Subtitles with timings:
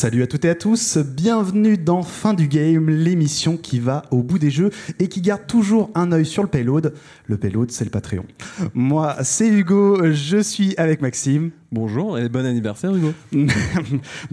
[0.00, 4.22] Salut à toutes et à tous, bienvenue dans Fin du Game, l'émission qui va au
[4.22, 6.94] bout des jeux et qui garde toujours un œil sur le payload.
[7.26, 8.24] Le payload, c'est le Patreon.
[8.72, 11.50] Moi, c'est Hugo, je suis avec Maxime.
[11.72, 13.14] Bonjour et bon anniversaire Hugo.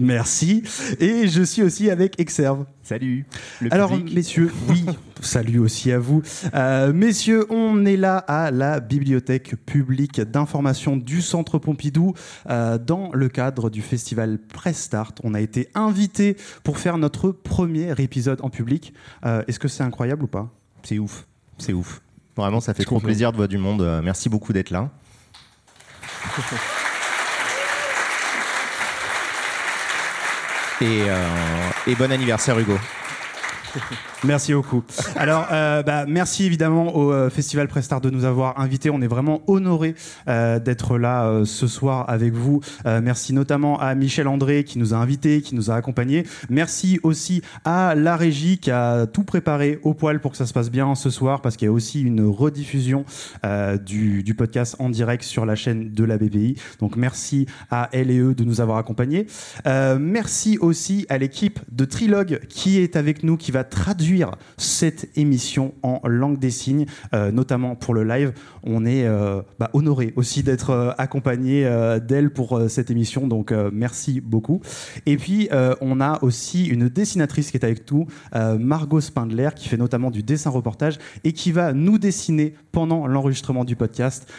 [0.00, 0.64] Merci.
[0.98, 2.64] Et je suis aussi avec Exerve.
[2.82, 3.26] Salut.
[3.70, 4.84] Alors, messieurs, oui,
[5.20, 6.20] salut aussi à vous.
[6.54, 12.12] Euh, messieurs, on est là à la bibliothèque publique d'information du Centre Pompidou
[12.50, 15.20] euh, dans le cadre du festival Press Start.
[15.22, 18.92] On a été invité pour faire notre premier épisode en public.
[19.24, 20.52] Euh, Est-ce que c'est incroyable ou pas?
[20.82, 21.28] C'est ouf.
[21.56, 22.02] C'est ouf.
[22.36, 24.00] Vraiment, ça fait trop plaisir de voir du monde.
[24.02, 24.90] Merci beaucoup d'être là.
[30.80, 32.78] Et, euh, et bon anniversaire Hugo.
[34.24, 34.82] Merci beaucoup.
[35.16, 38.90] Alors, euh, bah, merci évidemment au euh, Festival Prestart de nous avoir invités.
[38.90, 39.94] On est vraiment honorés
[40.28, 42.60] euh, d'être là ce soir avec vous.
[42.84, 46.24] Merci notamment à Michel André qui nous a invités, qui nous a accompagnés.
[46.48, 50.52] Merci aussi à la régie qui a tout préparé au poil pour que ça se
[50.52, 53.04] passe bien ce soir parce qu'il y a aussi une rediffusion
[53.84, 56.56] du, podcast en direct sur la chaîne de la BPI.
[56.80, 59.26] Donc, merci à elle et eux de nous avoir accompagnés.
[59.66, 65.74] Merci aussi à l'équipe de Trilogue qui est avec nous, qui va traduire cette émission
[65.82, 68.32] en langue des signes, euh, notamment pour le live.
[68.62, 73.52] On est euh, bah, honoré aussi d'être euh, accompagné euh, d'elle pour cette émission, donc
[73.72, 74.60] merci beaucoup.
[75.06, 75.48] Et puis
[75.80, 78.06] on a aussi une dessinatrice qui est avec nous,
[78.58, 83.64] Margot Spindler, qui fait notamment du dessin reportage et qui va nous dessiner pendant l'enregistrement
[83.64, 84.30] du podcast,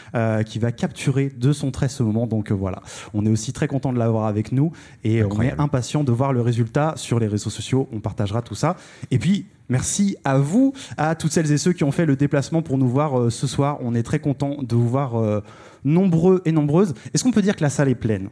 [0.46, 2.28] qui va capturer de son trait ce moment.
[2.28, 2.82] Donc voilà,
[3.14, 4.72] on est aussi très content de l'avoir avec nous
[5.04, 5.56] et Incroyable.
[5.58, 7.88] on est impatient de voir le résultat sur les réseaux sociaux.
[7.92, 8.76] On partagera tout ça.
[9.12, 12.64] Et puis Merci à vous, à toutes celles et ceux qui ont fait le déplacement
[12.64, 13.78] pour nous voir euh, ce soir.
[13.82, 15.44] On est très content de vous voir euh,
[15.86, 16.96] nombreux et nombreuses.
[17.14, 18.30] Est-ce qu'on peut dire que la salle est pleine?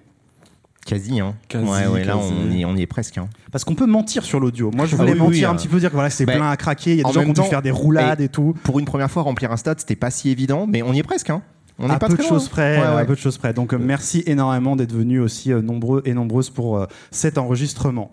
[0.84, 1.36] Quasi, hein.
[1.48, 2.34] Quasi, ouais, ouais, là, quasi.
[2.34, 3.20] on y, on y est presque.
[3.20, 3.28] Hein.
[3.52, 4.72] Parce qu'on peut mentir sur l'audio.
[4.74, 6.26] Moi, je Ah voulais oui, mentir oui, un euh, petit peu, dire que voilà, c'est
[6.26, 6.94] bah, plein à craquer.
[6.94, 8.56] Il y a des gens qui ont dû faire des roulades et, tout.
[8.64, 11.04] Pour une première fois, remplir un stade, c'était pas si évident, mais on y est
[11.04, 11.30] presque.
[11.30, 11.44] Hein.
[11.78, 12.40] On à n'est pas peu très de loin.
[12.40, 13.02] choses près, Ouais, ouais.
[13.02, 13.54] à peu de choses près.
[13.54, 18.10] Donc euh, merci énormément d'être venus aussi euh, nombreux et nombreuses pour euh, cet enregistrement.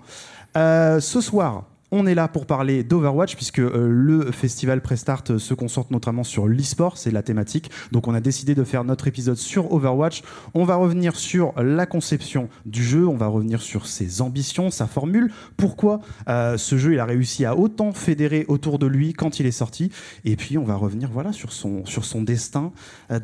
[0.57, 1.65] Euh, ce soir.
[1.91, 6.25] On est là pour parler d'Overwatch puisque euh, le festival Prestart euh, se concentre notamment
[6.25, 7.71] sur l'e-sport, c'est la thématique.
[7.93, 10.23] Donc on a décidé de faire notre épisode sur Overwatch.
[10.55, 14.87] On va revenir sur la conception du jeu, on va revenir sur ses ambitions, sa
[14.87, 19.39] formule, pourquoi euh, ce jeu il a réussi à autant fédérer autour de lui quand
[19.39, 19.93] il est sorti.
[20.25, 22.73] Et puis on va revenir voilà sur son sur son destin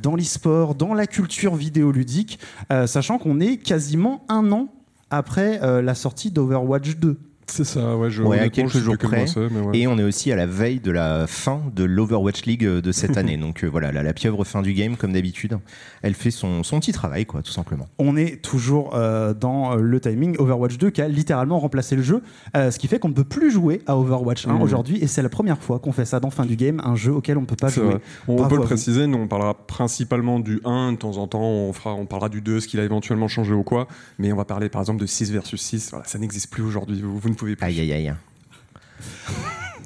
[0.03, 2.38] dans l'e-sport, dans la culture vidéoludique,
[2.87, 4.69] sachant qu'on est quasiment un an
[5.10, 7.19] après la sortie d'Overwatch 2.
[7.50, 9.25] C'est ça, ouais, je, Ouais, à quelques jours près.
[9.37, 9.49] ouais.
[9.78, 12.93] Et on est aussi à la veille de la fin de l'Overwatch League euh, de
[12.93, 13.37] cette année.
[13.37, 15.59] Donc euh, voilà, la, la pieuvre fin du game, comme d'habitude,
[16.03, 17.87] elle fait son, son petit travail, quoi, tout simplement.
[17.99, 22.22] on est toujours euh, dans le timing Overwatch 2 qui a littéralement remplacé le jeu,
[22.56, 24.62] euh, ce qui fait qu'on ne peut plus jouer à Overwatch 1 Mhm.
[24.62, 27.12] aujourd'hui et c'est la première fois qu'on fait ça dans fin du game, un jeu
[27.12, 27.84] auquel on ne peut pas jouer.
[27.84, 28.00] vrai.
[28.28, 31.43] On Bravo peut le préciser, nous on parlera principalement du 1, de temps en temps
[31.43, 34.37] on, fera, on parlera du 2, ce qu'il a éventuellement changé ou quoi, mais on
[34.37, 37.28] va parler par exemple de 6 versus 6, voilà, ça n'existe plus aujourd'hui, vous, vous
[37.28, 37.67] ne pouvez plus.
[37.67, 38.15] Aïe, aïe, aïe.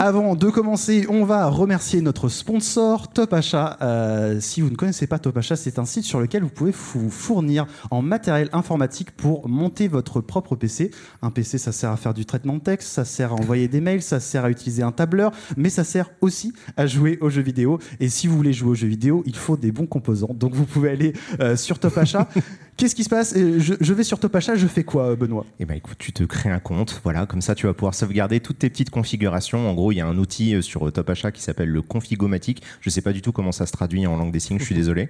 [0.01, 3.79] Avant de commencer, on va remercier notre sponsor Top Achat.
[3.81, 6.73] Euh, si vous ne connaissez pas Top Achat, c'est un site sur lequel vous pouvez
[6.73, 10.91] vous fournir en matériel informatique pour monter votre propre PC.
[11.23, 13.81] Un PC, ça sert à faire du traitement de texte, ça sert à envoyer des
[13.81, 17.43] mails, ça sert à utiliser un tableur, mais ça sert aussi à jouer aux jeux
[17.43, 17.79] vidéo.
[18.01, 20.35] Et si vous voulez jouer aux jeux vidéo, il faut des bons composants.
[20.35, 22.29] Donc vous pouvez aller euh, sur Top Achat.
[22.77, 23.35] Qu'est-ce qui se passe?
[23.37, 25.47] Euh, je, je vais sur Top Achat, je fais quoi, Benoît?
[25.61, 28.41] Eh ben écoute, tu te crées un compte, voilà, comme ça tu vas pouvoir sauvegarder
[28.41, 29.71] toutes tes petites configurations.
[29.71, 31.83] En gros, il y a un outil euh, sur euh, Top Achat qui s'appelle le
[31.83, 32.63] Configomatic.
[32.81, 34.75] Je sais pas du tout comment ça se traduit en langue des signes, je suis
[34.85, 35.09] désolé.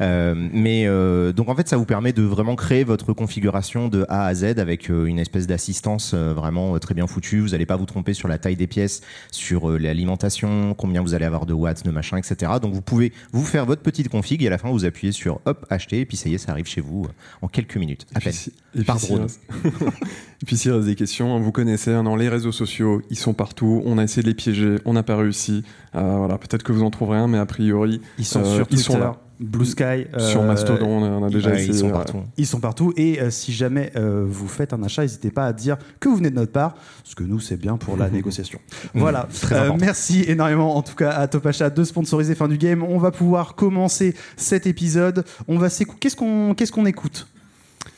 [0.00, 4.04] Euh, mais euh, donc en fait, ça vous permet de vraiment créer votre configuration de
[4.08, 7.40] A à Z avec une espèce d'assistance vraiment très bien foutue.
[7.40, 9.00] Vous n'allez pas vous tromper sur la taille des pièces,
[9.30, 12.52] sur l'alimentation, combien vous allez avoir de watts, de machin, etc.
[12.60, 15.40] Donc vous pouvez vous faire votre petite config et à la fin vous appuyez sur
[15.44, 17.06] hop acheter et puis ça y est, ça arrive chez vous
[17.40, 18.06] en quelques minutes.
[18.14, 18.32] À Et puis, peine.
[18.32, 19.22] si- et Par puis s'il drone.
[19.26, 19.40] reste-
[20.42, 23.18] et puis s'il reste des questions, hein, vous connaissez, hein, dans les réseaux sociaux, ils
[23.18, 25.64] sont partout, on a essayé de les piéger, on n'a pas réussi,
[25.94, 28.66] Euh, voilà, peut-être que vous en trouverez un, mais a priori, Ils sont Euh, sur
[28.70, 29.16] ils sont Twitter, là.
[29.40, 31.72] Blue Sky, sur euh, Mastodon, on a, on a déjà Ouais, essayé.
[31.72, 31.92] ils sont ouais.
[31.92, 32.18] partout.
[32.38, 36.08] Ils sont partout et si jamais vous faites un achat, n'hésitez pas à dire que
[36.08, 38.58] vous venez de notre part, parce que nous c'est bien pour la négociation.
[38.94, 39.28] Voilà.
[39.42, 42.82] très merci énormément en tout cas à Top Achat de sponsoriser fin du game.
[42.84, 45.24] On va pouvoir commencer cet épisode.
[45.48, 47.26] On va s'écou- Qu'est-ce qu'on qu'est-ce qu'on écoute?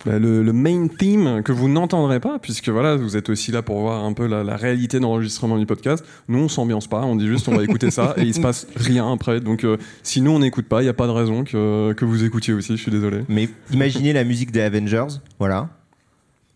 [0.06, 3.80] Le, le main theme que vous n'entendrez pas, puisque voilà, vous êtes aussi là pour
[3.80, 6.04] voir un peu la, la réalité d'enregistrement du podcast.
[6.28, 8.66] Nous, on s'ambiance pas, on dit juste on va écouter ça et il se passe
[8.76, 9.40] rien après.
[9.40, 12.04] Donc, euh, si nous on n'écoute pas, il n'y a pas de raison que, que
[12.04, 12.76] vous écoutiez aussi.
[12.76, 13.20] Je suis désolé.
[13.28, 15.06] Mais imaginez la musique des Avengers,
[15.38, 15.68] voilà.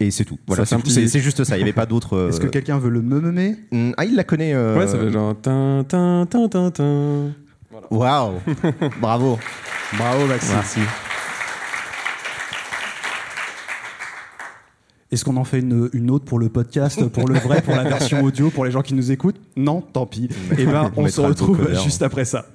[0.00, 0.39] Et c'est tout.
[0.47, 1.56] Voilà, c'est petit- juste ça.
[1.56, 2.17] Il n'y avait pas d'autres.
[2.17, 3.50] euh, Est-ce que quelqu'un veut le me me me?
[3.73, 4.55] Hmm, Ah, il la connaît.
[4.55, 5.35] euh, Ouais, ça fait genre.
[5.43, 7.33] tin, tin, tin, tin, tin.
[7.91, 8.35] Waouh
[9.00, 9.39] Bravo
[9.97, 10.55] Bravo Maxime.
[10.55, 10.81] Merci.
[15.10, 17.84] Est-ce qu'on en fait une, une autre pour le podcast, pour le vrai, pour la
[17.84, 19.40] version audio, pour les gens qui nous écoutent?
[19.56, 20.28] Non, tant pis.
[20.58, 22.46] Eh ben, On on se retrouve juste après ça.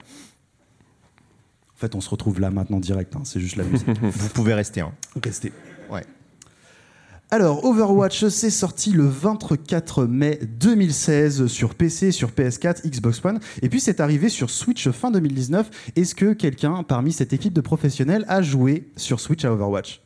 [1.74, 3.16] En fait, on se retrouve là maintenant direct.
[3.16, 3.88] hein, C'est juste la musique.
[4.02, 4.82] Vous pouvez rester.
[4.82, 4.92] Hein.
[5.24, 5.52] Restez.
[5.92, 6.04] Ouais.
[7.32, 13.70] Alors, Overwatch, c'est sorti le 24 mai 2016 sur PC, sur PS4, Xbox One, et
[13.70, 15.68] puis c'est arrivé sur Switch fin 2019.
[15.96, 20.03] Est-ce que quelqu'un parmi cette équipe de professionnels a joué sur Switch à Overwatch?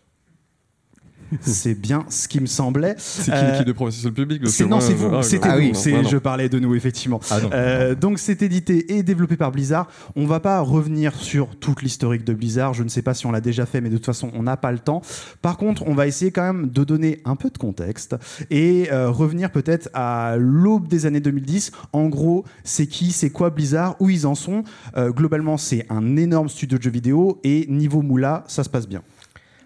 [1.42, 2.96] C'est bien ce qui me semblait.
[2.98, 5.10] C'est qui Euh, l'équipe de professionnel public parce C'est que non, c'est vous.
[5.14, 5.62] ah, C'était ah vous.
[5.64, 5.74] oui,
[6.10, 7.20] je parlais de nous effectivement.
[7.30, 7.50] Ah non.
[7.54, 9.88] Euh, donc c'est édité et développé par Blizzard.
[10.16, 12.74] On va pas revenir sur toute l'historique de Blizzard.
[12.74, 14.58] Je ne sais pas si on l'a déjà fait, mais de toute façon on n'a
[14.58, 15.02] pas le temps.
[15.42, 18.16] Par contre, on va essayer quand même de donner un peu de contexte
[18.50, 21.72] et euh, revenir peut-être à l'aube des années 2010.
[21.94, 24.64] En gros, c'est qui, c'est quoi Blizzard, où ils en sont.
[24.96, 28.88] Euh, globalement, c'est un énorme studio de jeux vidéo et niveau moula, ça se passe
[28.88, 29.02] bien.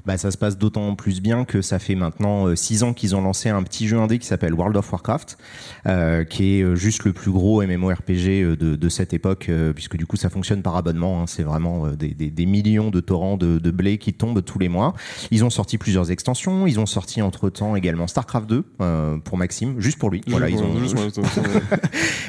[0.06, 3.22] Bah, ça se passe d'autant plus bien que ça fait maintenant 6 ans qu'ils ont
[3.22, 5.38] lancé un petit jeu indé qui s'appelle World of Warcraft,
[5.88, 9.74] euh, qui est euh, juste le plus gros MMORPG euh, de, de cette époque, euh,
[9.74, 11.22] puisque du coup ça fonctionne par abonnement.
[11.22, 11.26] hein.
[11.28, 14.60] c'est vraiment euh, des, des- des millions de torrents de, de blé qui tombent tous
[14.60, 14.94] les mois.
[15.32, 16.66] Ils ont sorti plusieurs extensions.
[16.68, 20.22] Ils ont sorti entre temps également StarCraft 2 euh, pour Maxime, juste pour lui.
[20.28, 20.74] Voilà, ils ont,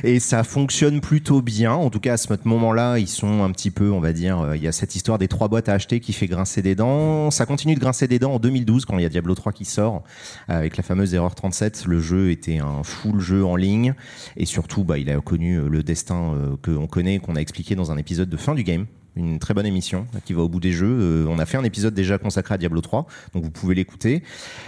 [0.05, 1.73] et ça fonctionne plutôt bien.
[1.73, 4.57] En tout cas, à ce moment-là, ils sont un petit peu, on va dire, euh,
[4.57, 7.31] il y a cette histoire des trois boîtes à acheter qui fait grincer des dents.
[7.31, 9.65] Ça continue de grincer des dents en 2012 quand il y a Diablo 3 qui
[9.65, 10.03] sort
[10.49, 11.85] avec la fameuse erreur 37.
[11.87, 13.95] Le jeu était un full jeu en ligne
[14.37, 17.91] et surtout, bah, il a connu le destin euh, qu'on connaît, qu'on a expliqué dans
[17.91, 18.87] un épisode de fin du game.
[19.17, 20.87] Une très bonne émission euh, qui va au bout des jeux.
[21.01, 24.23] Euh, on a fait un épisode déjà consacré à Diablo 3, donc vous pouvez l'écouter.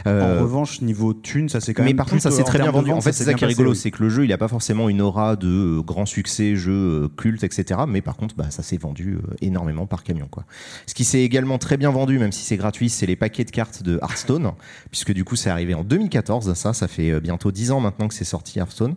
[0.06, 1.96] Euh, en revanche, niveau thune, ça c'est quand mais même.
[1.96, 2.90] par contre, ça s'est très bien vendu.
[2.90, 3.76] En fait, c'est ça qui est rigolo, oui.
[3.76, 5.48] c'est que le jeu, il a pas forcément une aura de
[5.78, 7.80] euh, grand succès, jeu euh, culte, etc.
[7.88, 10.44] Mais par contre, bah, ça s'est vendu euh, énormément par camion, quoi.
[10.86, 13.50] Ce qui s'est également très bien vendu, même si c'est gratuit, c'est les paquets de
[13.50, 14.52] cartes de Hearthstone,
[14.90, 16.52] puisque du coup, c'est arrivé en 2014.
[16.54, 18.94] Ça, ça fait euh, bientôt 10 ans maintenant que c'est sorti Hearthstone.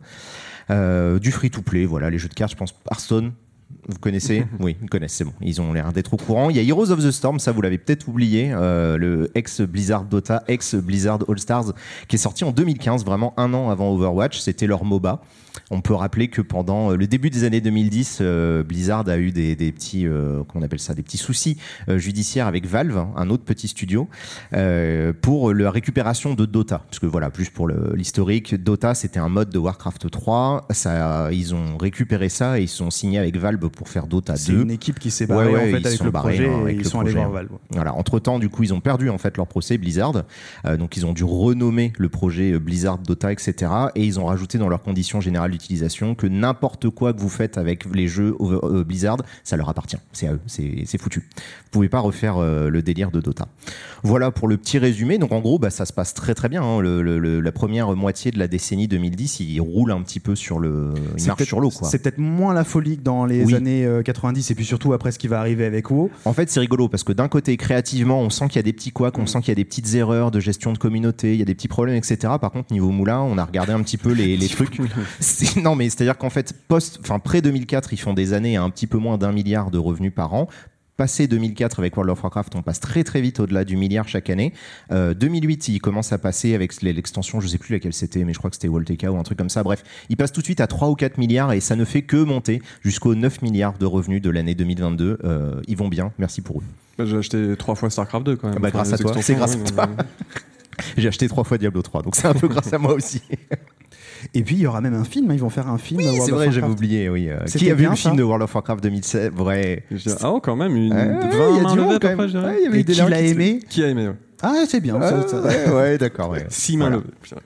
[0.70, 3.32] Euh, du free-to-play, voilà, les jeux de cartes, je pense Hearthstone.
[3.88, 5.34] Vous connaissez Oui, ils connaissent, c'est bon.
[5.42, 6.50] Ils ont l'air d'être au courant.
[6.50, 10.06] Il y a Heroes of the Storm, ça vous l'avez peut-être oublié, euh, le ex-Blizzard
[10.06, 11.74] Dota, ex-Blizzard All-Stars,
[12.08, 14.40] qui est sorti en 2015, vraiment un an avant Overwatch.
[14.40, 15.22] C'était leur MOBA.
[15.72, 19.32] On peut rappeler que pendant euh, le début des années 2010, euh, Blizzard a eu
[19.32, 21.58] des, des petits, euh, appelle ça, des petits soucis
[21.88, 24.08] judiciaires avec Valve, un autre petit studio,
[25.22, 26.84] pour la récupération de Dota.
[26.88, 30.68] Parce que voilà, plus pour l'historique, Dota c'était un mode de Warcraft 3.
[30.72, 34.52] Ça, ils ont récupéré ça et ils sont signés avec Valve pour faire Dota C'est
[34.52, 34.64] 2.
[34.64, 36.62] une équipe qui s'est barrée Ouais, ouais, en ils fait avec le barrés, projet hein,
[36.62, 37.32] avec ils le sont allés voir hein.
[37.32, 37.50] Valve.
[37.70, 37.94] Voilà.
[37.94, 40.24] Entre temps, du coup, ils ont perdu en fait leur procès Blizzard.
[40.78, 43.72] Donc, ils ont dû renommer le projet Blizzard Dota, etc.
[43.96, 47.58] Et ils ont rajouté dans leurs conditions générales d'utilisation que n'importe quoi que vous faites
[47.58, 49.98] avec les jeux over- euh, Blizzard, ça leur appartient.
[50.14, 50.40] C'est à eux.
[50.48, 51.20] C'est foutu.
[51.20, 53.48] Vous pouvez pas refaire euh, le délire de Dota.
[54.04, 55.18] Voilà pour le petit résumé.
[55.18, 56.64] Donc, en gros, bah, ça se passe très très bien.
[56.64, 56.80] hein.
[56.82, 60.36] Le- le- le- la première moitié de la décennie 2010, il roule un petit peu
[60.36, 61.72] sur le, il marche sur l'eau.
[61.84, 63.56] C'est peut-être moins la folie que dans les Oui.
[63.56, 66.10] années euh, 90 et puis surtout après ce qui va arriver avec WoW.
[66.26, 68.74] En fait, c'est rigolo parce que d'un côté, créativement, on sent qu'il y a des
[68.74, 71.40] petits couacs, on sent qu'il y a des petites erreurs de gestion de communauté, il
[71.40, 72.18] y a des petits problèmes, etc.
[72.40, 74.80] Par contre, niveau moulin, on a regardé un petit peu les, les trucs.
[75.62, 78.70] Non, mais c'est-à-dire qu'en fait, post, enfin, près 2004, ils font des années à un
[78.70, 80.48] petit peu moins d'un milliard de revenus par an.
[80.98, 84.32] Passé 2004 avec World of Warcraft, on passe très très vite au-delà du milliard chaque
[84.32, 84.52] année.
[84.92, 88.40] Euh, 2008, ils commencent à passer avec l'extension, je sais plus laquelle c'était, mais je
[88.40, 89.62] crois que c'était Volteca ou un truc comme ça.
[89.62, 92.02] Bref, ils passent tout de suite à 3 ou 4 milliards et ça ne fait
[92.02, 95.20] que monter jusqu'aux 9 milliards de revenus de l'année 2022.
[95.24, 96.64] Euh, ils vont bien, merci pour eux.
[96.98, 98.56] Bah, J'ai acheté trois fois StarCraft 2 quand même.
[98.58, 99.88] Ah bah, grâce à toi, c'est grâce à toi.
[100.00, 100.04] euh,
[100.98, 103.22] J'ai acheté trois fois Diablo 3, donc c'est un peu grâce à moi aussi.
[104.34, 106.02] Et puis il y aura même un film, hein, ils vont faire un film.
[106.02, 107.10] World c'est vrai, j'avais oublié.
[107.10, 107.30] Oui.
[107.30, 109.84] euh, Qui a vu bien, le film de World of Warcraft 2007 Vrai.
[110.22, 112.00] ah, oh, quand même, une Ouais, 20 il y a mains du levées monde à
[112.00, 112.28] peu quand près, même.
[112.28, 112.46] je dirais.
[112.48, 114.14] Ouais, il y avait Et eu des qui gens l'a aimé Qui a aimé, ouais.
[114.42, 115.00] Ah, c'est bien.
[115.02, 116.30] Ah, ça- ça- ouais, ouais, d'accord.
[116.30, 116.46] ouais.
[116.50, 116.98] 6 mains Voilà.
[116.98, 117.42] levées.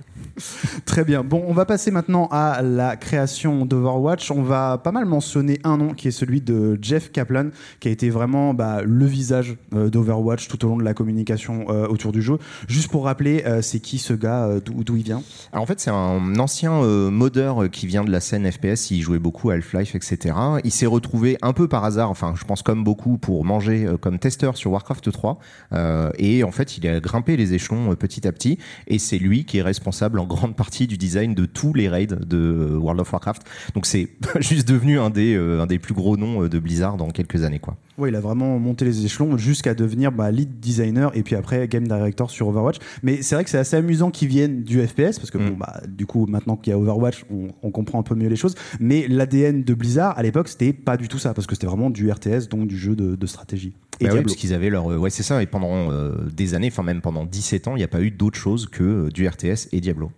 [0.85, 1.23] Très bien.
[1.23, 4.31] Bon, on va passer maintenant à la création d'Overwatch.
[4.31, 7.91] On va pas mal mentionner un nom qui est celui de Jeff Kaplan, qui a
[7.91, 12.11] été vraiment bah, le visage euh, d'Overwatch tout au long de la communication euh, autour
[12.11, 12.37] du jeu.
[12.67, 15.23] Juste pour rappeler, euh, c'est qui ce gars, d'où il vient?
[15.51, 18.91] Alors en fait, c'est un ancien modeur qui vient de la scène FPS.
[18.91, 20.35] Il jouait beaucoup à Half-Life, etc.
[20.63, 24.19] Il s'est retrouvé un peu par hasard, enfin, je pense comme beaucoup, pour manger comme
[24.19, 25.39] testeur sur Warcraft 3.
[25.73, 28.57] Euh, et en fait, il a grimpé les échelons petit à petit.
[28.87, 32.07] Et c'est lui qui est responsable en grande partie du design de tous les raids
[32.07, 33.43] de euh, World of Warcraft.
[33.75, 34.07] Donc c'est
[34.39, 37.43] juste devenu un des, euh, un des plus gros noms euh, de Blizzard dans quelques
[37.43, 37.75] années, quoi.
[37.97, 41.67] Ouais, il a vraiment monté les échelons jusqu'à devenir bah, lead designer et puis après
[41.67, 42.77] game director sur Overwatch.
[43.03, 45.49] Mais c'est vrai que c'est assez amusant qu'ils viennent du FPS parce que Mm.
[45.51, 48.27] bon, bah, du coup, maintenant qu'il y a Overwatch, on, on comprend un peu mieux
[48.29, 48.55] les choses.
[48.79, 51.89] Mais l'ADN de Blizzard à l'époque, c'était pas du tout ça parce que c'était vraiment
[51.89, 53.73] du RTS, donc du jeu de, de stratégie.
[53.99, 54.21] Et Bah oui, Diablo.
[54.23, 54.85] parce qu'ils avaient leur.
[54.85, 55.41] Ouais, c'est ça.
[55.43, 58.09] Et pendant euh, des années, enfin même pendant 17 ans, il n'y a pas eu
[58.11, 60.11] d'autre chose que du RTS et Diablo.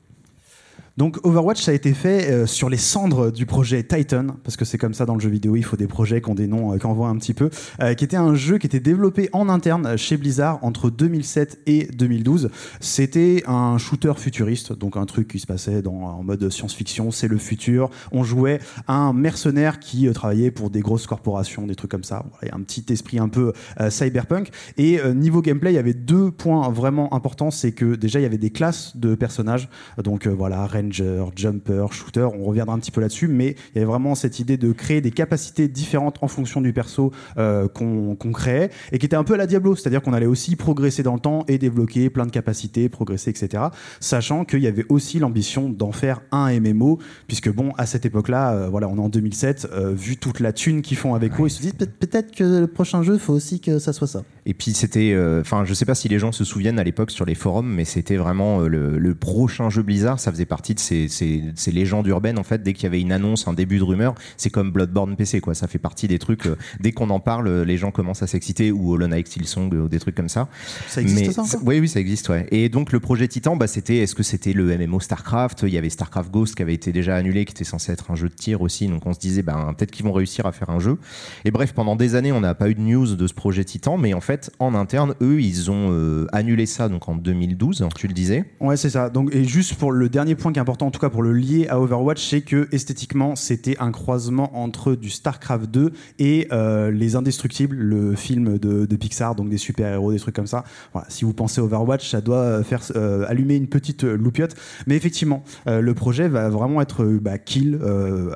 [0.96, 4.64] Donc Overwatch, ça a été fait euh, sur les cendres du projet Titan, parce que
[4.64, 6.72] c'est comme ça dans le jeu vidéo, il faut des projets qui ont des noms,
[6.72, 7.50] euh, qui envoient un petit peu,
[7.82, 11.86] euh, qui était un jeu qui était développé en interne chez Blizzard entre 2007 et
[11.86, 12.52] 2012.
[12.80, 17.28] C'était un shooter futuriste, donc un truc qui se passait dans, en mode science-fiction, c'est
[17.28, 17.90] le futur.
[18.12, 22.24] On jouait un mercenaire qui travaillait pour des grosses corporations, des trucs comme ça.
[22.40, 23.54] Voilà, un petit esprit un peu
[23.90, 24.50] cyberpunk.
[24.78, 28.28] Et niveau gameplay, il y avait deux points vraiment importants, c'est que déjà il y
[28.28, 29.70] avait des classes de personnages,
[30.04, 33.86] donc voilà, ranger, jumper, shooter, on reviendra un petit peu là-dessus, mais il y avait
[33.86, 38.32] vraiment cette idée de créer des capacités différentes en fonction du perso euh, qu'on qu'on
[38.32, 41.14] créait, et qui était un peu à la Diablo, c'est-à-dire qu'on allait aussi progresser dans
[41.14, 43.64] le temps et débloquer plein de capacités, progresser, etc.
[44.00, 48.54] Sachant qu'il y avait aussi l'ambition d'en faire un MMO, puisque bon, à cette époque-là,
[48.54, 51.48] euh, voilà, on est en 2007, euh, vu toute la thune qu'ils font avec WoW,
[51.48, 54.24] ils se disent peut- peut-être que le prochain jeu, faut aussi que ça soit ça.
[54.46, 57.26] Et puis c'était, enfin, je sais pas si les gens se souviennent à l'époque sur
[57.26, 60.20] les forums, mais c'était vraiment le, le prochain jeu Blizzard.
[60.20, 62.64] Ça faisait partie de ces, ces- ces légendes urbaines en fait.
[62.64, 65.54] Dès qu'il y avait une annonce, un début de rumeur, c'est comme Bloodborne PC quoi.
[65.56, 66.46] Ça fait partie des trucs.
[66.48, 69.74] euh, dès qu'on en parle, euh, les gens commencent à s'exciter ou Hollow Knight Silksong
[69.74, 70.48] ou des trucs comme ça.
[70.88, 72.48] Ça existe Mais ça Oui, oui, ça existe, ouais.
[72.52, 75.64] Et donc le projet Titan, bah, c'était, est-ce que c'était le MMO StarCraft?
[75.64, 78.16] Il y avait StarCraft Ghost qui avait été déjà annulé, qui était censé être un
[78.16, 78.88] jeu de tir aussi.
[78.88, 80.98] Donc on se disait, ben, peut-être qu'ils vont réussir à faire un jeu.
[81.46, 83.98] Et bref, pendant des années, on n'a pas eu de news de ce projet Titan,
[83.98, 88.08] mais en fait, en interne, eux, ils ont euh, annulé ça donc en 2012, tu
[88.08, 88.46] le disais.
[88.60, 89.10] Ouais, c'est ça.
[89.10, 91.34] Donc, et juste pour le dernier point qui est important, en tout cas pour le
[91.34, 96.90] lier à Overwatch, c'est que esthétiquement, c'était un croisement entre du StarCraft 2 et euh,
[96.90, 100.64] Les Indestructibles, le film de, Pixar, donc des super-héros, des trucs comme ça.
[100.94, 104.56] Voilà, si vous pensez Overwatch, ça doit euh, faire euh, allumer une petite loupiote.
[104.88, 107.80] Mais effectivement, le projet va vraiment être bah, kill,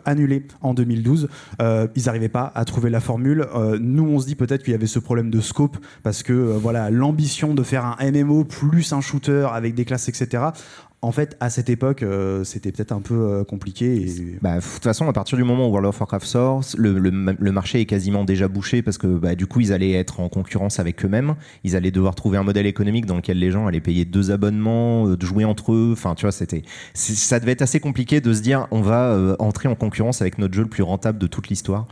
[0.03, 1.29] annulé en 2012.
[1.62, 3.48] Euh, ils n'arrivaient pas à trouver la formule.
[3.79, 6.89] Nous, on se dit peut-être qu'il y avait ce problème de scope parce que voilà,
[6.89, 10.43] l'ambition de faire un MMO plus un shooter avec des classes, etc.
[11.03, 14.07] En fait, à cette époque, euh, c'était peut-être un peu euh, compliqué.
[14.41, 17.35] Bah, de toute façon, à partir du moment où World of Warcraft sort, le, le-
[17.37, 20.27] le marché est quasiment déjà bouché parce que bah, du coup, ils allaient être en
[20.27, 21.35] concurrence avec eux-mêmes.
[21.63, 25.05] Ils allaient devoir trouver un modèle économique dans lequel les gens allaient payer deux abonnements,
[25.07, 25.91] euh, jouer entre eux.
[25.93, 26.63] Enfin, tu vois, c'était,
[26.95, 30.39] ça devait être assez compliqué de se dire, on va euh, entrer en concurrence avec
[30.39, 31.87] notre jeu le plus rentable de toute l'histoire.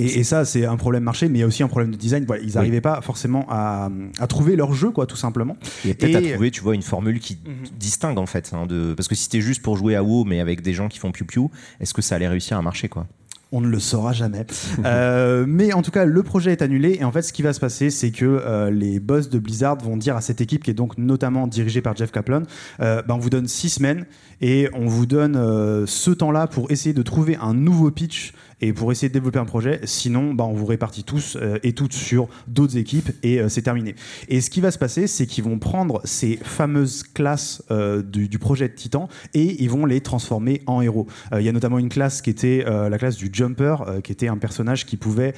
[0.00, 1.96] Et, et ça, c'est un problème marché, mais il y a aussi un problème de
[1.96, 2.24] design.
[2.26, 3.88] Voilà, ils n'arrivaient pas forcément à,
[4.18, 5.56] à trouver leur jeu, quoi, tout simplement.
[5.84, 7.38] Il y a peut-être à Et- trouver, tu vois, une formule qui
[7.78, 8.52] distingue en fait.
[8.54, 8.94] hein, de...
[8.94, 11.12] Parce que si c'était juste pour jouer à WoW, mais avec des gens qui font
[11.12, 13.06] piou-piou, est-ce que ça allait réussir à marcher, quoi?
[13.52, 14.46] On ne le saura jamais.
[14.84, 16.98] Euh, mais en tout cas, le projet est annulé.
[17.00, 19.76] Et en fait, ce qui va se passer, c'est que euh, les boss de Blizzard
[19.78, 22.42] vont dire à cette équipe, qui est donc notamment dirigée par Jeff Kaplan,
[22.80, 24.06] euh, ben, on vous donne six semaines
[24.40, 28.72] et on vous donne euh, ce temps-là pour essayer de trouver un nouveau pitch et
[28.72, 29.80] pour essayer de développer un projet.
[29.84, 33.62] Sinon, ben, on vous répartit tous euh, et toutes sur d'autres équipes et euh, c'est
[33.62, 33.94] terminé.
[34.28, 38.38] Et ce qui va se passer, c'est qu'ils vont prendre ces fameuses classes euh, du,
[38.38, 41.06] projet de Titan et ils vont les transformer en héros.
[41.36, 44.38] Il y a notamment une classe qui était la classe du Jumper, qui était un
[44.38, 45.34] personnage qui pouvait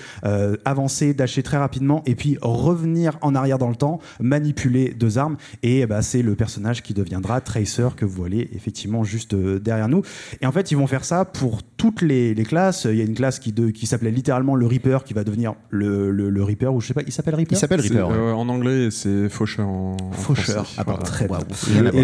[0.64, 5.36] avancer, dasher très rapidement et puis revenir en arrière dans le temps, manipuler deux armes.
[5.62, 10.02] Et bah, c'est le personnage qui deviendra Tracer que vous voyez effectivement juste derrière nous.
[10.40, 12.86] Et en fait, ils vont faire ça pour toutes les, les classes.
[12.88, 15.54] Il y a une classe qui, de- qui s'appelait littéralement le Reaper, qui va devenir
[15.71, 17.54] le, le, le Reaper, ou je sais pas, il s'appelle Reaper?
[17.54, 18.09] Il s'appelle Reaper.
[18.09, 18.14] ouais.
[18.14, 20.66] euh, en anglais, c'est faucheur en, Faucheur.
[20.66, 20.75] français.
[20.78, 21.02] Ah, Voilà.
[21.02, 21.38] très bien.
[21.38, 22.02] A Et-.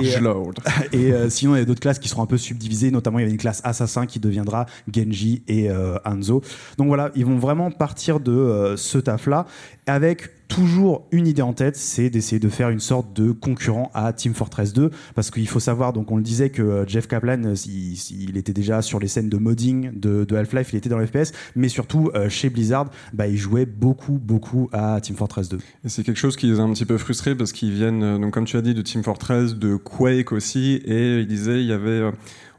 [0.93, 2.91] Et euh, sinon, il y a d'autres classes qui seront un peu subdivisées.
[2.91, 6.43] Notamment, il y avait une classe assassin qui deviendra Genji et euh, Hanzo.
[6.77, 9.47] Donc voilà, ils vont vraiment partir de euh, ce taf-là
[9.89, 14.13] avec toujours une idée en tête, c'est d'essayer de faire une sorte de concurrent à
[14.13, 14.91] Team Fortress 2.
[15.15, 18.53] Parce qu'il faut savoir, donc on le disait que euh, Jeff Kaplan, euh, il, était
[18.53, 22.11] déjà sur les scènes de modding de, Half-Life, il était dans le FPS, mais surtout
[22.15, 25.59] euh, chez Blizzard, bah, il jouait beaucoup, beaucoup à Team Fortress 2.
[25.85, 28.33] Et c'est quelque chose qui les a un petit peu frustrés parce qu'ils viennent, donc
[28.33, 31.73] comme tu as dit, de Team Fortress, de Quake aussi, et ils disaient il y
[31.73, 32.11] avait,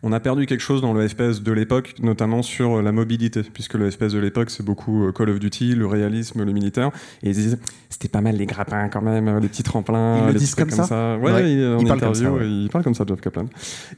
[0.03, 3.41] on a perdu quelque chose dans le FPS de l'époque, notamment sur euh, la mobilité,
[3.43, 6.91] puisque le FPS de l'époque c'est beaucoup euh, Call of Duty, le réalisme, le militaire,
[7.23, 7.57] et ils disaient
[7.89, 10.69] c'était pas mal les grappins quand même, euh, les petits tremplins, Ils le disent comme
[10.69, 11.17] ça.
[11.17, 12.49] Ouais, Ouais, il- en il parle comme interview, ça, ouais.
[12.49, 13.45] il parle comme ça, Jeff Kaplan.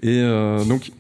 [0.02, 0.92] Et euh, donc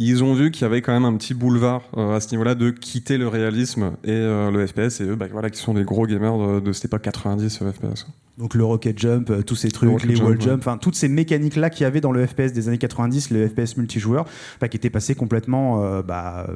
[0.00, 2.54] ils ont vu qu'il y avait quand même un petit boulevard euh, à ce niveau-là
[2.56, 5.84] de quitter le réalisme et euh, le FPS, et eux, bah, voilà, qui sont des
[5.84, 8.06] gros gamers de, de cette époque 90 euh, FPS.
[8.36, 11.54] Donc le rocket jump, euh, tous ces trucs, les wall jump, enfin toutes ces mécaniques
[11.54, 14.24] là qu'il y avait dans le FPS des années 90, le FPS multijoueur,
[14.60, 16.48] bah, qui étaient passés complètement euh, bah,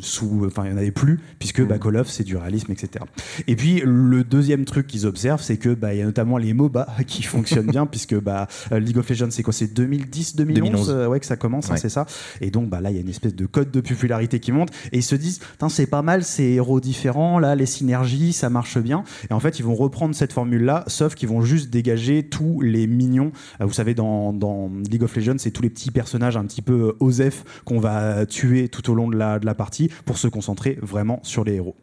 [0.00, 3.04] sous, enfin il y en avait plus puisque bah, Call of c'est du réalisme, etc.
[3.46, 6.52] Et puis le deuxième truc qu'ils observent, c'est que bah il y a notamment les
[6.52, 11.06] MOBA qui fonctionnent bien puisque bah euh, League of Legends c'est quoi, c'est 2010, 2011,
[11.08, 12.06] ouais que ça commence, hein, c'est ça.
[12.40, 14.70] Et donc bah là il y a une espèce de code de popularité qui monte
[14.90, 15.38] et ils se disent,
[15.68, 19.04] c'est pas mal ces héros différents là, les synergies, ça marche bien.
[19.30, 22.60] Et en fait ils vont reprendre cette formule là sauf qu'ils vont juste dégager tous
[22.60, 23.32] les mignons.
[23.60, 26.88] Euh, vous savez, dans, League of Legends, c'est tous les petits personnages un petit peu
[26.88, 31.20] euh, osef qu'on va tuer tout au long de la, partie pour se concentrer vraiment
[31.22, 31.74] sur les héros.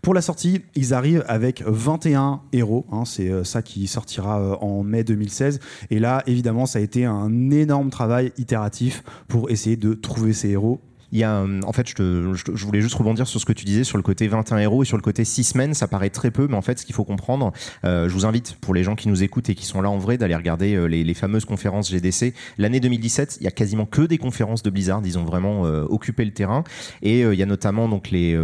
[0.00, 2.86] Pour la sortie, ils arrivent avec 21 héros.
[2.90, 5.60] Hein, c'est euh, ça qui sortira en mai 2016.
[5.90, 10.50] Et là, évidemment, ça a été un énorme travail itératif pour essayer de trouver ces
[10.50, 10.80] héros
[11.12, 13.66] il y a, euh, en fait, je, je, voulais juste rebondir sur ce que tu
[13.66, 15.74] disais sur le côté 21 héros et sur le côté 6 semaines.
[15.74, 17.52] Ça paraît très peu, mais en fait, ce qu'il faut comprendre,
[17.84, 19.98] euh, je vous invite pour les gens qui nous écoutent et qui sont là en
[19.98, 22.32] vrai d'aller regarder euh, les, les, fameuses conférences GDC.
[22.56, 25.02] L'année 2017, il y a quasiment que des conférences de Blizzard.
[25.04, 26.64] Ils ont vraiment occupé le terrain.
[27.02, 28.36] Et il y a notamment donc les,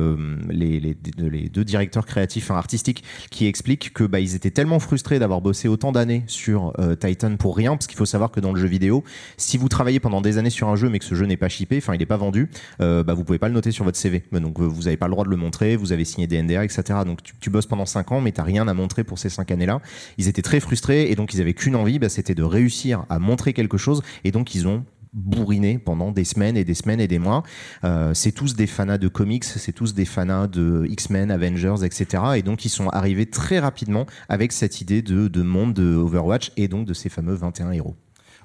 [0.48, 4.78] les, les, les, deux directeurs créatifs, enfin, artistiques, qui expliquent que bah, ils étaient tellement
[4.78, 8.52] frustrés d'avoir bossé autant d'années sur Titan pour rien, parce qu'il faut savoir que dans
[8.52, 9.02] le jeu vidéo,
[9.36, 11.48] si vous travaillez pendant des années sur un jeu mais que ce jeu n'est pas
[11.48, 13.98] shippé, enfin il n'est pas vendu, euh, bah, vous pouvez pas le noter sur votre
[13.98, 14.24] CV.
[14.32, 16.82] Donc vous n'avez pas le droit de le montrer, vous avez signé des NDA, etc.
[17.04, 19.80] Donc tu, bosses pendant 5 ans, mais tu rien à montrer pour ces 5 années-là.
[20.16, 23.18] Ils étaient très frustrés et donc ils avaient qu'une envie, bah, c'était de réussir à
[23.18, 24.02] montrer quelque chose.
[24.24, 27.42] Et donc ils ont bourriné pendant des semaines et des semaines et des mois.
[27.84, 32.22] Euh, c'est tous des fanats de comics, c'est tous des fanats de X-Men, Avengers, etc.
[32.36, 36.52] Et donc ils sont arrivés très rapidement avec cette idée de, de monde de Overwatch
[36.56, 37.96] et donc de ces fameux 21 héros.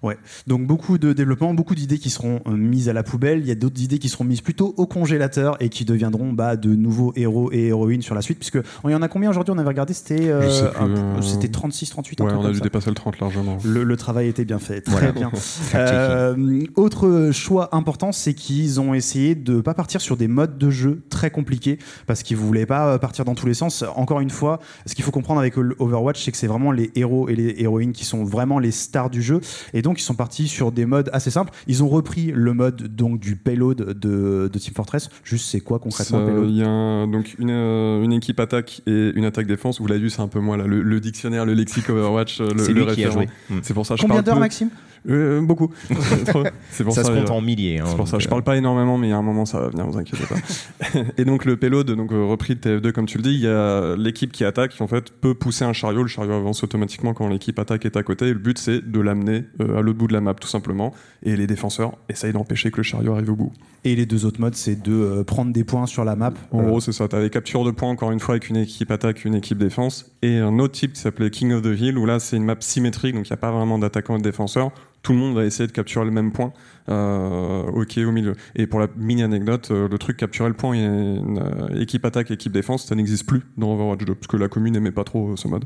[0.04, 0.18] Ouais.
[0.48, 3.40] Donc beaucoup de développement, beaucoup d'idées qui seront euh, mises à la poubelle.
[3.40, 6.58] Il y a d'autres idées qui seront mises plutôt au congélateur et qui deviendront bah,
[6.58, 8.38] de nouveaux héros et héroïnes sur la suite.
[8.38, 9.54] Puisque il y en a combien aujourd'hui?
[9.56, 12.22] On avait regardé, c'était euh, c'était 36, 38.
[12.22, 13.58] Ouais, on a dû dépasser le 30 largement.
[13.64, 15.32] Le, travail était bien fait, très bien.
[15.76, 20.70] euh, autre choix important, c'est qu'ils ont essayé de pas partir sur des modes de
[20.70, 23.86] jeu très compliqués parce qu'ils voulaient pas partir dans tous les sens.
[23.96, 27.30] Encore une fois, ce qu'il faut comprendre avec Overwatch, c'est que c'est vraiment les héros
[27.30, 29.40] et les héroïnes qui sont vraiment les stars du jeu.
[29.74, 31.52] Et donc ils sont partis sur des modes assez simples.
[31.68, 35.10] Ils ont repris le mode donc du payload de, de Team Fortress.
[35.24, 36.50] Juste, c'est quoi concrètement le payload?
[36.50, 39.80] Il y a donc une, euh, une, équipe attaque et une attaque défense.
[39.80, 42.74] Vous l'avez vu, c'est un peu moi là, le, dictionnaire, le lexique Overwatch, euh, le,
[42.74, 43.26] le référent.
[43.62, 43.96] C'est pour ça.
[44.00, 44.70] Combien d'heures, Maxime?
[45.10, 45.70] Euh, beaucoup.
[46.72, 47.80] c'est pour ça, ça se compte en milliers.
[47.80, 48.20] Hein, c'est pour ça.
[48.20, 50.26] Je parle pas énormément, mais il y a un moment, ça va venir, vous inquiétez
[50.26, 51.00] pas.
[51.18, 53.96] et donc le payload, donc repris de TF2, comme tu le dis, il y a
[53.98, 56.04] l'équipe qui attaque, qui en fait peut pousser un chariot.
[56.04, 58.28] Le chariot avance automatiquement quand l'équipe attaque est à côté.
[58.28, 60.94] Et le but, c'est de l'amener à l'autre bout de la map, tout simplement.
[61.24, 63.52] Et les défenseurs essayent d'empêcher que le chariot arrive au bout.
[63.86, 66.34] Et les deux autres modes, c'est de prendre des points sur la map.
[66.52, 67.08] En gros, c'est ça.
[67.10, 69.58] Tu as les captures de points, encore une fois, avec une équipe attaque, une équipe
[69.58, 70.12] défense.
[70.22, 72.56] Et un autre type qui s'appelait King of the Hill, où là, c'est une map
[72.60, 74.72] symétrique, donc il n'y a pas vraiment d'attaquant et de défenseur
[75.04, 76.54] tout le monde va essayer de capturer le même point
[76.90, 78.36] euh, ok au milieu.
[78.56, 82.52] Et pour la mini anecdote, euh, le truc capturer le point, euh, équipe attaque, équipe
[82.52, 85.48] défense, ça n'existe plus dans Overwatch 2 parce que la commune n'aimait pas trop ce
[85.48, 85.66] mode.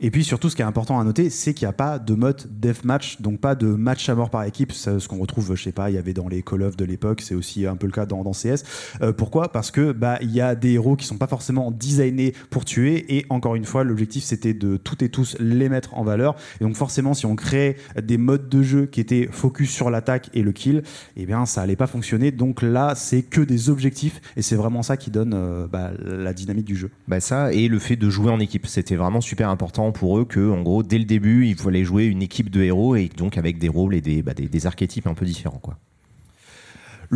[0.00, 2.14] Et puis surtout, ce qui est important à noter, c'est qu'il n'y a pas de
[2.14, 4.72] mode deathmatch, donc pas de match à mort par équipe.
[4.72, 7.20] ce qu'on retrouve, je sais pas, il y avait dans les Call of de l'époque,
[7.20, 8.64] c'est aussi un peu le cas dans, dans CS.
[9.02, 9.52] Euh, pourquoi?
[9.52, 13.16] Parce que bah y a des héros qui sont pas forcément designés pour tuer.
[13.16, 16.36] Et encore une fois, l'objectif c'était de toutes et tous les mettre en valeur.
[16.60, 20.30] Et donc forcément, si on crée des modes de jeu qui étaient focus sur l'attaque
[20.34, 20.82] et le kill,
[21.16, 22.30] eh bien ça allait pas fonctionner.
[22.30, 26.32] Donc là, c'est que des objectifs et c'est vraiment ça qui donne euh, bah, la
[26.32, 26.90] dynamique du jeu.
[27.08, 30.24] Bah ça et le fait de jouer en équipe, c'était vraiment super important pour eux
[30.24, 33.38] que, en gros, dès le début, il fallait jouer une équipe de héros et donc
[33.38, 35.78] avec des rôles et des, bah, des, des archétypes un peu différents, quoi.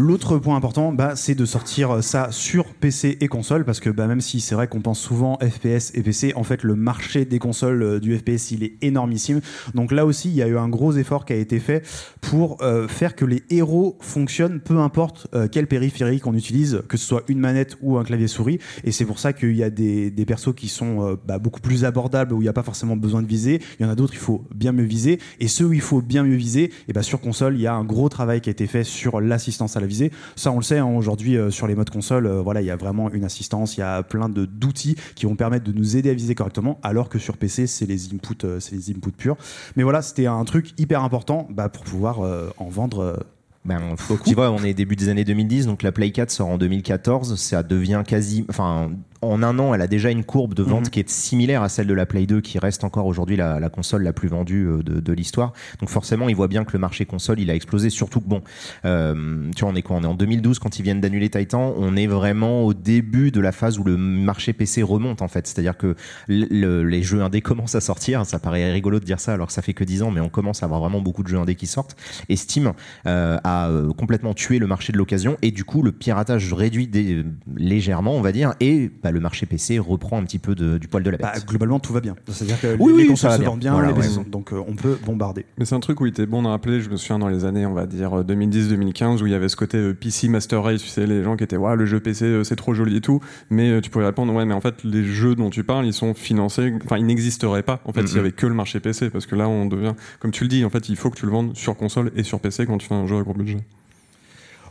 [0.00, 4.06] L'autre point important, bah, c'est de sortir ça sur PC et console, parce que bah,
[4.06, 7.40] même si c'est vrai qu'on pense souvent FPS et PC, en fait le marché des
[7.40, 9.40] consoles euh, du FPS il est énormissime.
[9.74, 11.84] Donc là aussi, il y a eu un gros effort qui a été fait
[12.20, 16.96] pour euh, faire que les héros fonctionnent, peu importe euh, quel périphérique on utilise, que
[16.96, 18.60] ce soit une manette ou un clavier souris.
[18.84, 22.34] Et c'est pour ça qu'il y a des, persos qui sont bah, beaucoup plus abordables,
[22.34, 23.60] où il n'y a pas forcément besoin de viser.
[23.80, 25.18] Il y en a d'autres, il faut bien mieux viser.
[25.40, 28.08] Et ceux où il faut bien mieux viser, sur console, il y a un gros
[28.08, 30.12] travail qui a été fait sur l'assistance à la visée.
[30.36, 32.70] Ça, on le sait, hein, aujourd'hui, euh, sur les modes console, euh, voilà, il y
[32.70, 36.10] a vraiment une assistance, il y a plein d'outils qui vont permettre de nous aider
[36.10, 39.36] à viser correctement, alors que sur PC, c'est les inputs, euh, c'est les inputs purs.
[39.76, 42.20] Mais voilà, c'était un truc hyper important bah, pour pouvoir
[42.58, 43.18] en vendre
[43.64, 46.58] ben, tu vois, on est début des années 2010, donc la Play 4 sort en
[46.58, 48.90] 2014, ça devient quasi, enfin,
[49.22, 50.90] en un an, elle a déjà une courbe de vente Mhm.
[50.90, 53.68] qui est similaire à celle de la Play 2, qui reste encore aujourd'hui la, la
[53.68, 55.52] console la plus vendue euh, de, de l'histoire.
[55.80, 57.90] Donc forcément, il voit bien que le marché console, il a explosé.
[57.90, 58.42] Surtout que bon,
[58.84, 59.96] euh, tu vois, on est quoi?
[59.96, 61.74] On est en 2012 quand ils viennent d'annuler Titan.
[61.76, 65.46] On est vraiment au début de la phase où le marché PC remonte en fait.
[65.46, 65.94] C'est-à-dire que
[66.28, 68.24] le- le- les jeux indés commencent à sortir.
[68.26, 70.28] Ça paraît rigolo de dire ça alors que ça fait que 10 ans, mais on
[70.28, 71.96] commence à avoir vraiment beaucoup de jeux indés qui sortent.
[72.28, 72.72] Et Steam
[73.06, 77.24] euh, a complètement tué le marché de l'occasion et du coup le piratage réduit des-
[77.56, 80.88] légèrement, on va dire, et bah, le marché PC reprend un petit peu de- du
[80.88, 81.26] poil de la bête.
[81.26, 82.14] Bah, globalement, tout va bien.
[82.28, 83.48] C'est-à-dire que Oui, les, oui, consoles se bien.
[83.48, 84.00] vendent bien, Voilà, les ouais.
[84.00, 85.44] PC sont- donc euh, on peut bombarder.
[85.58, 87.44] Mais c'est un truc où il était bon de rappeler, je me souviens dans les
[87.44, 90.62] années, on va dire euh, 2010-2015, où il y avait ce côté euh, PC Master
[90.62, 92.96] Race, tu sais, les gens qui étaient, ouais, le jeu PC euh, c'est trop joli
[92.96, 95.64] et tout, mais euh, tu pourrais répondre, ouais, mais en fait, les jeux dont tu
[95.64, 98.24] parles, ils sont financés, enfin, ils n'existeraient pas, en fait, s'il y Mhm.
[98.26, 100.70] avait que le marché PC, parce que là, on devient, comme tu le dis, en
[100.70, 102.94] fait, il faut que tu le vendes sur console et sur PC quand tu fais
[102.94, 103.58] un jeu à gros budget.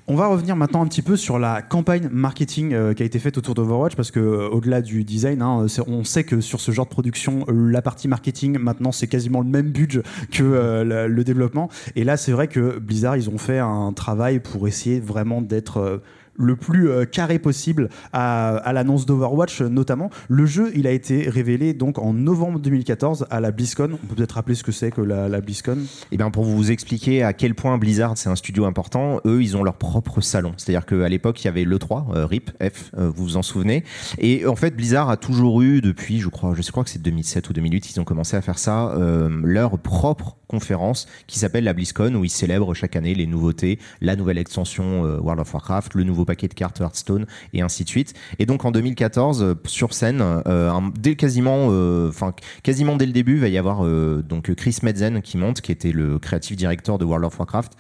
[0.10, 3.20] On va revenir maintenant un petit peu sur la campagne marketing euh, qui a été
[3.20, 6.72] faite autour d'Overwatch parce que euh, au-delà du design, hein, on sait que sur ce
[6.72, 10.44] genre de production, euh, la partie marketing maintenant c'est quasiment le même budget que
[10.84, 11.70] le développement.
[11.98, 16.02] Et là, c'est vrai que Blizzard ils ont fait un travail pour essayer vraiment d'être
[16.38, 20.10] le plus euh, carré possible à, à l'annonce d'Overwatch euh, notamment.
[20.30, 23.90] Le jeu, il a été révélé donc en novembre 2014 à la BlizzCon.
[23.94, 25.78] On peut peut-être rappeler ce que c'est que la, la BlizzCon?
[26.12, 29.58] Et bien pour vous expliquer à quel point Blizzard c'est un studio important, eux ils
[29.58, 30.54] ont leur propre salon.
[30.58, 33.84] C'est-à-dire qu'à l'époque il y avait l'E3, euh, RIP, F, vous vous en souvenez.
[34.20, 37.50] Et en fait Blizzard a toujours eu depuis, je crois, je crois que c'est 2007
[37.50, 38.96] ou 2008, ils ont commencé à faire ça,
[39.44, 44.16] leur propre conférence qui s'appelle la BlizzCon où ils célèbrent chaque année les nouveautés, la
[44.16, 48.14] nouvelle extension World of Warcraft, le nouveau paquet de cartes Hearthstone et ainsi de suite.
[48.38, 50.72] Et donc en 2014 euh, sur scène, euh, euh,
[51.16, 53.84] quasiment dès le début, il va y avoir
[54.24, 57.74] donc Chris Metzen qui monte, qui était le creative director de World of Warcraft.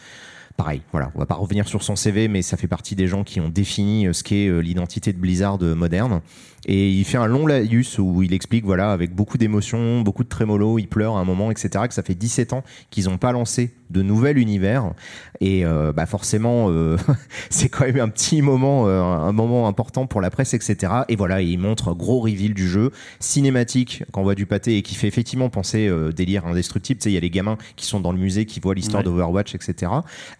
[0.57, 3.23] Pareil, voilà, on va pas revenir sur son CV, mais ça fait partie des gens
[3.23, 6.21] qui ont défini euh, ce qu'est euh, l'identité de Blizzard euh, moderne.
[6.65, 10.29] Et il fait un long laïus où il explique, voilà, avec beaucoup d'émotions, beaucoup de
[10.29, 13.31] trémolo, il pleure à un moment, etc., que ça fait 17 ans qu'ils n'ont pas
[13.31, 14.91] lancé de nouvel univers.
[15.39, 16.97] Et euh, bah forcément, euh,
[17.49, 20.91] c'est quand même un petit moment, euh, un moment important pour la presse, etc.
[21.07, 24.81] Et voilà, et il montre gros reveal du jeu, cinématique, qu'on voit du pâté et
[24.81, 26.99] qui fait effectivement penser délire indestructible.
[26.99, 28.97] Tu sais, il y a les gamins qui sont dans le musée, qui voient l'histoire
[28.97, 29.05] Ouais.
[29.05, 29.91] d'Overwatch, etc.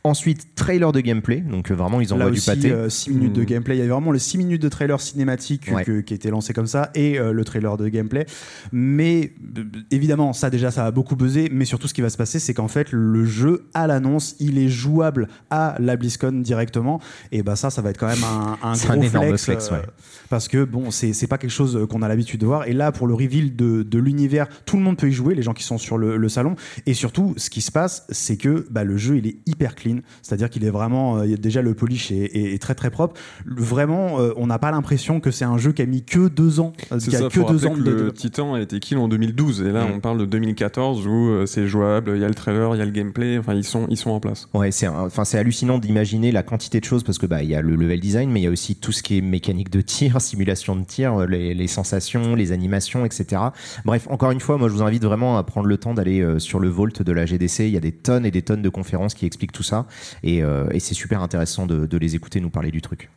[0.08, 2.74] Ensuite, trailer de gameplay, donc euh, vraiment ils Là envoient du aussi, pâté.
[2.90, 3.46] 6 minutes de Mm.
[3.46, 3.76] gameplay.
[3.76, 5.84] Il y avait vraiment le 6 minutes de trailer cinématique Ouais.
[5.84, 8.26] que- qui était lancé comme ça et euh, le trailer de gameplay.
[8.72, 11.50] Mais euh, évidemment, ça déjà, ça a beaucoup buzzé.
[11.52, 14.58] Mais surtout, ce qui va se passer, c'est qu'en fait, le jeu, à l'annonce, il
[14.58, 17.00] est jouable à la BlizzCon directement.
[17.32, 19.44] Et bah ça, ça va être quand même un, un gros un énorme flex.
[19.44, 19.82] flex, ouais.
[20.30, 22.68] Parce que bon, c'est c'est pas quelque chose qu'on a l'habitude de voir.
[22.68, 25.42] Et là, pour le reveal de, de l'univers, tout le monde peut y jouer, les
[25.42, 26.56] gens qui sont sur le, le salon.
[26.86, 29.97] Et surtout, ce qui se passe, c'est que bah, le jeu, il est hyper clean.
[30.22, 31.18] C'est-à-dire qu'il est vraiment.
[31.20, 33.16] euh, déjà, le polish est, est- est très très propre.
[33.46, 36.60] Vraiment, euh, on n'a pas l'impression que c'est un jeu qui a mis que deux
[36.60, 36.74] ans.
[36.92, 38.12] euh, C'est qui a ça, que deux ans que de le.
[38.12, 39.92] Titan a été kill en 2012 et là Mm.
[39.96, 42.82] on parle de 2014 où euh, c'est jouable, il y a le trailer, il y
[42.82, 44.48] a le gameplay, enfin ils sont ils sont en place.
[44.54, 47.56] Ouais, c'est enfin c'est hallucinant d'imaginer la quantité de choses parce que bah il y
[47.56, 49.82] a le level design, mais il y a aussi tout ce qui est mécanique de
[49.82, 53.42] tir, simulation de tir, les, les sensations, les animations, etc.
[53.86, 56.40] Bref, encore une fois, moi je vous invite vraiment à prendre le temps d'aller euh,
[56.40, 57.62] sur le vault de la GDC.
[57.62, 59.87] Il y a des tonnes et des tonnes de conférences qui expliquent tout ça
[60.24, 63.10] et, euh, et c'est super intéressant de, de les écouter nous parler du truc.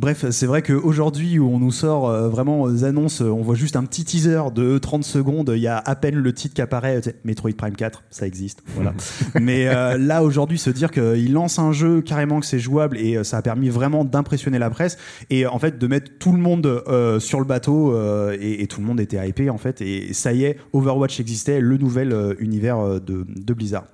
[0.00, 3.54] Bref, c'est vrai qu'aujourd'hui, où on nous sort euh, vraiment aux annonces, euh, on voit
[3.54, 5.52] juste un petit teaser de 30 secondes.
[5.54, 7.02] Il y a à peine le titre qui apparaît.
[7.24, 8.62] Metroid Prime 4, ça existe.
[8.68, 8.94] Voilà.
[9.40, 13.22] Mais euh, là, aujourd'hui, se dire qu'il lance un jeu carrément que c'est jouable et
[13.24, 14.96] ça a permis vraiment d'impressionner la presse
[15.28, 18.66] et en fait de mettre tout le monde euh, sur le bateau euh, et, et
[18.68, 19.82] tout le monde était hypé en fait.
[19.82, 23.84] Et ça y est, Overwatch existait, le nouvel univers de, de Blizzard.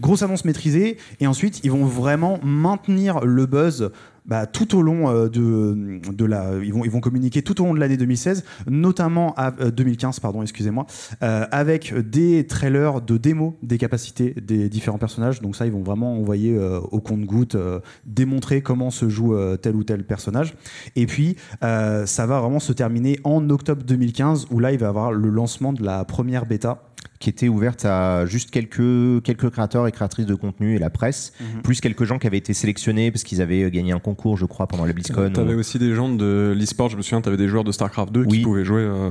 [0.00, 3.90] Grosse annonce maîtrisée, et ensuite ils vont vraiment maintenir le buzz
[4.26, 6.52] bah, tout au long euh, de, la.
[6.62, 10.86] Ils vont, communiquer tout au long de l'année 2016, notamment à euh, 2015, pardon, excusez-moi,
[11.22, 15.40] euh, avec des trailers de démos des capacités des différents personnages.
[15.40, 19.56] Donc ça, ils vont vraiment envoyer euh, au compte-goutte, euh, démontrer comment se joue euh,
[19.56, 20.54] tel ou tel personnage.
[20.96, 24.86] Et puis, euh, ça va vraiment se terminer en octobre 2015, où là, il va
[24.86, 26.82] y avoir le lancement de la première bêta.
[27.20, 31.34] Qui était ouverte à juste quelques, quelques créateurs et créatrices de contenu et la presse,
[31.38, 31.60] Mhm.
[31.62, 34.66] plus quelques gens qui avaient été sélectionnés parce qu'ils avaient gagné un concours, je crois,
[34.66, 35.30] pendant la BlizzCon.
[35.30, 38.10] T'avais ou- aussi des gens de l'e-sport, je me souviens, t'avais des joueurs de StarCraft
[38.10, 39.10] 2 qui pouvaient jouer euh,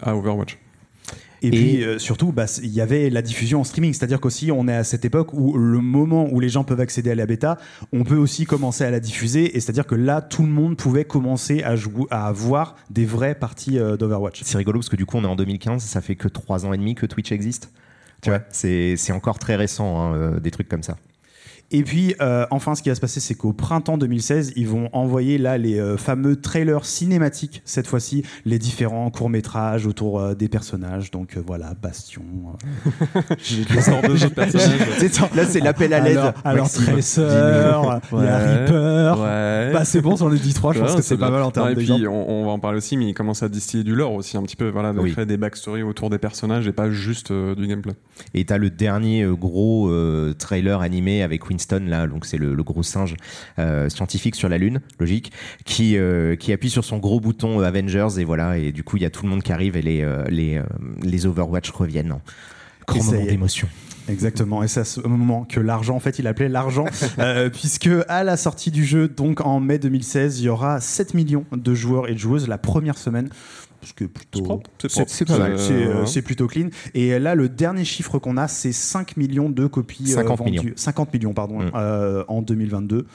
[0.00, 0.56] à Overwatch.
[1.42, 4.50] Et, Et- puis euh, surtout, bah, il y avait la diffusion en streaming, c'est-à-dire qu'aussi
[4.52, 7.26] on est à cette époque où le moment où les gens peuvent accéder à la
[7.26, 7.58] bêta,
[7.92, 11.04] on peut aussi commencer à la diffuser, et c'est-à-dire que là, tout le monde pouvait
[11.04, 14.42] commencer à, jouer, à voir des vraies parties euh, d'Overwatch.
[14.44, 16.72] C'est rigolo parce que du coup, on est en 2015, ça fait que trois ans
[16.72, 17.70] et demi que Twitch existe.
[18.22, 18.38] Tu Ouais.
[18.38, 20.96] vois, c'est c'est encore très récent, hein, euh, des trucs comme ça.
[21.72, 24.88] Et puis, euh, enfin, ce qui va se passer, c'est qu'au printemps 2016, ils vont
[24.92, 30.48] envoyer là les euh, fameux trailers cinématiques, cette fois-ci, les différents courts-métrages autour euh, des
[30.48, 31.10] personnages.
[31.10, 32.22] Donc voilà, Bastion.
[33.42, 34.78] J'ai des sortes de jeux de personnages.
[35.34, 36.16] Là, c'est l'appel à l'aide.
[36.18, 36.70] Alors, alors.
[36.70, 38.38] Tracer, il y a.
[38.38, 39.20] Reaper.
[39.20, 39.70] Ouais.
[39.72, 41.50] Bah, c'est bon, j'en ai dit trois, je pense Ouais, que c'est pas mal en
[41.50, 43.48] termes Ouais, de Et puis, on, on va en parler aussi, mais il commence à
[43.48, 45.12] distiller du lore aussi un petit peu, voilà, de Oui.
[45.12, 47.94] créer des backstories autour des personnages et pas juste euh, du gameplay.
[48.34, 52.62] Et t'as le dernier gros euh, trailer animé avec Winston là, donc c'est le, le
[52.62, 53.16] gros singe
[53.58, 55.32] euh, scientifique sur la lune, logique,
[55.64, 58.96] qui euh, qui appuie sur son gros bouton euh, Avengers et voilà et du coup
[58.96, 60.60] il y a tout le monde qui arrive et les les
[61.02, 62.18] les Overwatch reviennent.
[62.86, 63.68] Grand moment d'émotion.
[64.08, 66.84] Exactement, et c'est à ce moment que l'argent, en fait, il appelait l'argent,
[67.18, 71.14] euh, puisque à la sortie du jeu, donc en mai 2016, il y aura 7
[71.14, 73.28] millions de joueurs et de joueuses la première semaine.
[73.86, 74.60] Ce qui est plutôt.
[74.88, 75.52] C'est pas mal.
[75.52, 76.68] Euh, C'est euh, c'est plutôt clean.
[76.94, 80.50] Et là, le dernier chiffre qu'on a, c'est 5 millions de copies euh, 50 vendues.
[80.50, 80.72] millions.
[80.74, 81.70] 50 millions, pardon, Mm.
[81.76, 83.06] euh, en 2022.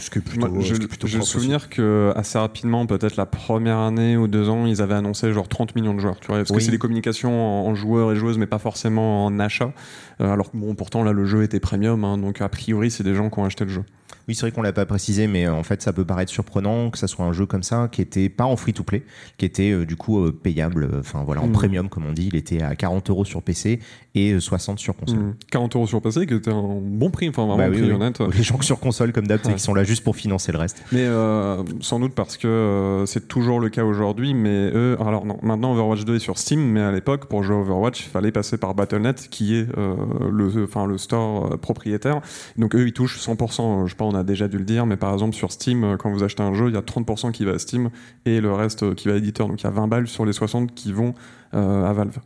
[0.00, 0.74] Ce qui est plutôt, Moi, je-
[1.18, 1.22] aussi.
[1.28, 5.48] souvenir que assez rapidement, peut-être la première année ou deux ans, ils avaient annoncé genre
[5.48, 6.20] 30 millions de joueurs.
[6.20, 9.24] Tu vois, parce que c'est des communications en, en joueurs et joueuses, mais pas forcément
[9.26, 9.72] en achat.
[10.20, 13.04] Euh, alors que bon, pourtant là, le jeu était premium, hein, donc a priori, c'est
[13.04, 13.84] des gens qui ont acheté le jeu.
[14.26, 16.90] Oui, c'est vrai qu'on l'a pas précisé, mais euh, en fait, ça peut paraître surprenant
[16.90, 19.02] que ça soit un jeu comme ça, qui était pas en free-to-play,
[19.38, 21.52] qui était euh, du coup euh, payable, enfin voilà, en Mhm.
[21.52, 22.28] premium comme on dit.
[22.30, 23.80] Il était à 40 euros sur PC
[24.14, 25.18] et euh, 60 sur console.
[25.18, 25.34] Mm.
[25.50, 27.92] 40 euros sur PC, qui était un bon prix, enfin vraiment Bah oui, prix oui.
[27.94, 28.20] honnête.
[28.36, 29.52] Les gens sur console comme d'hab, Ouais.
[29.52, 30.82] qu'ils sont là juste pour financer le reste.
[30.92, 35.38] Mais euh, sans doute parce que c'est toujours le cas aujourd'hui, mais eux, alors non,
[35.42, 38.32] maintenant Overwatch 2 est sur Steam, mais à l'époque, pour jouer à Overwatch, il fallait
[38.32, 39.66] passer par Battle.net, qui est
[40.30, 42.20] le, enfin, le store euh, propriétaire.
[42.56, 44.96] Donc eux, ils touchent 100%, je sais pas, on a déjà dû le dire, mais
[44.96, 47.44] par exemple sur Steam, euh, quand vous achetez un jeu, il y a 30% qui
[47.44, 47.90] va à Steam
[48.24, 49.48] et le reste euh, qui va à l'éditeur.
[49.48, 51.14] Donc il y a 20 balles sur les 60 qui vont
[51.54, 52.18] euh, à Valve.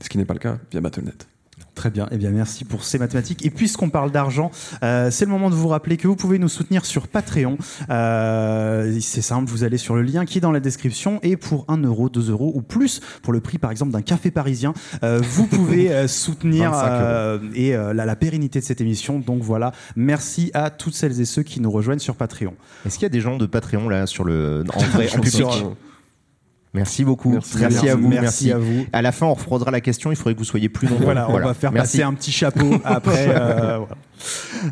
[0.00, 1.33] Ce qui n'est pas le cas via Battle.net.
[1.74, 3.44] Très bien, eh bien merci pour ces mathématiques.
[3.44, 4.50] Et puisqu'on parle d'argent,
[4.84, 7.58] euh, c'est le moment de vous rappeler que vous pouvez nous soutenir sur Patreon.
[7.90, 11.64] Euh, c'est simple, vous allez sur le lien qui est dans la description et pour
[11.68, 15.20] 1 euro, 2 euros ou plus, pour le prix par exemple d'un café parisien, euh,
[15.22, 16.94] vous pouvez euh, soutenir 25 euros.
[17.02, 19.18] euh, et euh, la, la pérennité de cette émission.
[19.18, 22.54] Donc voilà, merci à toutes celles et ceux qui nous rejoignent sur Patreon.
[22.86, 25.32] Est-ce qu'il y a des gens de Patreon là sur le en vrai en public
[25.32, 25.74] Sur-
[26.74, 27.30] Merci beaucoup.
[27.30, 27.56] Merci.
[27.58, 28.08] Merci, à vous.
[28.08, 28.84] Merci à vous.
[28.92, 30.10] À la fin, on refroidira la question.
[30.10, 31.04] Il faudrait que vous soyez plus nombreux.
[31.04, 33.28] Voilà, on va faire passer un petit chapeau après.
[33.28, 33.96] euh, voilà.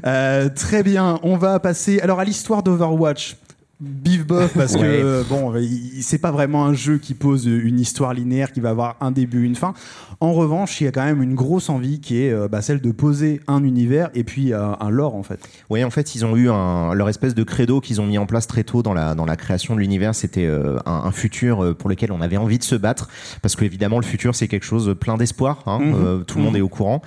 [0.07, 3.37] Euh, très bien, on va passer alors à l'histoire d'Overwatch.
[3.85, 5.53] Bif bof parce que euh, bon,
[6.01, 9.43] c'est pas vraiment un jeu qui pose une histoire linéaire qui va avoir un début,
[9.45, 9.75] une fin.
[10.21, 12.81] En revanche, il y a quand même une grosse envie qui est euh, bah, celle
[12.81, 15.41] de poser un univers et puis euh, un lore en fait.
[15.69, 18.27] Oui, en fait, ils ont eu un, leur espèce de credo qu'ils ont mis en
[18.27, 20.15] place très tôt dans la, dans la création de l'univers.
[20.15, 23.09] C'était euh, un, un futur pour lequel on avait envie de se battre.
[23.43, 25.65] Parce que, évidemment, le futur, c'est quelque chose plein d'espoir.
[25.67, 25.95] hein, Mhm.
[25.97, 26.59] euh, tout le monde Mhm.
[26.59, 27.03] est au courant.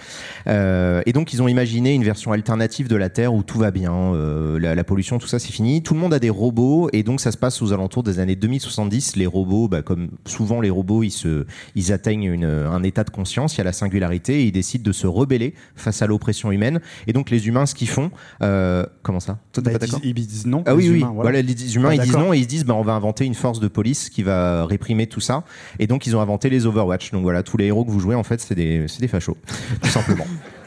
[0.48, 4.12] Et donc, ils ont imaginé une version alternative de la Terre où tout va bien.
[4.60, 5.82] la, la pollution, tout ça, c'est fini.
[5.82, 6.65] Tout le monde a des robots.
[6.94, 9.16] Et donc, ça se passe aux alentours des années 2070.
[9.16, 13.10] Les robots, bah, comme souvent les robots, ils, se, ils atteignent une- un état de
[13.10, 13.56] conscience.
[13.56, 14.42] Il y a la singularité.
[14.42, 16.80] Et ils décident de se rebeller face à l'oppression humaine.
[17.08, 18.12] Et donc, les humains, ce qu'ils font.
[18.42, 19.38] euh, comment ça?
[19.54, 20.00] Toi, Bah, pas ils, d'accord?
[20.00, 20.64] disent, ils disent non.
[20.66, 20.98] ah les oui, oui.
[21.00, 21.42] humains, Voilà.
[21.42, 23.36] les humains, Ah, ils disent non et ils se disent, bah, on va inventer une
[23.36, 25.44] force de police qui va réprimer tout ça.
[25.80, 27.12] Et donc, ils ont inventé les Overwatch.
[27.12, 29.38] Donc voilà, tous les héros que vous jouez, en fait, c'est des, c'est des fachos,
[29.82, 30.26] tout simplement.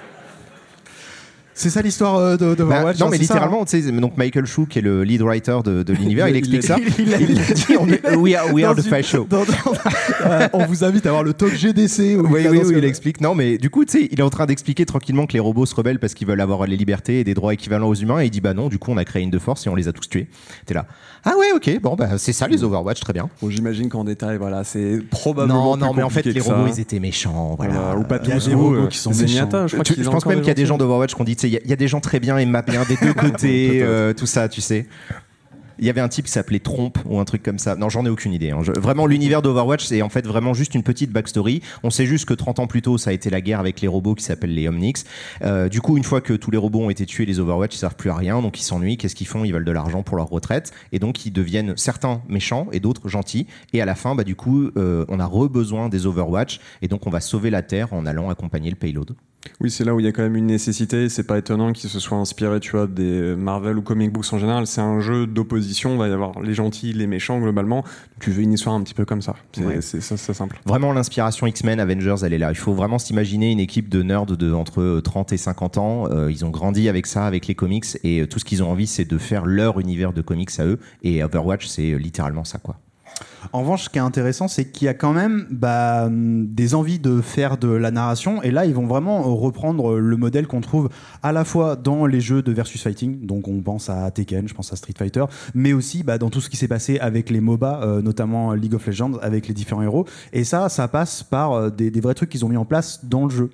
[1.59, 4.17] C'est ça l'histoire euh, de- Bah, d'Overwatch non, hein, mais ça, littéralement, tu sais, donc
[4.17, 6.77] Michael Chou, qui est le lead writer de, de l'univers, il, Il- explique il- ça.
[6.79, 9.29] il- il- Il a dit, on est- we are, we are Dans the.
[9.29, 9.45] Dans- dans-
[10.31, 12.17] euh, on vous invite à voir le talk GDC.
[12.17, 13.21] où Oui, il oui, oui, il explique.
[13.21, 15.67] Non, mais du coup, tu sais, il est en train d'expliquer tranquillement que les robots
[15.67, 18.21] se rebellent parce qu'ils veulent avoir les libertés et des droits équivalents aux humains.
[18.21, 19.75] Et il dit, bah non, du coup, on a créé une de force et on
[19.75, 20.29] les a tous tués.
[20.65, 20.87] T'es là.
[21.25, 23.29] Ah ouais, ok, bon, bah c'est ça les Overwatch, très bien.
[23.43, 25.77] Bon, J'imagine qu'en détail, voilà, c'est probablement.
[25.77, 26.75] Non, non, mais en fait, les robots, ça.
[26.77, 27.57] ils étaient méchants.
[27.59, 27.75] Voilà.
[27.75, 29.49] Voilà, ou pas Il y a tous, des ou, robots qui sont méchants.
[29.67, 31.55] je pense même qu'il y a des gens d'Overwatch qui ont dit, tu sais, il
[31.55, 34.27] y a- il y, a des gens très bien aimables des deux côtés, euh, tout
[34.27, 34.87] ça, tu sais.
[35.81, 37.77] Il y avait un type qui s'appelait Trompe ou un truc comme ça.
[37.77, 38.51] Non, j'en ai aucune idée.
[38.51, 38.63] hein.
[38.65, 41.63] Je- Vraiment, l'univers d'Overwatch, c'est en fait vraiment juste une petite backstory.
[41.85, 43.87] On sait juste que 30 ans plus tôt, ça a été la guerre avec les
[43.87, 44.97] robots qui s'appellent les Omnics.
[45.43, 47.79] Euh, du coup, une fois que tous les robots ont été tués, les Overwatch, ils
[47.79, 48.97] servent plus à rien, donc ils s'ennuient.
[48.97, 49.45] Qu'est-ce qu'ils font?
[49.45, 50.73] Ils veulent de l'argent pour leur retraite.
[50.91, 53.47] Et donc, ils deviennent certains méchants et d'autres gentils.
[53.73, 56.59] Et à la fin, bah, du coup, euh, on a re-besoin des Overwatch.
[56.83, 59.15] Et donc, on va sauver la Terre en allant accompagner le payload.
[59.61, 61.09] Oui, c'est là où il y a quand même une nécessité.
[61.09, 64.39] C'est pas étonnant qu'ils se soient inspirés, tu vois, des Marvel ou comic books en
[64.39, 64.67] général.
[64.67, 65.93] C'est un jeu d'opposition.
[65.93, 67.85] Il va y avoir les gentils, les méchants globalement.
[68.21, 69.35] Tu veux une histoire un petit peu comme ça.
[69.53, 69.81] C'est Ouais.
[69.81, 70.61] ça, simple.
[70.67, 72.51] Vraiment, l'inspiration X-Men, Avengers, elle est là.
[72.51, 76.07] Il faut vraiment s'imaginer une équipe de nerds de entre euh, 30 et 50 ans.
[76.11, 78.71] Euh, ils ont grandi avec ça, avec les comics, et euh, tout ce qu'ils ont
[78.71, 80.79] envie, c'est de faire leur univers de comics à eux.
[81.03, 82.77] Et Overwatch, c'est euh, littéralement ça, quoi.
[83.53, 86.99] En revanche, ce qui est intéressant, c'est qu'il y a quand même bah, des envies
[86.99, 88.43] de faire de la narration.
[88.43, 90.89] Et là, ils vont vraiment reprendre le modèle qu'on trouve
[91.23, 93.27] à la fois dans les jeux de versus fighting.
[93.27, 96.41] Donc, on pense à Tekken, je pense à Street Fighter, mais aussi bah, dans tout
[96.41, 99.83] ce qui s'est passé avec les MOBA, euh, notamment League of Legends, avec les différents
[99.83, 100.07] héros.
[100.33, 103.05] Et ça, ça passe par euh, des, des vrais trucs qu'ils ont mis en place
[103.05, 103.51] dans le jeu.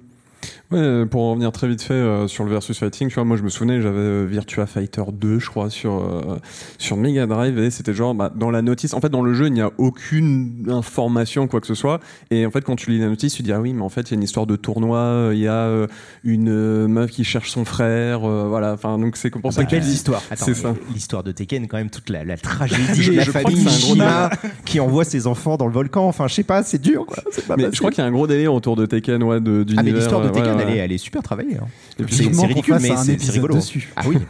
[0.74, 3.36] Ouais, pour en revenir très vite fait euh, sur le versus fighting, tu vois, moi
[3.36, 6.40] je me souvenais, j'avais euh, Virtua Fighter 2, je crois, sur euh,
[6.78, 8.92] sur Mega Drive et c'était genre bah, dans la notice.
[8.92, 12.00] En fait, dans le jeu, il n'y a aucune information quoi que ce soit.
[12.32, 14.00] Et en fait, quand tu lis la notice, tu dis ah oui, mais en fait,
[14.02, 15.86] il y a une histoire de tournoi, il y a
[16.24, 18.72] une meuf qui cherche son frère, voilà.
[18.72, 20.22] Enfin, donc c'est pour ça que quelle histoire.
[20.34, 20.74] C'est ça.
[20.92, 24.30] L'histoire de Tekken, quand même, toute la, la tragédie de la famille Shima
[24.64, 26.08] qui envoie ses enfants dans le volcan.
[26.08, 27.06] Enfin, je sais pas, c'est dur.
[27.06, 27.18] Quoi.
[27.46, 29.64] Pas mais je crois qu'il y a un gros délire autour de Tekken, ouais, de,
[29.76, 31.56] ah mais l'histoire de Tekken, elle, est, elle est super travaillée.
[31.56, 31.66] Hein.
[32.08, 33.54] C'est ridicule, mais c'est rigolo.
[33.56, 33.92] Dessus.
[33.96, 34.18] Ah oui.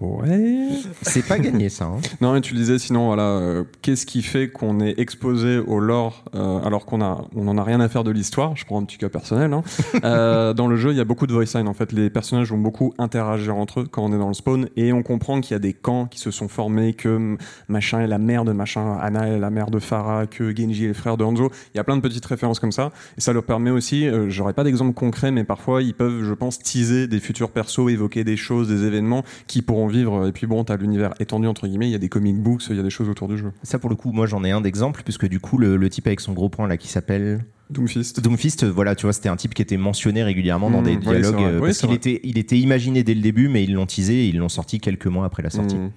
[0.00, 0.68] Ouais.
[1.02, 1.84] C'est pas gagné ça.
[1.84, 2.00] Hein.
[2.20, 6.24] Non, mais tu disais sinon, voilà, euh, qu'est-ce qui fait qu'on est exposé au lore
[6.34, 8.56] euh, alors qu'on a, on en a rien à faire de l'histoire?
[8.56, 9.52] Je prends un petit cas personnel.
[9.52, 9.62] Hein.
[10.04, 11.68] euh, dans le jeu, il y a beaucoup de voice line.
[11.68, 14.68] En fait, les personnages vont beaucoup interagir entre eux quand on est dans le spawn
[14.76, 17.36] et on comprend qu'il y a des camps qui se sont formés, que
[17.68, 20.88] machin est la mère de machin, Anna est la mère de Farah, que Genji est
[20.88, 21.50] le frère de Hanzo.
[21.74, 24.06] Il y a plein de petites références comme ça et ça leur permet aussi.
[24.06, 27.90] Euh, j'aurais pas d'exemple concret, mais parfois ils peuvent, je pense, teaser des futurs persos,
[27.90, 30.26] évoquer des choses, des événements qui pourront vivre.
[30.26, 32.64] Et puis bon, tu as l'univers étendu, entre guillemets, il y a des comic books,
[32.70, 33.52] il y a des choses autour du jeu.
[33.62, 36.20] Ça, pour le coup, moi j'en ai un d'exemple, puisque du coup, le, type avec
[36.20, 37.44] son gros point là qui s'appelle.
[37.70, 38.20] Doomfist.
[38.20, 41.60] Doomfist, voilà, tu vois, c'était un type qui était mentionné régulièrement dans mmh, des dialogues.
[41.60, 44.36] parce qu'il était, il était imaginé dès le début, mais ils l'ont teasé et ils
[44.36, 45.76] l'ont sorti quelques mois après la sortie.
[45.76, 45.90] Mmh.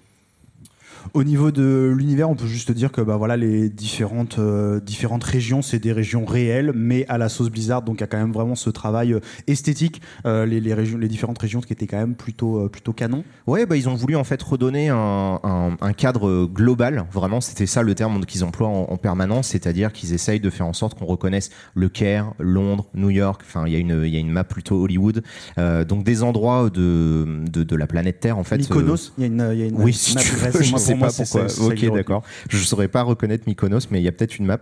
[1.13, 5.23] Au niveau de l'univers, on peut juste dire que bah, voilà, les différentes, euh, différentes
[5.23, 8.17] régions, c'est des régions réelles, mais à la sauce Blizzard, donc il y a quand
[8.17, 11.73] même vraiment ce travail euh, esthétique, euh, les, les, régions, les différentes régions, ce qui
[11.73, 13.23] était quand même plutôt, plutôt canon.
[13.47, 17.83] Ouais, bah, ils ont voulu en fait redonner un, un, cadre global, vraiment, c'était ça
[17.83, 21.49] le terme qu'ils emploient en, permanence, c'est-à-dire qu'ils essayent de faire en sorte qu'on reconnaisse
[21.75, 24.81] le Caire, Londres, New York, enfin il y, a une, y a une map plutôt
[24.81, 25.21] Hollywood,
[25.57, 28.57] donc des endroits de, de, de, la planète Terre en fait.
[28.57, 31.47] Mykonos, il y a une, y a une oui, si tu veux, pas pourquoi.
[31.59, 32.23] Ok, d'accord.
[32.49, 34.59] Je ne saurais pas reconnaître Mykonos, mais il y a peut-être une map.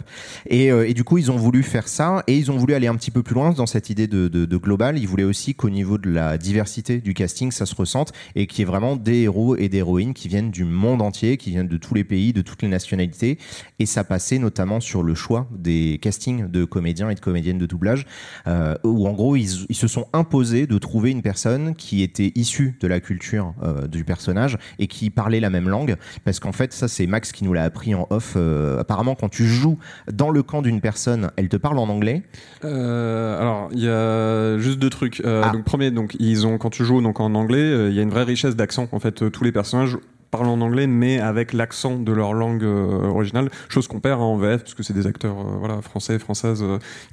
[0.48, 2.88] Et, euh, et, du coup, ils ont voulu faire ça et ils ont voulu aller
[2.88, 4.98] un petit peu plus loin dans cette idée de, de, de global.
[4.98, 8.60] Ils voulaient aussi qu'au niveau de la diversité du casting, ça se ressente et qu'il
[8.60, 11.68] y ait vraiment des héros et des héroïnes qui viennent du monde entier, qui viennent
[11.68, 13.38] de tous les pays, de toutes les nationalités.
[13.80, 17.66] Et ça passait notamment sur le choix des castings de comédiens et de comédiennes de
[17.66, 18.06] doublage,
[18.48, 22.32] euh, où en gros, ils, ils, se sont imposés de trouver une personne qui était
[22.36, 26.52] issue de la culture euh, du personnage et qui parlait la même langue parce qu'en
[26.52, 28.34] fait, ça c'est Max qui nous l'a appris en off.
[28.36, 29.78] Euh, apparemment, quand tu joues
[30.12, 32.24] dans le camp d'une personne, elle te parle en anglais.
[32.64, 35.22] Euh, alors, il y a juste deux trucs.
[35.26, 35.52] Euh, ah.
[35.52, 38.10] Donc, premier, donc ils ont quand tu joues donc en anglais, il y a une
[38.10, 38.88] vraie richesse d'accent.
[38.92, 39.98] En fait, tous les personnages
[40.32, 44.62] parlent en anglais, mais avec l'accent de leur langue originale, chose qu'on perd en VF,
[44.62, 46.64] parce que c'est des acteurs voilà, français françaises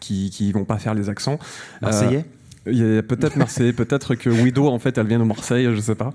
[0.01, 1.39] qui, qui vont pas faire les accents.
[1.83, 2.25] Marseillais
[2.71, 5.81] il y a peut-être Marseille, peut-être que Widow, en fait, elle vient de Marseille, je
[5.81, 6.13] sais pas.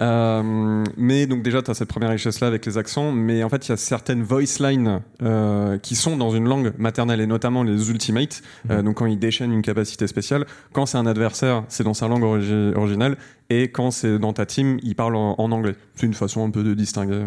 [0.00, 3.66] Euh, mais donc, déjà, tu as cette première richesse-là avec les accents, mais en fait,
[3.66, 7.62] il y a certaines voice lines euh, qui sont dans une langue maternelle, et notamment
[7.62, 8.42] les ultimates.
[8.70, 8.84] Euh, mhm.
[8.84, 12.24] donc, quand ils déchaînent une capacité spéciale, quand c'est un adversaire, c'est dans sa langue
[12.24, 13.16] originale,
[13.50, 15.74] et quand c'est dans ta team, il parle en, en anglais.
[15.94, 17.22] C'est une façon un peu de distinguer.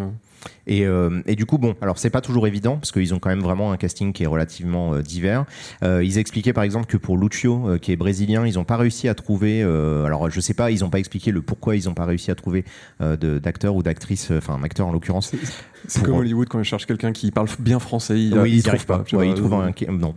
[0.68, 3.30] Et, euh, et, du coup, bon, alors c'est pas toujours évident parce qu'ils ont quand
[3.30, 5.46] même vraiment un casting qui est relativement euh, divers.
[5.84, 9.08] Euh, ils expliquaient par exemple que pour Lucio, qui est brésilien, ils ont pas réussi
[9.08, 9.62] à trouver.
[9.62, 12.36] Alors je sais pas, ils ont pas expliqué le pourquoi ils ont pas réussi à
[12.36, 12.66] trouver
[13.00, 15.32] d'acteur ou d'actrice, enfin un acteur en l'occurrence.
[15.88, 18.86] C'est comme Hollywood quand ils cherchent quelqu'un qui parle bien français, ils, oui, ils, trouvent
[18.86, 19.04] pas.
[19.14, 19.72] Ouais, ils trouvent un...
[19.92, 20.14] non.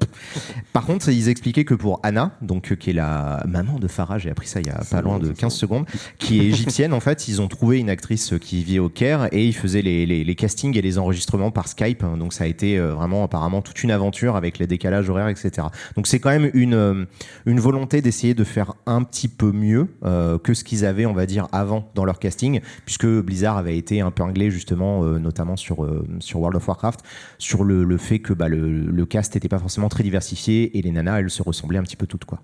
[0.73, 4.31] Par contre, ils expliquaient que pour Anna, donc qui est la maman de Farah, j'ai
[4.31, 5.87] appris ça il y a pas loin de 15 secondes,
[6.19, 9.47] qui est égyptienne en fait, ils ont trouvé une actrice qui vit au Caire et
[9.47, 12.03] ils faisaient les, les, les casting et les enregistrements par Skype.
[12.03, 12.17] Hein.
[12.17, 15.69] Donc ça a été euh, vraiment apparemment toute une aventure avec les décalages horaires, etc.
[15.97, 17.05] Donc c'est quand même une, euh,
[17.47, 21.13] une volonté d'essayer de faire un petit peu mieux euh, que ce qu'ils avaient, on
[21.13, 25.54] va dire, avant dans leur casting, puisque Blizzard avait été un peu anglais justement, notamment
[25.57, 25.89] sur,
[26.21, 27.01] sur World of Warcraft,
[27.39, 30.91] sur le, fait que bah, le, le cast n'était pas forcément très diversifié et les
[30.91, 32.41] nanas, elles se ressemblaient un petit peu toutes, quoi.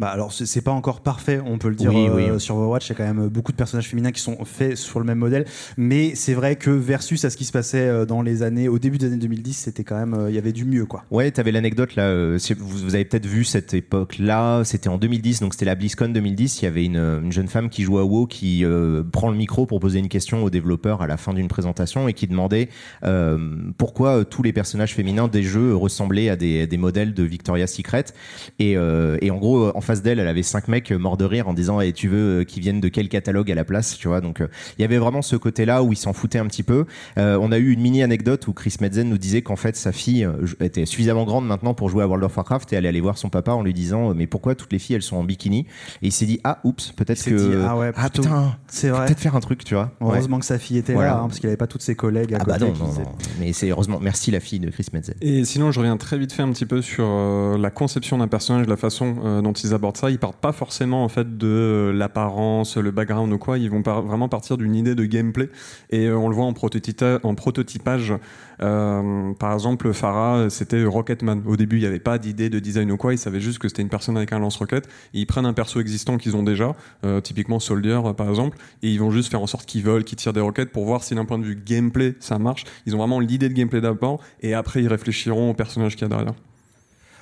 [0.00, 2.86] Bah alors c'est pas encore parfait, on peut le dire euh, sur Overwatch.
[2.86, 5.18] Il y a quand même beaucoup de personnages féminins qui sont faits sur le même
[5.18, 5.44] modèle,
[5.76, 8.78] mais c'est vrai que versus à ce qui se passait euh, dans les années, au
[8.78, 11.04] début des années 2010, c'était quand même, euh, il y avait du mieux quoi.
[11.10, 12.14] Ouais, t'avais l'anecdote là.
[12.58, 14.64] vous, avez peut-être vu cette époque-là.
[14.64, 16.62] C'était en 2010, donc c'était la BlizzCon 2010.
[16.62, 18.64] Il y avait une, une, jeune femme qui joue à WoW qui
[19.12, 22.14] prend le micro pour poser une question aux développeurs à la fin d'une présentation et
[22.14, 22.70] qui demandait
[23.76, 28.06] pourquoi tous les personnages féminins des jeux ressemblaient à des, des modèles de Victoria's Secret.
[28.58, 31.48] Et, et en gros, en fait face d'elle, elle avait cinq mecs morts de rire
[31.48, 34.20] en disant et tu veux qu'ils viennent de quel catalogue à la place, tu vois.
[34.20, 34.40] Donc
[34.78, 36.86] il y avait vraiment ce côté-là où il s'en foutait un petit peu.
[37.16, 40.28] on a eu une mini anecdote où Chris Metzen nous disait qu'en fait sa fille
[40.60, 43.28] était suffisamment grande maintenant pour jouer à World of Warcraft et elle allait voir son
[43.28, 45.66] papa en lui disant mais pourquoi toutes les filles elles sont en bikini?
[46.02, 49.06] Et il s'est dit ah oups peut-être que dit, ah, ouais, ah putain c'est vrai
[49.06, 49.92] peut-être faire un truc tu vois.
[50.00, 52.38] Heureusement que sa fille était là hein, parce qu'il avait pas toutes ses collègues à
[52.40, 52.58] ah côté.
[52.58, 53.12] Bah non, non, non.
[53.38, 55.14] Mais c'est heureusement merci la fille de Chris Metzen.
[55.20, 58.28] Et sinon je reviens très vite fait un petit peu sur euh, la conception d'un
[58.28, 60.10] personnage, la façon euh, dont ils abordent ça.
[60.10, 63.58] Ils partent pas forcément en fait de euh, l'apparence, le background ou quoi.
[63.58, 65.48] Ils vont vraiment partir d'une idée de gameplay
[65.90, 68.14] et on le voit en, prototypage.
[68.58, 71.42] par exemple, Farah, c'était Rocketman.
[71.46, 73.14] Au début, il n'y avait pas d'idée de design ou quoi.
[73.14, 74.88] Ils savaient juste que c'était une personne avec un lance-roquette.
[75.12, 76.74] Ils prennent un perso existant qu'ils ont déjà,
[77.22, 80.32] typiquement Soldier par exemple, et ils vont juste faire en sorte qu'ils volent, qu'ils tirent
[80.32, 82.64] des roquettes pour voir si d'un point de vue gameplay ça marche.
[82.86, 86.06] Ils ont vraiment l'idée de gameplay d'abord et après ils réfléchiront au personnage qu'il y
[86.06, 86.34] a derrière.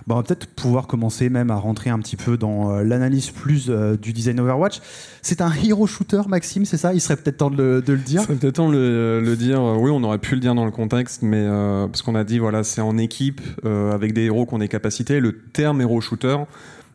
[0.07, 3.30] Bon, on va peut-être pouvoir commencer même à rentrer un petit peu dans euh, l'analyse
[3.30, 4.80] plus euh, du design Overwatch.
[5.22, 6.94] C'est un hero shooter, Maxime, c'est ça?
[6.94, 8.22] Il serait peut-être temps de le, de le dire.
[8.22, 9.62] C'est peut-être temps de le, le, dire.
[9.62, 12.38] Oui, on aurait pu le dire dans le contexte, mais euh, parce qu'on a dit
[12.38, 15.20] voilà, c'est en équipe avec des héros qui ont des capacités.
[15.20, 16.36] Le terme hero shooter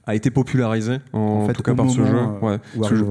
[0.06, 2.20] a été popularisé en, tout cas par ce jeu.
[2.42, 2.60] Ouais.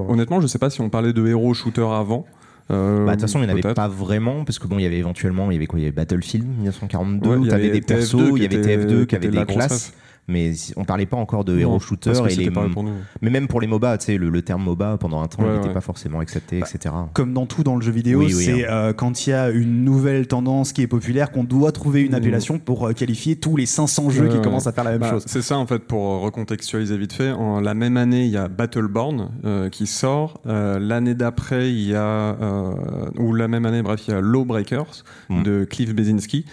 [0.09, 2.27] honnêtement, je sais pas si on parlait de hero shooter avant.
[2.71, 4.83] Euh, bah, de toute façon, il n'y en avait pas vraiment, parce que bon, il
[4.83, 7.71] y avait éventuellement, il y avait quoi Il y avait Battlefield 1942, où tu avais
[7.71, 9.93] des persos, il y avait TF2 qui avait des classes
[10.29, 12.51] mais on parlait pas encore de hero shooter et les
[13.21, 15.81] mais même pour les MOBA tu sais le, terme MOBA pendant un temps n'était pas
[15.81, 18.71] forcément accepté bah, etc comme dans tout dans le jeu vidéo c'est hein.
[18.71, 22.13] euh, quand il y a une nouvelle tendance qui est populaire qu'on doit trouver une
[22.13, 22.15] mmh.
[22.15, 25.11] appellation pour euh, qualifier tous les 500 jeux qui commencent à faire la même bah,
[25.11, 25.25] chose.
[25.27, 27.33] c'est ça en fait pour recontextualiser vite fait.
[27.33, 30.41] En la même année il y a Battleborn euh, qui sort.
[30.45, 32.37] L'année d'après il y a
[33.19, 35.43] ou la même année bref il y a Lawbreakers mmh.
[35.43, 36.45] de Cliff Bezinski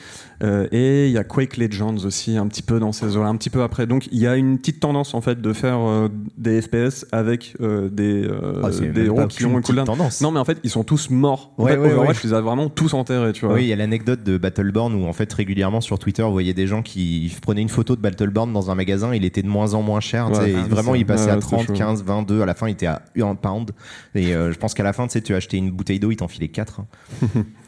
[0.41, 3.35] euh, et il y a Quake Legends aussi, un petit peu dans ces eaux un
[3.35, 3.87] petit peu après.
[3.87, 7.55] Donc il y a une petite tendance en fait de faire euh, des FPS avec
[7.61, 8.27] euh, des,
[8.63, 9.85] ah, des héros qui ont une cooldown.
[9.85, 10.21] Tendance.
[10.21, 11.51] Non, mais en fait, ils sont tous morts.
[11.57, 13.55] En ouais, fait, Overwatch les a vraiment tous enterrés, tu vois.
[13.55, 16.53] Oui, il y a l'anecdote de Battleborn où en fait régulièrement sur Twitter, vous voyez
[16.53, 19.73] des gens qui prenaient une photo de Battleborn dans un magasin, il était de moins
[19.73, 20.29] en moins cher.
[20.33, 22.41] Ah, vraiment, il passait à 30, 15, 22.
[22.41, 23.71] À la fin, il était à 1 pound.
[24.15, 26.27] Et je pense qu'à la fin, tu sais, tu achetais une bouteille d'eau, il t'en
[26.27, 26.81] filait 4.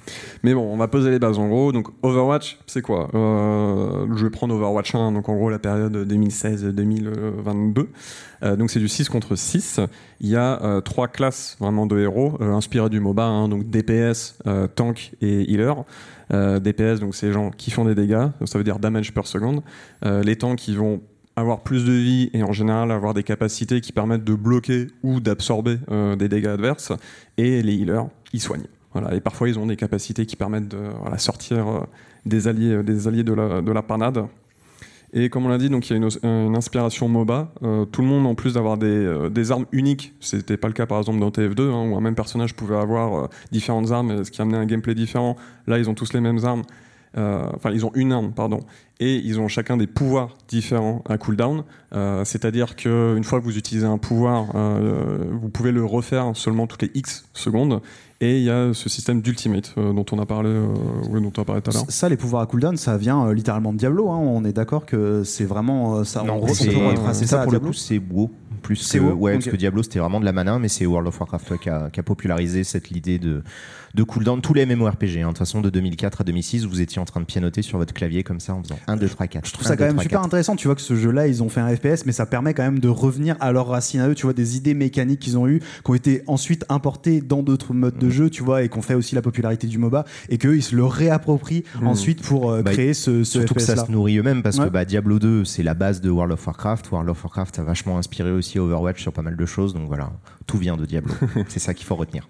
[0.44, 1.72] Mais bon, on va poser les bases en gros.
[1.72, 3.10] Donc Overwatch, c'est quoi?
[3.14, 7.88] Euh, Je vais prendre Overwatch 1, donc en gros la période 2016-2022.
[8.44, 9.80] Euh, donc c'est du 6 contre 6.
[10.20, 14.38] Il y a euh, trois classes vraiment de héros inspirés du MOBA, hein, donc DPS,
[14.76, 15.74] tank et healer.
[16.32, 19.64] DPS, donc c'est les gens qui font des dégâts, ça veut dire damage per second.
[20.02, 21.02] les tanks qui vont
[21.36, 25.20] avoir plus de vie et en général avoir des capacités qui permettent de bloquer ou
[25.20, 25.78] d'absorber
[26.18, 26.94] des dégâts adverses.
[27.38, 28.68] Et les healers, ils soignent.
[29.12, 31.80] Et parfois, ils ont des capacités qui permettent de sortir euh,
[32.26, 34.26] des alliés, euh, des alliés de, la, de la panade.
[35.14, 37.54] Et comme on l'a dit, donc il y a une, inspiration MOBA.
[37.64, 40.86] Euh, tout le monde, en plus d'avoir des, des, armes uniques, c'était pas le cas
[40.86, 44.42] par exemple dans TF2, hein, où un même personnage pouvait avoir différentes armes, ce qui
[44.42, 45.36] amenait un gameplay différent.
[45.68, 46.64] Là, ils ont tous les mêmes armes.
[47.14, 48.62] Enfin, ils ont une arme, pardon,
[49.02, 51.66] et ils ont chacun des pouvoirs différents à cooldown.
[52.24, 56.92] C'est-à-dire qu'une fois que vous utilisez un pouvoir, vous pouvez le refaire seulement toutes les
[56.94, 57.82] X secondes.
[58.24, 61.42] Et il y a ce système d'ultimate euh, dont on a parlé, euh, dont on
[61.42, 61.86] a parlé tout à l'heure.
[61.90, 64.10] Ça, les pouvoirs à cooldown, ça vient euh, littéralement de Diablo.
[64.12, 64.20] Hein.
[64.20, 66.22] On est d'accord que c'est vraiment ça.
[66.22, 68.30] Non, gros, ça, ça pour le coup, c'est WoW
[68.62, 71.20] plus que, ouais, parce que Diablo c'était vraiment de la mana, mais c'est World of
[71.20, 73.44] Warcraft qui, a, qui, a, popularisé cette idée de
[73.94, 75.18] de cooldown tous les MMORPG.
[75.18, 75.22] Hein.
[75.22, 77.94] De toute façon, de 2004 à 2006, vous étiez en train de pianoter sur votre
[77.94, 79.48] clavier comme ça en faisant 1, 2, 3, 4.
[79.48, 80.56] Je trouve ça quand même super intéressant.
[80.56, 82.80] Tu vois que ce jeu-là, ils ont fait un FPS, mais ça permet quand même
[82.80, 84.16] de revenir à leurs racines à eux.
[84.16, 87.74] Tu vois, des idées mécaniques qu'ils ont eues, qui ont été ensuite importées dans d'autres
[87.74, 88.12] modes de mm.
[88.12, 90.76] jeu, tu vois, et qu'on fait aussi la popularité du MOBA, et qu'eux, ils se
[90.76, 91.88] le réapproprient mm.
[91.88, 94.70] ensuite pour euh, bah, créer ce, ce Surtout que ça se nourrit eux-mêmes, parce que
[94.70, 96.92] bah, Diablo 2, c'est la base de World of Warcraft.
[96.92, 99.74] World of Warcraft a vachement inspiré aussi Overwatch sur pas mal de choses.
[99.74, 100.12] Donc voilà,
[100.48, 101.14] tout vient de Diablo.
[101.48, 102.28] c'est ça qu'il faut retenir.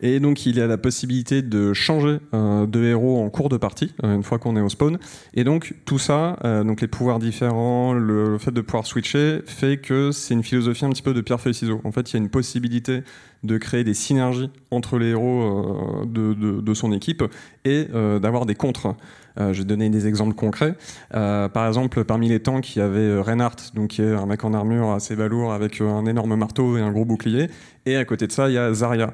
[0.00, 3.56] Et donc il y a la possibilité de changer euh, de héros en cours de
[3.56, 4.98] partie, euh, une fois qu'on est au spawn.
[5.34, 9.78] Et donc tout ça, euh, donc les pouvoirs différents, le, fait de pouvoir switcher, fait
[9.78, 11.80] que c'est une philosophie un petit peu de pierre feuille ciseaux.
[11.84, 13.02] En fait, il y a une possibilité
[13.42, 17.22] de créer des synergies entre les héros de, de, son équipe
[17.66, 18.96] et d'avoir des contres.
[19.38, 20.74] Euh, je vais donner des exemples concrets.
[21.14, 24.26] Euh, par exemple, parmi les tanks, il y avait euh, Reinhardt, donc qui est un
[24.26, 27.48] mec en armure assez balourd avec un énorme marteau et un gros bouclier.
[27.86, 29.12] Et à côté de ça, il y a Zarya,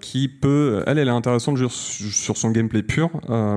[0.00, 3.10] qui peut, elle, elle est intéressante sur, son gameplay pur,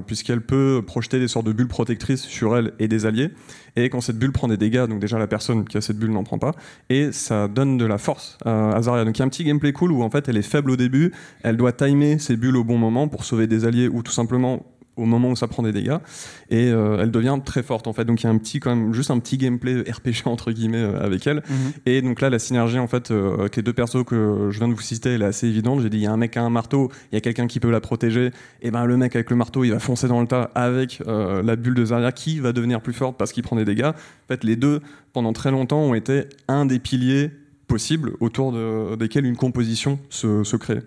[0.06, 3.32] puisqu'elle peut projeter des sortes de bulles protectrices sur elle et des alliés.
[3.78, 6.12] Et quand cette bulle prend des dégâts, donc déjà la personne qui a cette bulle
[6.12, 6.52] n'en prend pas,
[6.90, 9.06] et ça donne de la force à Zarya.
[9.06, 10.76] Donc il y a un petit gameplay cool où en fait elle est faible au
[10.76, 11.14] début,
[11.44, 14.66] elle doit timer ses bulles au bon moment pour sauver des alliés ou tout simplement
[14.98, 15.98] au moment où ça prend des dégâts.
[16.50, 18.06] Et euh, elle devient très forte en fait.
[18.06, 20.78] Donc il y a un petit quand même juste un petit gameplay RPG entre guillemets
[20.78, 21.44] euh, avec elle.
[21.50, 21.72] Mhm.
[21.86, 24.68] et donc là la synergie en fait euh, avec les deux persos que je viens
[24.68, 25.82] de vous citer elle est assez évidente.
[25.82, 27.48] J'ai dit il y a un mec qui a un marteau il y a quelqu'un
[27.48, 28.32] qui peut la protéger.
[28.62, 31.42] Et ben le mec avec le marteau il va foncer dans le tas avec euh,
[31.44, 33.86] la bulle de Zarya qui va devenir plus forte parce qu'il prend des dégâts.
[33.86, 34.82] En fait les deux
[35.14, 37.32] pendant très longtemps ont été un des piliers
[37.68, 40.82] possibles autour de, desquels une composition se, se crée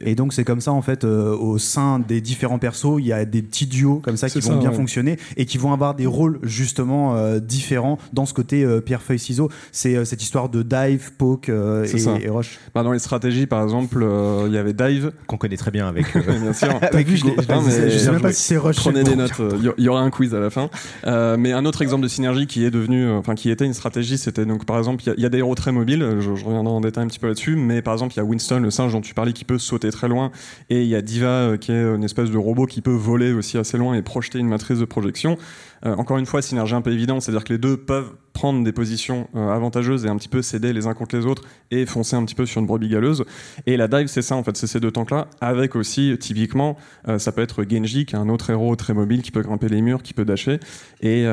[0.00, 3.12] Et donc c'est comme ça en fait euh, au sein des différents persos, il y
[3.12, 4.76] a des petits duos comme ça qui vont ça, bien ouais.
[4.76, 9.02] fonctionner et qui vont avoir des rôles justement euh, différents dans ce côté euh, pierre
[9.02, 9.48] feuille ciseaux.
[9.72, 12.58] C'est euh, cette histoire de dive, poke euh, et, et rush.
[12.74, 15.88] Bah, dans les stratégies par exemple euh, il y avait Dive Qu'on connaît très bien
[15.88, 16.06] avec.
[16.16, 18.76] euh, bien sûr T'as vu, je, je sais même pas si c'est rush.
[18.76, 20.70] Prenez des notes, euh, il y- y aura un quiz à la fin.
[21.06, 23.74] Euh, mais un autre exemple de synergie qui est devenu, euh, enfin qui était une
[23.74, 26.06] stratégie, c'était donc par exemple, il y a- il y, a des héros très mobiles,
[26.20, 28.24] je, je reviendrai en détail un petit peu là-dessus, mais par exemple, il y a
[28.24, 30.30] Winston, le singe dont tu parlais, qui peut sauter très loin,
[30.70, 33.32] et il y a Diva, euh, qui est une espèce de robot qui peut voler
[33.32, 35.38] aussi assez loin et projeter une matrice de projection.
[35.86, 38.72] Euh, encore une fois, synergie un peu évidente, c'est-à-dire que les deux peuvent prendre des
[38.72, 42.14] positions euh, avantageuses et un petit peu céder les uns contre les autres et foncer
[42.14, 43.24] un petit peu sur une brebis galeuse.
[43.66, 46.76] Et la dive, c'est ça en fait, c'est ces deux tanks-là, avec aussi typiquement,
[47.08, 49.68] euh, ça peut être Genji, qui est un autre héros très mobile, qui peut grimper
[49.68, 50.60] les murs, qui peut dasher,
[51.00, 51.26] et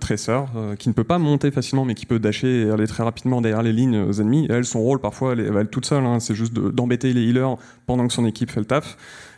[0.00, 0.40] Tracer,
[0.78, 3.62] qui ne peut pas monter facilement, mais qui peut dasher et aller très rapidement derrière
[3.62, 4.46] les lignes ennemies.
[4.46, 7.22] Et elle, son rôle, parfois, elle elle toute seule, hein, c'est juste de- d'embêter les
[7.22, 8.96] healers pendant que son équipe fait le taf.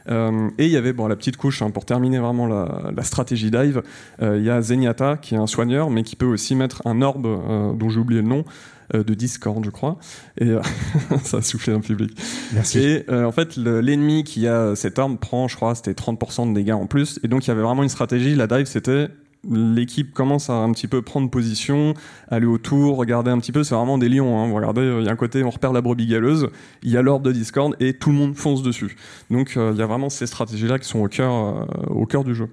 [0.09, 3.03] Euh, et il y avait bon, la petite couche hein, pour terminer vraiment la, la
[3.03, 3.83] stratégie dive.
[4.21, 7.03] euh, Il y a Zenyatta qui est un soigneur, mais qui peut aussi mettre un
[7.03, 8.45] orbe euh, dont j'ai oublié le nom
[8.93, 9.97] de Discord, je crois.
[10.39, 10.53] Et
[11.23, 12.15] ça a soufflé le public.
[12.53, 12.79] Merci.
[12.81, 16.51] Et euh, en fait, le- l'ennemi qui a cette arme prend, je crois, c'était 30%
[16.51, 17.19] de dégâts en plus.
[17.25, 18.35] Et donc, il y avait vraiment une stratégie.
[18.35, 19.09] La dive, c'était
[19.51, 21.95] l'équipe commence à un petit peu prendre position,
[22.29, 23.65] aller autour, regarder un petit peu.
[23.65, 24.39] C'est vraiment des lions.
[24.39, 24.53] Hein.
[24.53, 26.49] Regardez, euh, il y a un côté, on repère la brebis galeuse,
[26.83, 28.97] il y a l'orbe de Discord et tout le monde fonce dessus.
[29.31, 32.25] Donc, euh, il y a vraiment ces stratégies-là qui sont au cœur, euh, au cœur
[32.25, 32.49] du jeu.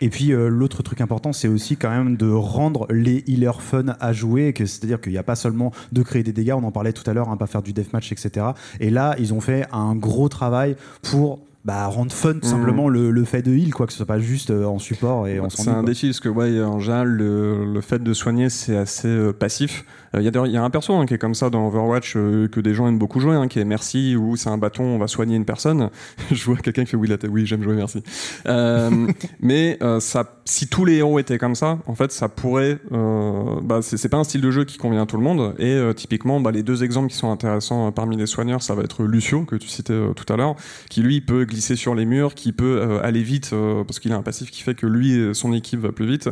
[0.00, 4.12] Et puis l'autre truc important, c'est aussi quand même de rendre les healers fun à
[4.12, 7.02] jouer, c'est-à-dire qu'il n'y a pas seulement de créer des dégâts, on en parlait tout
[7.10, 8.46] à l'heure, hein, pas faire du deathmatch, etc.
[8.78, 12.50] Et là, ils ont fait un gros travail pour bah, rendre fun tout Mhm.
[12.50, 15.28] simplement le, le fait de heal, quoi, que ce soit pas juste euh, en support
[15.28, 18.12] et on s'en C'est un défi parce que ouais, en général, le, le fait de
[18.14, 19.84] soigner, c'est assez euh, passif.
[20.14, 22.14] Il y, a d'ailleurs- y a un perso hein, qui est comme ça dans Overwatch
[22.16, 24.82] euh, que des gens aiment beaucoup jouer, hein, qui est Merci, où c'est un bâton,
[24.84, 25.90] on va soigner une personne.
[26.30, 28.02] Je vois quelqu'un qui fait oui, t'es- oui, j'aime jouer Merci.
[28.46, 29.06] Euh,
[29.40, 32.78] mais euh, ça, si tous les héros étaient comme ça, en fait, ça pourrait.
[32.92, 35.54] Euh, bah, c'est pas un style de jeu qui convient à tout le monde.
[35.58, 38.74] Et euh, typiquement, bah, les deux exemples qui sont intéressants euh, parmi les soigneurs, ça
[38.74, 40.56] va être Lucio que tu citais euh, tout à l'heure,
[40.88, 44.12] qui lui peut glisser sur les murs, qui peut euh, aller vite euh, parce qu'il
[44.12, 46.30] a un passif qui fait que lui et son équipe va plus vite,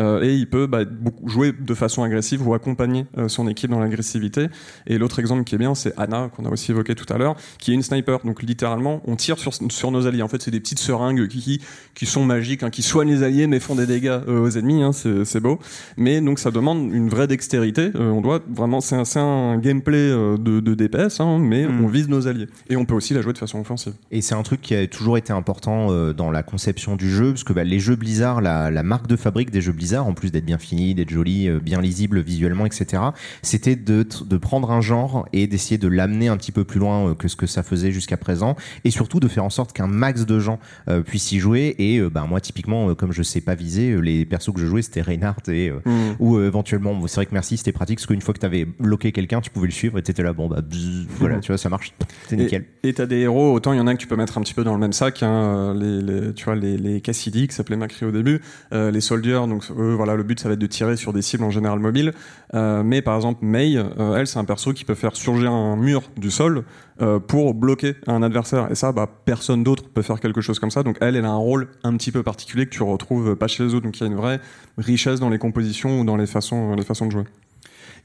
[0.00, 0.80] euh, et il peut bah,
[1.26, 4.46] jouer de façon agressive ou accompagner euh, son équipe dans l'agressivité.
[4.86, 7.36] Et l'autre exemple qui est bien, c'est Anna qu'on a aussi évoqué tout à l'heure,
[7.58, 8.20] qui est une sniper.
[8.24, 10.22] Donc littéralement, on tire sur, sur nos alliés.
[10.22, 11.60] En fait, c'est des petites seringues qui, qui,
[11.94, 14.82] qui sont magiques, hein, qui soignent les alliés mais font des dégâts euh, aux ennemis.
[14.82, 15.58] Hein, c'est c'est beau.
[15.96, 17.90] Mais donc ça demande une vraie dextérité.
[17.94, 21.66] Euh, on doit vraiment, c'est un, c'est un gameplay euh, de, de DPS, hein, mais
[21.66, 21.84] Mm.
[21.84, 22.48] on vise nos alliés.
[22.68, 23.92] Et on peut aussi la jouer de façon offensive.
[24.10, 27.30] Et c'est un truc qui a toujours été important euh, dans la conception du jeu,
[27.30, 30.14] parce que bah, les jeux Blizzard, la, la marque de fabrique des jeux Blizzard, en
[30.14, 33.02] plus d'être bien fini, d'être joli, euh, bien lisible visuellement, etc.,
[33.42, 37.10] c'était de, de prendre un genre et d'essayer de l'amener un petit peu plus loin
[37.10, 39.86] euh, que ce que ça faisait jusqu'à présent, et surtout de faire en sorte qu'un
[39.86, 41.74] max de gens euh, puissent y jouer.
[41.78, 45.02] Et bah, moi, typiquement, comme je sais pas viser, les persos que je jouais, c'était
[45.02, 48.40] Reinhardt et euh, ou éventuellement, c'est vrai que merci, c'était pratique parce qu'une fois que
[48.40, 51.38] tu avais bloqué quelqu'un, tu pouvais le suivre et t'étais là, bon bah bzz, voilà,
[51.38, 51.92] tu vois, ça marche,
[52.28, 52.64] c'est nickel.
[52.82, 54.54] Et t'as des héros, autant il y en a que tu peux mettre un petit
[54.54, 57.76] peu dans le même sac, hein, les, les- tu vois, les, les Cassidy, qui s'appelaient
[57.76, 58.40] Macri au début,
[58.72, 61.22] euh, les Soldiers, donc eux, voilà, le but ça va être de tirer sur des
[61.22, 62.12] cibles en général mobiles.
[62.54, 65.76] Euh, mais par exemple, Mei, euh, elle, c'est un perso qui peut faire surgir un
[65.76, 66.64] mur du sol
[67.00, 68.70] euh, pour bloquer un adversaire.
[68.70, 70.82] Et ça, bah, personne d'autre peut faire quelque chose comme ça.
[70.82, 73.64] Donc elle, elle a un rôle un petit peu particulier que tu retrouves pas chez
[73.64, 73.84] les autres.
[73.84, 74.40] Donc il y a une vraie
[74.76, 77.24] richesse dans les compositions ou dans les façons, les façons de jouer.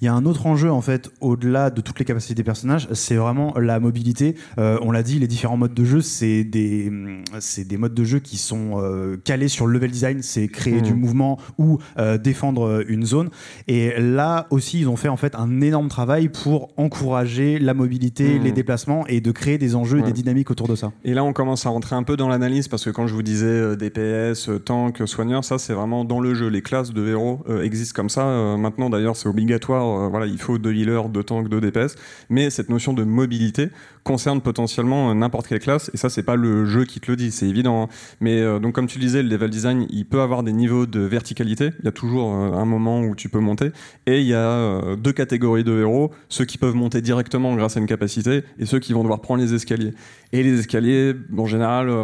[0.03, 2.89] Il y a un autre enjeu en fait, au-delà de toutes les capacités des personnages,
[2.91, 4.35] c'est vraiment la mobilité.
[4.59, 6.91] Euh, on l'a dit, les différents modes de jeu, c'est des,
[7.39, 10.73] c'est des modes de jeu qui sont euh, calés sur le level design, c'est créer
[10.73, 10.81] Mhm.
[10.81, 13.29] du mouvement ou euh, défendre une zone.
[13.69, 18.39] Et là aussi, ils ont fait en fait un énorme travail pour encourager la mobilité,
[18.39, 18.43] Mhm.
[18.43, 20.91] les déplacements et de créer des enjeux et des dynamiques autour de ça.
[21.05, 23.23] Et là, on commence à rentrer un peu dans l'analyse parce que quand je vous
[23.23, 26.47] disais DPS, tank, soigneur, ça c'est vraiment dans le jeu.
[26.49, 28.25] Les classes de héros existent comme ça.
[28.57, 31.95] Maintenant, d'ailleurs, c'est obligatoire euh, voilà, il faut deux healers, deux tanks, deux DPS,
[32.29, 33.69] mais cette notion de mobilité
[34.03, 37.15] concerne potentiellement euh, n'importe quelle classe, et ça, c'est pas le jeu qui te le
[37.15, 37.83] dit, c'est évident.
[37.83, 37.87] hein.
[38.19, 40.85] Mais euh, donc, comme tu le disais, le level design, il peut avoir des niveaux
[40.85, 41.71] de verticalité.
[41.79, 43.71] Il y a toujours euh, un moment où tu peux monter,
[44.05, 47.77] et il y a euh, deux catégories de héros ceux qui peuvent monter directement grâce
[47.77, 49.93] à une capacité, et ceux qui vont devoir prendre les escaliers.
[50.33, 52.03] Et les escaliers, en général,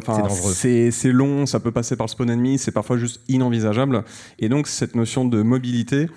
[0.53, 4.03] c'est long, ça peut passer par le spawn ennemi, c'est parfois juste inenvisageable.
[4.37, 6.07] Et donc, cette notion de mobilité,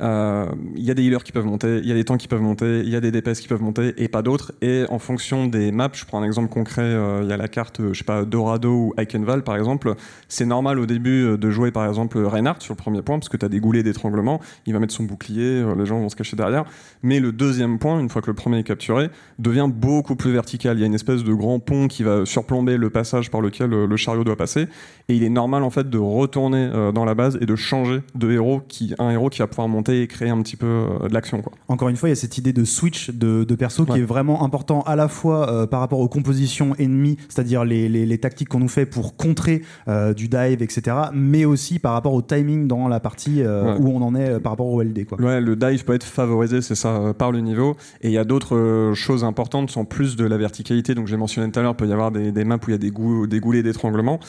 [0.00, 0.46] euh,
[0.76, 2.42] il y a des healers qui peuvent monter, il y a des tanks qui peuvent
[2.42, 4.52] monter, il y a des DPS qui peuvent monter et pas d'autres.
[4.62, 7.48] Et en fonction des maps, je prends un exemple concret, euh, il y a la
[7.48, 9.94] carte, euh, je sais pas, Dorado ou Eichenwald par exemple.
[10.28, 13.36] C'est normal au début de jouer par exemple Reinhardt sur le premier point parce que
[13.36, 16.36] tu as des goulets d'étranglement, il va mettre son bouclier, les gens vont se cacher
[16.36, 16.64] derrière.
[17.02, 20.76] Mais le deuxième point, une fois que le premier est capturé, devient beaucoup plus vertical.
[20.76, 23.70] Il y a une espèce de grand pont qui va surplomber le passage par lequel
[23.70, 24.68] le chariot doit passer.
[25.08, 28.30] Et il est normal en fait de retourner dans la base et de changer de
[28.30, 31.14] héros, qui, un héros qui va pouvoir monter et créer un petit peu euh, de
[31.14, 31.42] l'action.
[31.68, 34.02] Encore une fois, il y a cette idée de switch de, de perso qui est
[34.02, 38.18] vraiment important à la fois euh, par rapport aux compositions ennemies, c'est-à-dire les, les- les
[38.18, 42.22] tactiques qu'on nous fait pour contrer euh, du dive, etc., mais aussi par rapport au
[42.22, 43.76] timing dans la partie euh, Ouais.
[43.80, 45.04] où on en est par rapport au LD.
[45.06, 45.20] Quoi.
[45.20, 47.76] Ouais, le dive peut être favorisé, c'est ça, par le niveau.
[48.02, 50.94] Et il y a d'autres choses importantes, en plus de la verticalité.
[50.94, 52.72] Donc j'ai mentionné tout à l'heure, il peut y avoir des, des maps où il
[52.72, 52.90] y a des,
[53.26, 54.20] des goulets d'étranglement,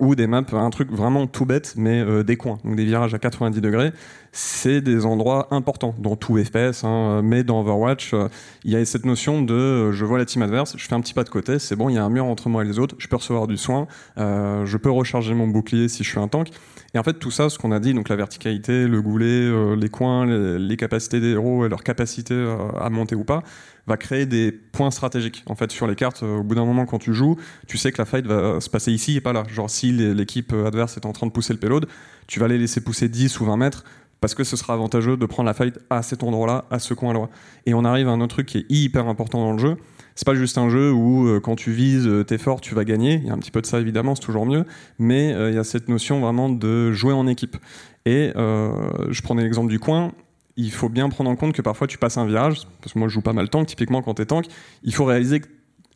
[0.00, 3.18] ou des maps, un truc vraiment tout bête, mais des coins, donc des virages à
[3.18, 3.92] 90 degrés.
[4.32, 8.28] C'est des endroits importants dans tout FPS, hein, mais dans Overwatch, euh,
[8.62, 11.00] il y a cette notion de euh, je vois la team adverse, je fais un
[11.00, 12.78] petit pas de côté, c'est bon, il y a un mur entre moi et les
[12.78, 16.20] autres, je peux recevoir du soin, euh, je peux recharger mon bouclier si je suis
[16.20, 16.50] un tank.
[16.94, 19.88] Et en fait, tout ça, ce qu'on a dit, donc la verticalité, le goulet, les
[19.88, 22.34] coins, les, les capacités des héros et leur capacité
[22.80, 23.44] à monter ou pas,
[23.86, 25.44] va créer des points stratégiques.
[25.46, 27.36] En fait, sur les cartes, au bout d'un moment, quand tu joues,
[27.68, 29.44] tu sais que la fight va se passer ici et pas là.
[29.48, 31.86] Genre, si l'équipe adverse est en train de pousser le payload,
[32.26, 33.84] tu vas les laisser pousser 10 ou 20 mètres
[34.20, 37.28] parce que ce sera avantageux de prendre la fight à cet endroit-là, à ce coin-là.
[37.66, 39.76] Et on arrive à un autre truc qui est hyper important dans le jeu.
[40.14, 42.84] C'est pas juste un jeu où euh, quand tu vises, euh, t'es fort, tu vas
[42.84, 43.14] gagner.
[43.14, 44.64] Il y a un petit peu de ça évidemment, c'est toujours mieux.
[44.98, 47.56] Mais euh, il y a cette notion vraiment de jouer en équipe.
[48.04, 48.72] Et euh,
[49.10, 50.12] je prenais l'exemple du coin.
[50.56, 53.08] Il faut bien prendre en compte que parfois tu passes un virage, parce que moi
[53.08, 54.46] je joue pas mal tank, typiquement quand t'es tank,
[54.82, 55.40] il faut réaliser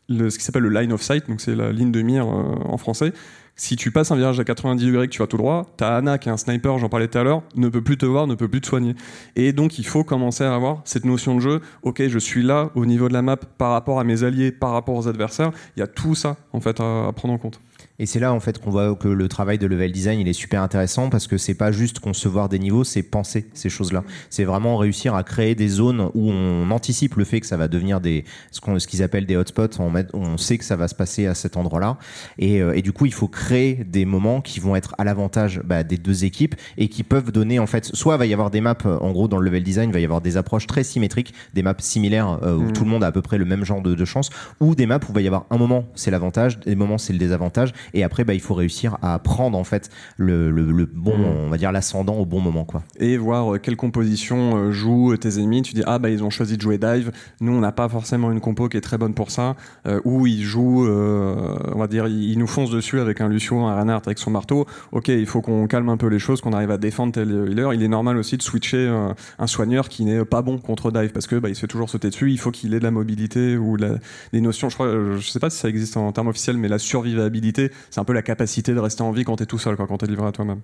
[0.09, 3.11] ce qui s'appelle le line of sight, donc c'est la ligne de mire en français.
[3.57, 6.17] Si tu passes un virage à 90 degrés que tu vas tout droit, ta Anna
[6.17, 8.35] qui est un sniper, j'en parlais tout à l'heure, ne peut plus te voir, ne
[8.35, 8.95] peut plus te soigner.
[9.37, 11.61] Et donc il faut commencer à avoir cette notion de jeu.
[11.81, 14.71] Ok, je suis là au niveau de la map par rapport à mes alliés, par
[14.71, 15.51] rapport aux adversaires.
[15.77, 17.61] Il y a tout ça en fait à, à prendre en compte.
[17.97, 20.33] Et c'est là en fait qu'on voit que le travail de level design il est
[20.33, 24.03] super intéressant parce que c'est pas juste concevoir des niveaux, c'est penser ces choses-là.
[24.29, 27.67] C'est vraiment réussir à créer des zones où on anticipe le fait que ça va
[27.69, 29.79] devenir des ce qu'on ce qu'ils appellent des hotspots.
[29.79, 31.97] On, met- on sait que ça va se passer à cet endroit-là
[32.37, 35.61] et, euh, et du coup il faut créer des moments qui vont être à l'avantage
[35.63, 38.51] bah, des deux équipes et qui peuvent donner en fait soit il va y avoir
[38.51, 40.67] des maps euh, en gros dans le level design il va y avoir des approches
[40.67, 42.73] très symétriques, des maps similaires euh, où Mhm.
[42.73, 44.29] tout le monde a à peu près le même genre de, de chance
[44.59, 47.13] ou des maps où il va y avoir un moment c'est l'avantage, des moments c'est
[47.13, 50.85] le désavantage et après bah, il faut réussir à prendre en fait le, le, le
[50.85, 51.25] bon Mhm.
[51.45, 52.83] on va dire l'ascendant au bon moment quoi.
[52.99, 55.61] et voir euh, quelle composition euh, jouent euh, tes ennemis.
[55.61, 57.11] Tu dis ah bah ils ont choisi de jouer dive.
[57.41, 59.55] Nous on n'a pas forcément une compo qui est très bonne pour ça.
[59.87, 63.59] Euh, ou ils jouent, euh, on va dire ils, nous foncent dessus avec un Lucio,
[63.61, 64.65] un Reinhardt avec son marteau.
[64.91, 67.73] Ok, il faut qu'on calme un peu les choses, qu'on arrive à défendre tel healer.
[67.73, 68.87] Il est normal aussi de switcher
[69.39, 71.89] un soigneur qui n'est pas bon contre dive parce que bah, il se fait toujours
[71.89, 72.31] sauter dessus.
[72.31, 73.95] Il faut qu'il ait de la mobilité ou de la-
[74.33, 74.69] des notions.
[74.69, 77.99] Je crois, je sais pas si ça existe en termes officiels, mais la survivabilité, c'est
[77.99, 80.07] un peu la capacité de rester en vie quand t'es tout seul, quoi, quand t'es
[80.07, 80.61] livré à toi-même.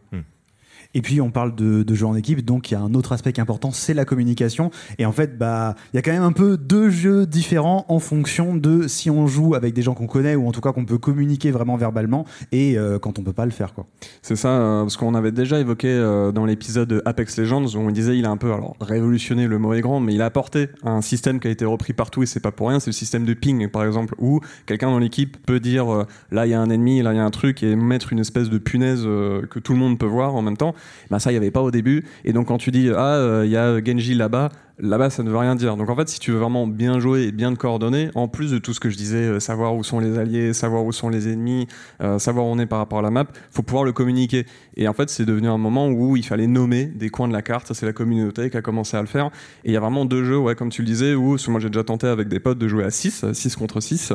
[0.94, 3.14] Et puis on parle de, de jeu en équipe, donc il y a un autre
[3.14, 4.72] aspect qui est important, c'est la communication.
[4.98, 8.00] Et en fait, bah, il y a quand même un peu deux jeux différents en
[8.00, 10.86] fonction de si on joue avec des gens qu'on connaît ou en tout cas qu'on
[10.86, 13.88] peut communiquer vraiment verbalement et euh, quand on peut pas le faire, quoi.
[14.22, 17.92] C'est ça, euh, parce qu'on avait déjà évoqué euh, dans l'épisode Apex Legends où on
[17.92, 20.70] disait il a un peu alors révolutionné le mot est grand, mais il a apporté
[20.84, 23.26] un système qui a été repris partout et c'est pas pour rien, c'est le système
[23.26, 26.62] de ping par exemple où quelqu'un dans l'équipe peut dire euh, là il y a
[26.62, 29.60] un ennemi, là il y a un truc et mettre une espèce de punaise que
[29.60, 30.76] tout le monde peut voir en même temps.
[31.10, 33.46] Ben ça il y avait pas au début et donc quand tu dis ah euh,
[33.46, 35.78] il y a Genji là-bas, là-bas ça ne veut rien dire.
[35.78, 38.52] Donc en fait si tu veux vraiment bien jouer et bien te coordonner, en plus
[38.52, 41.10] de tout ce que je disais, euh, savoir où sont les alliés, savoir où sont
[41.10, 41.68] les ennemis,
[42.02, 44.46] euh, savoir où on est par rapport à la map, faut pouvoir le communiquer.
[44.78, 47.42] Et en fait, c'est devenu un moment où il fallait nommer des coins de la
[47.42, 47.74] carte.
[47.74, 49.28] C'est la communauté qui a commencé à le faire.
[49.64, 51.70] Et il y a vraiment deux jeux, ouais, comme tu le disais, où moi j'ai
[51.70, 54.14] déjà tenté avec des potes de jouer à 6, 6 contre 6.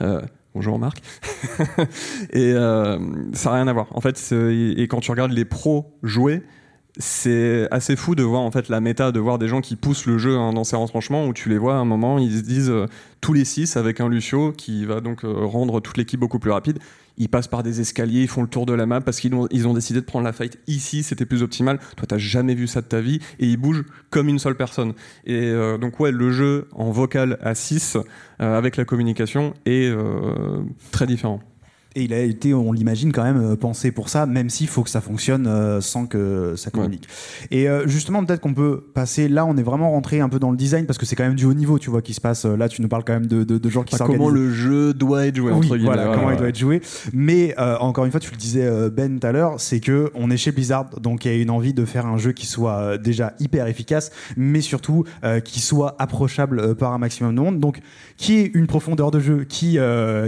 [0.00, 0.20] Euh,
[0.58, 1.00] bonjour Marc.
[2.32, 2.98] et euh,
[3.32, 3.86] ça n'a rien à voir.
[3.92, 6.42] En fait, et quand tu regardes les pros jouer,
[6.96, 10.06] c'est assez fou de voir en fait la méta, de voir des gens qui poussent
[10.06, 12.42] le jeu hein, dans ces retranchements où tu les vois à un moment, ils se
[12.42, 12.86] disent euh,
[13.20, 16.50] tous les six avec un Lucio qui va donc euh, rendre toute l'équipe beaucoup plus
[16.50, 16.80] rapide.
[17.18, 19.46] Ils passent par des escaliers, ils font le tour de la map parce qu'ils ont,
[19.50, 21.78] ils ont décidé de prendre la fight ici, c'était plus optimal.
[21.96, 24.94] Toi, t'as jamais vu ça de ta vie et ils bougent comme une seule personne.
[25.26, 27.98] Et euh, donc, ouais, le jeu en vocal à 6
[28.38, 29.92] avec la communication est
[30.92, 31.40] très différent.
[31.94, 34.82] Et il a été, on l'imagine quand même, euh, pensé pour ça, même s'il faut
[34.82, 37.08] que ça fonctionne euh, sans que ça communique.
[37.50, 40.50] Et euh, justement, peut-être qu'on peut passer là, on est vraiment rentré un peu dans
[40.50, 42.44] le design parce que c'est quand même du haut niveau, tu vois, qui se passe.
[42.44, 45.36] Là, tu nous parles quand même de, de, gens qui Comment le jeu doit être
[45.36, 46.82] joué, entre oui, Voilà, comment il doit être joué.
[47.12, 50.36] Mais encore une fois, tu le disais, Ben, tout à l'heure, c'est que on est
[50.36, 53.32] chez Blizzard, donc il y a une envie de faire un jeu qui soit déjà
[53.40, 55.04] hyper efficace, mais surtout
[55.44, 57.58] qui soit approchable par un maximum de monde.
[57.58, 57.80] Donc,
[58.18, 59.78] qui ait une profondeur de jeu qui,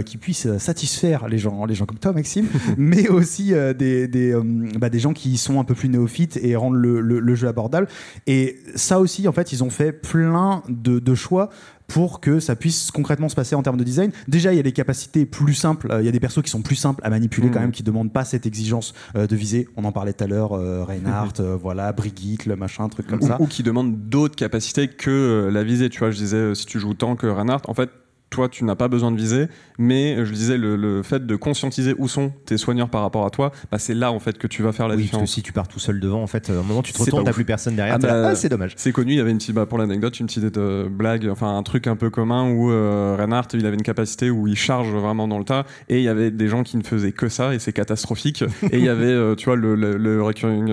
[0.05, 4.33] qui puisse satisfaire les gens les gens comme toi, Maxime, mais aussi euh, des, des,
[4.33, 4.43] euh,
[4.77, 7.87] bah, des, gens qui sont un peu plus néophytes et rendent le, le, jeu abordable.
[8.27, 11.49] Et ça aussi, en fait, ils ont fait plein de, de choix
[11.91, 14.11] pour que ça puisse concrètement se passer en termes de design.
[14.29, 16.61] Déjà, il y a des capacités plus simples, il y a des persos qui sont
[16.61, 17.63] plus simples à manipuler quand mmh.
[17.63, 19.67] même, qui demandent pas cette exigence euh, de viser.
[19.75, 23.41] On en parlait tout à l'heure, Reinhardt, voilà, Brigitte, le machin, truc comme ça.
[23.41, 25.89] Ou qui demandent d'autres capacités que la visée.
[25.89, 27.89] Tu vois, je disais, si tu joues tant que Reinhardt, en fait,
[28.31, 31.93] toi, tu n'as pas besoin de viser, mais euh, je disais, le, fait de conscientiser
[31.97, 34.63] où sont tes soigneurs par rapport à toi, bah, c'est là en fait que tu
[34.63, 35.23] vas faire la oui, différence.
[35.23, 36.99] Parce que si tu pars tout seul devant, en fait, à un moment, tu te
[36.99, 37.95] retournes, t'as plus personne derrière.
[37.95, 38.73] Ah, bah, ah, c'est dommage.
[38.77, 41.57] C'est connu, il y avait une petite, bah, pour l'anecdote, une petite euh, blague, enfin
[41.57, 44.89] un truc un peu commun où euh, Reinhardt, il avait une capacité où il charge
[44.89, 47.53] vraiment dans le tas, et il y avait des gens qui ne faisaient que ça,
[47.53, 48.43] et c'est catastrophique.
[48.71, 50.71] et il y avait, tu vois, le, le, recurring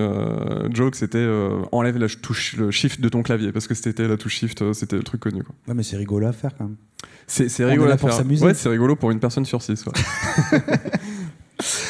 [0.71, 1.27] joke, c'était
[1.73, 4.95] enlève la touche, le shift de ton clavier, parce que c'était la touche shift, c'était
[4.95, 5.43] le truc connu.
[5.43, 5.55] Quoi.
[5.67, 6.75] Ouais, mais c'est rigolo à faire quand même.
[7.29, 8.25] C'est rigolo à faire.
[8.41, 9.85] Ouais, c'est rigolo pour une personne sur six.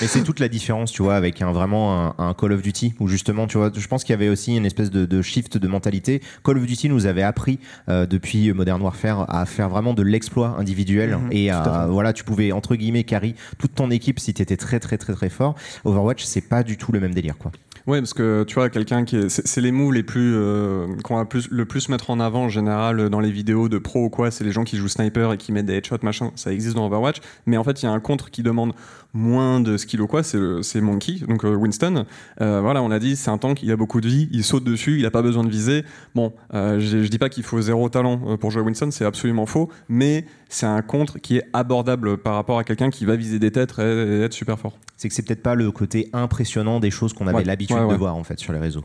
[0.02, 3.08] Et c'est toute la différence, tu vois, avec un, vraiment un, Call of Duty, où
[3.08, 6.22] justement, tu vois, je pense qu'il y avait aussi une espèce de, shift de mentalité.
[6.44, 10.56] Call of Duty nous avait appris euh, depuis Modern Warfare à faire vraiment de l'exploit
[10.58, 14.42] individuel mhm, et à, voilà, tu pouvais entre guillemets carry toute ton équipe si tu
[14.42, 15.54] étais très très très très fort.
[15.86, 17.52] Overwatch, c'est pas du tout le même délire, quoi.
[17.90, 19.30] Ouais, parce que tu vois, quelqu'un qui est.
[19.30, 20.36] C'est les moves les plus.
[20.36, 23.80] Euh, qu'on va plus, le plus mettre en avant en général dans les vidéos de
[23.80, 26.30] pro ou quoi, c'est les gens qui jouent sniper et qui mettent des headshots, machin.
[26.36, 27.18] Ça existe dans Overwatch.
[27.48, 28.74] Mais en fait, il y a un contre qui demande
[29.14, 32.06] moins de skill ou quoi, c'est Monkey, donc euh, Winston.
[32.42, 34.64] Euh, voilà, on a dit, c'est un tank, il a beaucoup de vie, il saute
[34.64, 35.84] dessus, il a pas besoin de viser.
[36.16, 39.70] Bon, euh, je dis pas qu'il faut zéro talent pour jouer Winston, c'est absolument faux,
[39.88, 43.52] mais c'est un contre qui est abordable par rapport à quelqu'un qui va viser des
[43.52, 44.78] têtes et, être super fort.
[44.98, 48.16] C'est que c'est peut-être pas le côté impressionnant des choses qu'on avait l'habitude de voir
[48.16, 48.84] en fait sur les réseaux.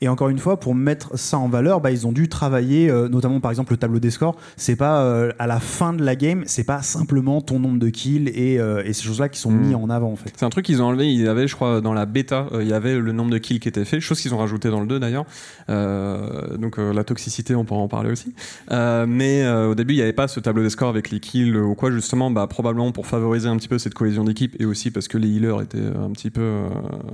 [0.00, 3.08] Et encore une fois, pour mettre ça en valeur, bah, ils ont dû travailler, euh,
[3.08, 4.36] notamment par exemple le tableau des scores.
[4.56, 7.88] C'est pas euh, à la fin de la game, c'est pas simplement ton nombre de
[7.88, 9.82] kills et, euh, et ces choses-là qui sont mis hmm.
[9.82, 10.32] en avant en fait.
[10.36, 11.12] C'est un truc qu'ils ont enlevé.
[11.12, 13.60] Il y avait, je crois, dans la bêta, il y avait le nombre de kills
[13.60, 15.24] qui était fait, chose qu'ils ont rajouté dans le 2 d'ailleurs.
[15.68, 18.34] donc la toxicité, on pourra en parler aussi.
[18.70, 21.74] mais au début, il n'y avait pas ce tableau des scores avec les kills ou
[21.74, 25.08] quoi, justement, bah, probablement pour favoriser un petit peu cette cohésion d'équipe et aussi parce
[25.08, 26.62] que les healers étaient un petit peu,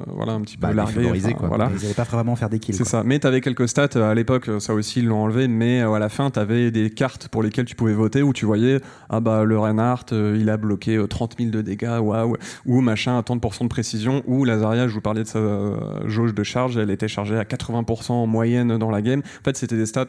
[0.09, 1.11] voilà, un petit peu bah, largués.
[1.41, 1.71] Voilà.
[1.75, 2.75] Ils n'avaient pas vraiment faire des kills.
[2.75, 3.03] C'est ça.
[3.05, 5.81] Mais tu avais quelques stats euh, à l'époque, euh, ça aussi ils l'ont enlevé, mais
[5.81, 8.45] euh, à la fin tu avais des cartes pour lesquelles tu pouvais voter où tu
[8.45, 12.37] voyais ah bah le Reinhardt il a bloqué 30 000 de dégâts, waouh,
[12.67, 15.41] ou machin à 30% de précision, ou Lazaria, je vous parlais de sa
[16.07, 19.21] jauge de charge, elle était chargée à 80% en moyenne dans la game.
[19.21, 20.09] En fait, c'était des stats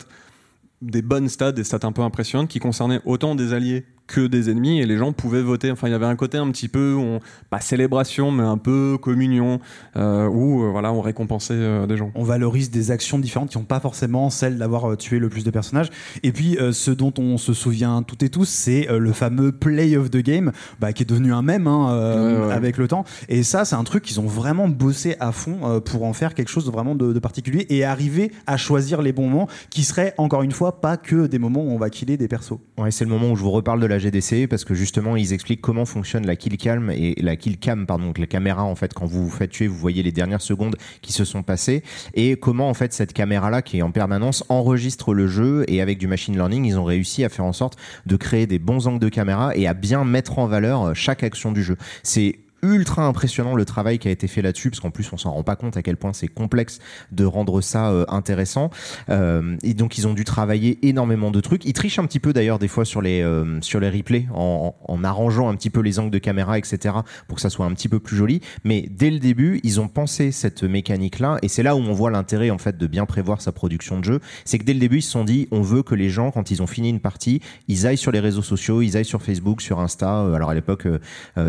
[0.82, 4.50] des bonnes stats, des stats un peu impressionnantes qui concernaient autant des alliés que des
[4.50, 5.72] ennemis et les gens pouvaient voter.
[5.72, 8.98] Enfin, il y avait un côté un petit peu, on, pas célébration, mais un peu
[9.02, 9.62] communion,
[9.96, 12.12] euh, où euh, voilà, on récompensait euh, des gens.
[12.16, 15.50] On valorise des actions différentes qui n'ont pas forcément celle d'avoir tué le plus de
[15.50, 15.90] personnages.
[16.24, 20.12] Et puis, ce dont on se souvient toutes et tous, c'est le fameux play of
[20.12, 20.52] the game,
[20.82, 23.06] bah, qui est devenu un mème hein, avec le temps.
[23.30, 26.50] Et ça, c'est un truc qu'ils ont vraiment bossé à fond pour en faire quelque
[26.50, 30.44] chose de vraiment de, particulier et arriver à choisir les bons moments qui seraient, encore
[30.44, 32.60] une fois, pas que des moments où on va killer des persos.
[32.78, 35.34] Ouais, c'est le moment où je vous reparle de la GDC parce que justement ils
[35.34, 38.94] expliquent comment fonctionne la kill cam et la kill cam pardon la caméra en fait
[38.94, 41.84] quand vous vous faites tuer vous voyez les dernières secondes qui se sont passées
[42.14, 45.82] et comment en fait cette caméra là qui est en permanence enregistre le jeu et
[45.82, 48.88] avec du machine learning ils ont réussi à faire en sorte de créer des bons
[48.88, 51.78] angles de caméra et à bien mettre en valeur chaque action du jeu.
[52.04, 55.32] C'est ultra impressionnant le travail qui a été fait là-dessus, parce qu'en plus on s'en
[55.32, 56.80] rend pas compte à quel point c'est complexe
[57.12, 58.70] de rendre ça euh, intéressant.
[59.10, 61.66] Euh, et donc ils ont dû travailler énormément de trucs.
[61.66, 64.76] Ils trichent un petit peu d'ailleurs des fois sur les euh, sur les replays en,
[64.88, 66.96] en, arrangeant un petit peu les angles de caméra, etc.
[67.28, 68.42] pour que ça soit un petit peu plus joli.
[68.64, 72.12] Mais dès le début, ils ont pensé cette mécanique-là, et c'est là où on voit
[72.12, 74.20] l'intérêt en fait de bien prévoir sa production de jeu.
[74.46, 76.52] C'est que dès le début, ils se sont dit, on veut que les gens, quand
[76.52, 79.62] ils ont fini une partie, ils aillent sur les réseaux sociaux, ils aillent sur Facebook,
[79.62, 80.88] sur Insta, alors à l'époque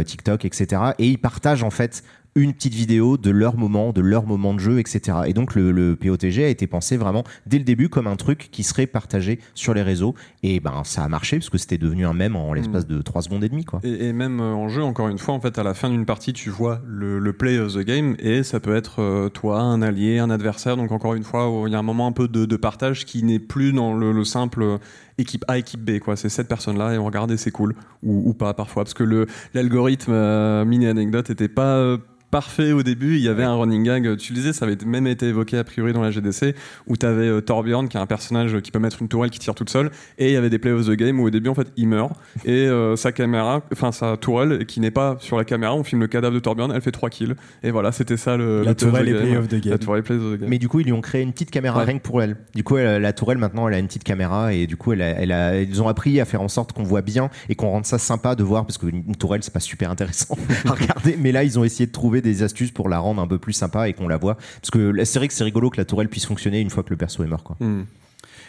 [0.07, 2.03] TikTok, etc et ils partagent en fait
[2.35, 5.19] une petite vidéo de leur moment, de leur moment de jeu, etc.
[5.27, 8.49] Et donc le, le POTG a été pensé vraiment dès le début comme un truc
[8.51, 10.15] qui serait partagé sur les réseaux.
[10.43, 13.23] Et ben ça a marché parce que c'était devenu un mème en l'espace de 3
[13.23, 13.65] secondes et demie.
[13.65, 13.81] Quoi.
[13.85, 16.07] Et, et même euh, en jeu, encore une fois, en fait, à la fin d'une
[16.07, 19.61] partie, tu vois le, le play of the game et ça peut être euh, toi,
[19.61, 20.77] un allié, un adversaire.
[20.77, 23.23] Donc encore une fois, il y a un moment un peu de, de partage qui
[23.25, 24.79] n'est plus dans le, le simple
[25.23, 25.99] équipe A, équipe B.
[25.99, 26.17] Quoi.
[26.17, 27.75] C'est cette personne-là et on regardait, c'est cool.
[28.03, 28.85] Ou, pas parfois.
[28.85, 31.97] Parce que l'algorithme euh, mini-anecdote était pas...
[32.33, 34.77] euh, parfait au début, il y avait un running gag, tu le disais, ça avait
[34.87, 36.55] même été évoqué a priori dans la GDC,
[36.87, 39.55] où tu avais Torbjorn qui est un personnage qui peut mettre une tourelle qui tire
[39.55, 41.55] toute seule, et il y avait des play of the game où au début en
[41.55, 42.13] fait il meurt,
[42.45, 46.01] et euh, sa caméra, enfin sa tourelle qui n'est pas sur la caméra, on filme
[46.01, 49.07] le cadavre de Torbjorn, elle fait 3 kills, et voilà, c'était ça le, La tourelle
[49.07, 49.73] the et play of the game.
[49.73, 50.49] La tourelle play of the game.
[50.49, 51.85] Mais du coup, ils lui ont créé une petite caméra Ouais.
[51.85, 52.37] rien que pour elle.
[52.55, 55.03] Du coup, elle- la tourelle, maintenant, elle a une petite caméra et du coup, elle
[55.03, 57.69] a- elle a- ils ont appris à faire en sorte qu'on voit bien et qu'on
[57.71, 61.17] rende ça sympa de voir parce qu'une une tourelle, c'est pas super intéressant à regarder.
[61.19, 63.53] Mais là, ils ont essayé de trouver des astuces pour la rendre un peu plus
[63.53, 64.35] sympa et qu'on la voit.
[64.35, 66.91] Parce que c'est vrai que c'est rigolo que la tourelle puisse fonctionner une fois que
[66.91, 67.57] le perso est mort, quoi.
[67.61, 67.85] Hmm.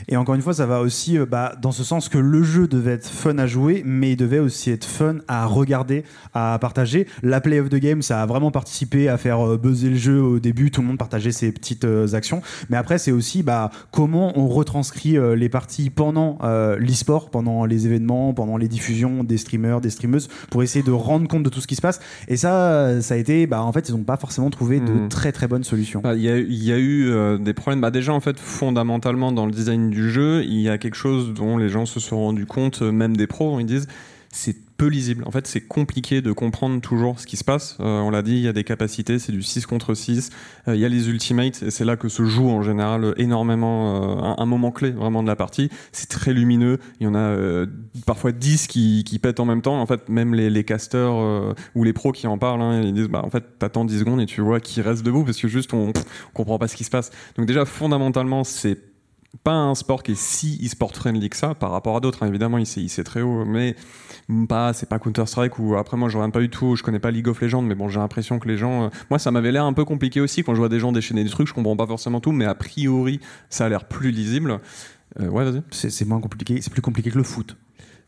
[0.08, 2.68] Et encore une fois, ça va aussi euh, bah, dans ce sens que le jeu
[2.68, 7.08] devait être fun à jouer, mais il devait aussi être fun à regarder, à partager.
[7.22, 10.22] La play of the game, ça a vraiment participé à faire euh, buzzer le jeu
[10.22, 10.72] au début.
[10.72, 12.42] Tout le monde partageait ses petites euh, actions.
[12.70, 16.38] Mais après, c'est aussi bah, comment on retranscrit euh, les parties pendant
[16.78, 21.28] l'e-sport, pendant les événements, pendant les diffusions des streamers, des streameuses, pour essayer de rendre
[21.28, 22.00] compte de tout ce qui se passe.
[22.28, 25.10] Et ça, ça a été, bah, en fait, ils n'ont pas forcément trouvé de Mhm.
[25.10, 26.02] très très bonnes solutions.
[26.02, 27.82] Bah, Il y, a, il y a eu des problèmes.
[27.82, 31.34] Bah, déjà, en fait, fondamentalement, dans le design du jeu, il y a quelque chose
[31.34, 33.88] dont les gens se sont rendus compte, euh, même des pros, ils disent
[34.30, 35.24] c'est peu lisible.
[35.28, 37.78] En fait, c'est compliqué de comprendre toujours ce qui se passe.
[37.80, 40.32] Euh, on l'a dit, il y a des capacités, c'est du 6 contre 6.
[40.68, 44.40] Euh, il y a les ultimates, et c'est là que se joue en général énormément
[44.40, 45.70] un, moment clé vraiment de la partie.
[45.92, 46.80] C'est très lumineux.
[47.00, 47.66] Il y en a
[48.06, 49.80] parfois 10 qui, qui pètent en même temps.
[49.80, 52.94] En fait, même les, les casters euh, ou les pros qui en parlent, hein, ils
[52.94, 55.48] disent bah, en fait, t'attends 10 secondes et tu vois qui reste debout parce que
[55.48, 55.94] juste on, on
[56.34, 57.12] comprend pas ce qui se passe.
[57.38, 58.80] Donc, déjà, fondamentalement, c'est
[59.44, 62.24] pas un sport qui est si e-sport friendly que ça par rapport à d'autres.
[62.24, 62.28] hein.
[62.28, 63.76] Évidemment, il c'est, très haut, mais
[64.48, 67.00] pas, c'est pas Counter Strike ou après moi je regarde pas du tout, je connais
[67.00, 69.52] pas League of Legends, mais bon, j'ai l'impression que les gens, euh, moi ça m'avait
[69.52, 71.76] l'air un peu compliqué aussi quand je vois des gens déchaîner des trucs, je comprends
[71.76, 73.20] pas forcément tout, mais a priori
[73.50, 74.60] ça a l'air plus lisible.
[75.20, 75.62] Euh, ouais, vas-y.
[75.72, 77.56] C'est moins compliqué, c'est plus compliqué que le foot.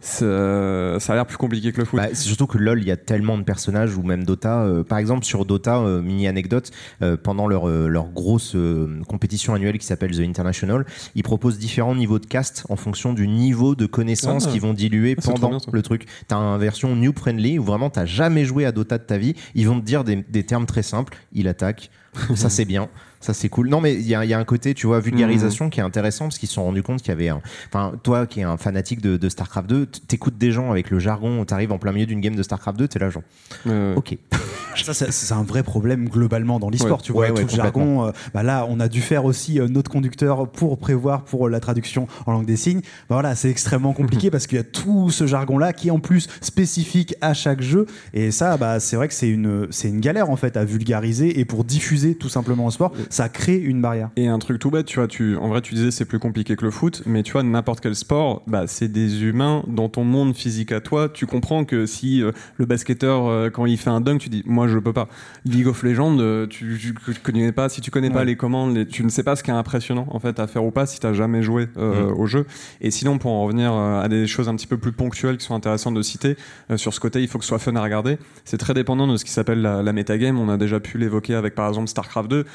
[0.06, 2.00] Ça, ça a l'air plus compliqué que le foot.
[2.00, 4.62] Bah, c'est surtout que LoL, il y a tellement de personnages, ou même Dota.
[4.62, 6.70] euh, par exemple, sur Dota, euh, mini anecdote,
[7.02, 10.86] euh, pendant leur, euh, leur grosse euh, compétition annuelle qui s'appelle The International,
[11.16, 14.52] ils proposent différents niveaux de cast en fonction du niveau de connaissances Ah.
[14.52, 16.06] qu'ils vont diluer Ah, pendant bien, le truc.
[16.28, 19.34] T'as une version new friendly où vraiment t'as jamais joué à Dota de ta vie.
[19.56, 21.18] Ils vont te dire des, des termes très simples.
[21.34, 21.90] Il attaque.
[22.36, 22.90] ça c'est bien.
[23.26, 23.70] Ça c'est cool.
[23.70, 25.84] Non mais il y a, il y a un côté, tu vois, vulgarisation qui est
[25.84, 27.42] intéressant parce qu'ils se sont rendus compte qu'il y avait un.
[27.70, 30.92] Enfin, toi qui es un fanatique de, de StarCraft 2, t- t'écoutes des gens avec
[30.92, 33.24] le jargon, t'arrives en plein milieu d'une game de StarCraft 2, t'es là genre,
[33.68, 34.18] Euh, ok.
[34.76, 36.98] Ça, c'est- c'est un vrai problème globalement dans l'e-sport.
[36.98, 37.04] Ouais.
[37.04, 38.06] tu vois, Ouais, ouais, tout le jargon.
[38.08, 41.60] euh, bah là, on a dû faire aussi euh, notre conducteur pour prévoir pour la
[41.62, 42.82] traduction en langue des signes.
[43.10, 46.00] Bah voilà, c'est extrêmement compliqué parce qu'il y a tout ce jargon-là qui est en
[46.00, 47.86] plus spécifique à chaque jeu.
[48.14, 51.40] Et ça, bah, c'est vrai que c'est une, c'est une galère en fait à vulgariser
[51.40, 54.10] et pour diffuser tout simplement au sport, ça crée une barrière.
[54.18, 56.58] Et un truc tout bête, tu vois, tu, en vrai, tu disais c'est plus compliqué
[56.58, 60.04] que le foot, mais tu vois, n'importe quel sport, bah, c'est des humains dans ton
[60.04, 61.08] monde physique à toi.
[61.08, 64.44] Tu comprends que si euh, le basketteur, euh, quand il fait un dunk, tu dis,
[64.46, 65.08] moi, je peux pas.
[65.46, 68.76] League of Legends, euh, tu, tu, tu connais pas, si tu connais pas les commandes,
[68.76, 70.86] les- tu ne sais pas ce qui est impressionnant, en fait, à faire ou pas
[70.86, 72.46] si t'as jamais joué euh, au jeu.
[72.82, 75.56] Et sinon, pour en revenir à des choses un petit peu plus ponctuelles qui sont
[75.56, 76.36] intéressantes de citer,
[76.76, 78.18] sur ce côté, il faut que ce soit fun à regarder.
[78.44, 80.38] C'est très dépendant de ce qui s'appelle la, la metagame.
[80.38, 82.46] On a déjà pu l'évoquer avec, par exemple, StarCraft 2.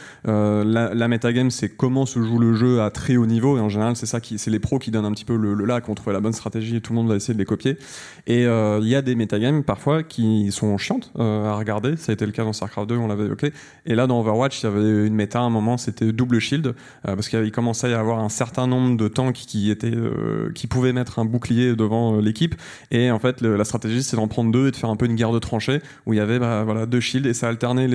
[0.51, 3.57] Euh, la, la metagame, c'est comment se joue le jeu à très haut niveau.
[3.57, 5.55] Et en général, c'est ça qui, c'est les pros qui donnent un petit peu le,
[5.55, 7.39] le là, qui ont trouvé la bonne stratégie et tout le monde va essayer de
[7.39, 7.79] les copier.
[8.27, 11.97] Et euh, il y a des metagames parfois qui sont chiantes euh, à regarder.
[11.97, 13.53] Ça a été le cas dans StarCraft 2, on l'avait évoqué.
[13.87, 16.75] Et là, dans Overwatch, il y avait une méta à un moment, c'était double shield,
[17.05, 19.95] parce qu'il commençait à y avoir un certain nombre de tanks qui étaient,
[20.55, 22.55] qui pouvaient mettre un bouclier devant l'équipe.
[22.91, 25.17] Et en fait, la stratégie, c'est d'en prendre deux et de faire un peu une
[25.17, 27.89] guerre de tranchées où il y avait bah, voilà, deux shields et ça alternait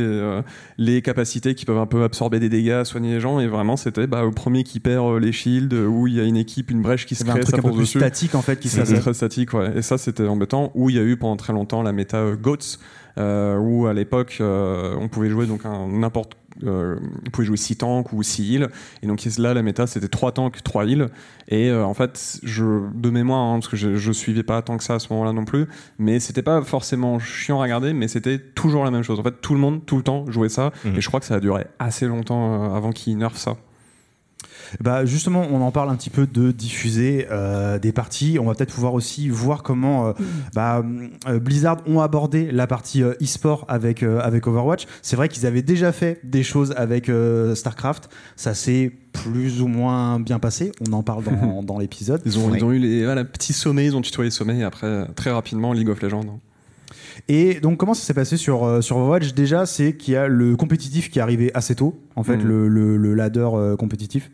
[0.77, 3.39] les capacités qui peuvent un peu absorber des dégâts, soigner les gens.
[3.39, 6.19] Et vraiment, c'était bah, au premier qui perd euh, les shields, euh, où il y
[6.19, 7.83] a une équipe, une brèche qui se un crée, truc ça un peu fonce plus
[7.83, 7.99] dessus.
[7.99, 9.01] statique en fait qui se C'était passe.
[9.01, 9.77] très statique, ouais.
[9.77, 10.71] Et ça, c'était embêtant.
[10.75, 12.79] Où il y a eu pendant très longtemps la méta euh, GOATS,
[13.17, 16.35] euh, où à l'époque, euh, on pouvait jouer donc n'importe.
[16.63, 18.69] Euh, on pouvait jouer 6 tanks ou 6 heals.
[19.01, 21.09] Et donc là, la méta, c'était 3 tanks, 3 heals.
[21.47, 24.77] Et euh, en fait, je, de mémoire, hein, parce que je, je suivais pas tant
[24.77, 25.67] que ça à ce moment-là non plus,
[25.99, 29.19] mais c'était pas forcément chiant à regarder, mais c'était toujours la même chose.
[29.19, 30.71] En fait, tout le monde, tout le temps, jouait ça.
[30.85, 30.95] Mhm.
[30.95, 33.57] Et je crois que ça a duré assez longtemps euh, avant qu'ils nerfent ça.
[34.81, 38.37] Bah justement, on en parle un petit peu de diffuser euh, des parties.
[38.39, 40.13] On va peut-être pouvoir aussi voir comment euh,
[40.53, 40.83] bah,
[41.27, 44.85] euh, Blizzard ont abordé la partie euh, e-sport avec euh, avec Overwatch.
[45.01, 48.09] C'est vrai qu'ils avaient déjà fait des choses avec euh, Starcraft.
[48.35, 50.71] Ça s'est plus ou moins bien passé.
[50.87, 52.21] On en parle dans, dans l'épisode.
[52.25, 52.57] Ils ont, Ouais.
[52.59, 55.31] ils ont eu les voilà, petits sommets, ils ont tutoyé les sommets et après, très
[55.31, 56.21] rapidement, League of Legends.
[56.27, 56.39] hein.
[57.29, 59.33] Et donc, comment ça s'est passé sur, sur Overwatch?
[59.33, 62.43] Déjà, c'est qu'il y a le compétitif qui est arrivé assez tôt, en fait, Mhm.
[62.47, 64.29] le, le, le ladder euh, compétitif.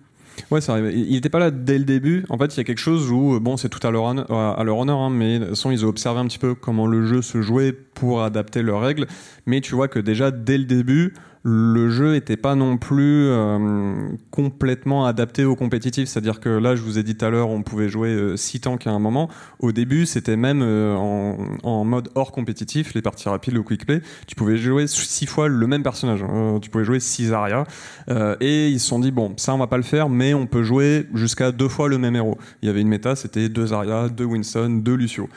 [0.50, 0.92] Ouais, ça arrive.
[0.96, 2.26] Il n'était pas là dès le début.
[2.30, 4.30] En fait, il y a quelque chose où, euh, bon, c'est tout à leur, honneur-
[4.30, 7.22] honneur, hein, mais de toute façon, ils ont observé un petit peu comment le jeu
[7.22, 9.08] se jouait pour adapter leurs règles.
[9.46, 11.14] Mais tu vois que déjà, dès le début,
[11.44, 16.08] le jeu n'était pas non plus euh, complètement adapté au compétitif.
[16.08, 18.86] C'est-à-dire que là, je vous ai dit tout à l'heure, on pouvait jouer 6 tanks
[18.86, 19.30] à un moment.
[19.60, 24.02] Au début, c'était même euh, en, mode hors compétitif, les parties rapides, le quick play.
[24.28, 26.22] Tu pouvais jouer 6 fois le même personnage.
[26.24, 26.60] hein.
[26.62, 27.66] tu pouvais jouer 6 Zarya.
[28.10, 30.46] Euh, et ils se sont dit, bon, ça, on va pas le faire, mais on
[30.46, 32.38] peut jouer jusqu'à deux fois le même héros.
[32.62, 35.28] Il y avait une méta, c'était deux Zarya, deux Winston, deux Lucio.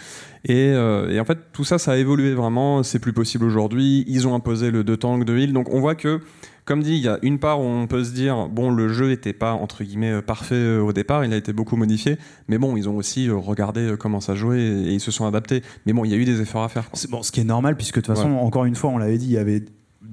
[0.46, 2.82] Et, euh, et en fait, tout ça, ça a évolué vraiment.
[2.82, 4.04] C'est plus possible aujourd'hui.
[4.06, 5.52] Ils ont imposé le deux tanks de heal.
[5.52, 6.20] Donc on voit que,
[6.66, 9.10] comme dit, il y a une part où on peut se dire, bon, le jeu
[9.10, 11.24] était pas, entre guillemets, euh, parfait euh, au départ.
[11.24, 12.18] Il a été beaucoup modifié.
[12.48, 15.62] Mais bon, ils ont aussi regardé comment ça jouait et, et ils se sont adaptés.
[15.86, 16.90] Mais bon, il y a eu des efforts à faire.
[16.90, 16.98] quoi.
[16.98, 19.18] C'est bon, ce qui est normal, puisque de toute façon, encore une fois, on l'avait
[19.18, 19.64] dit, il y avait.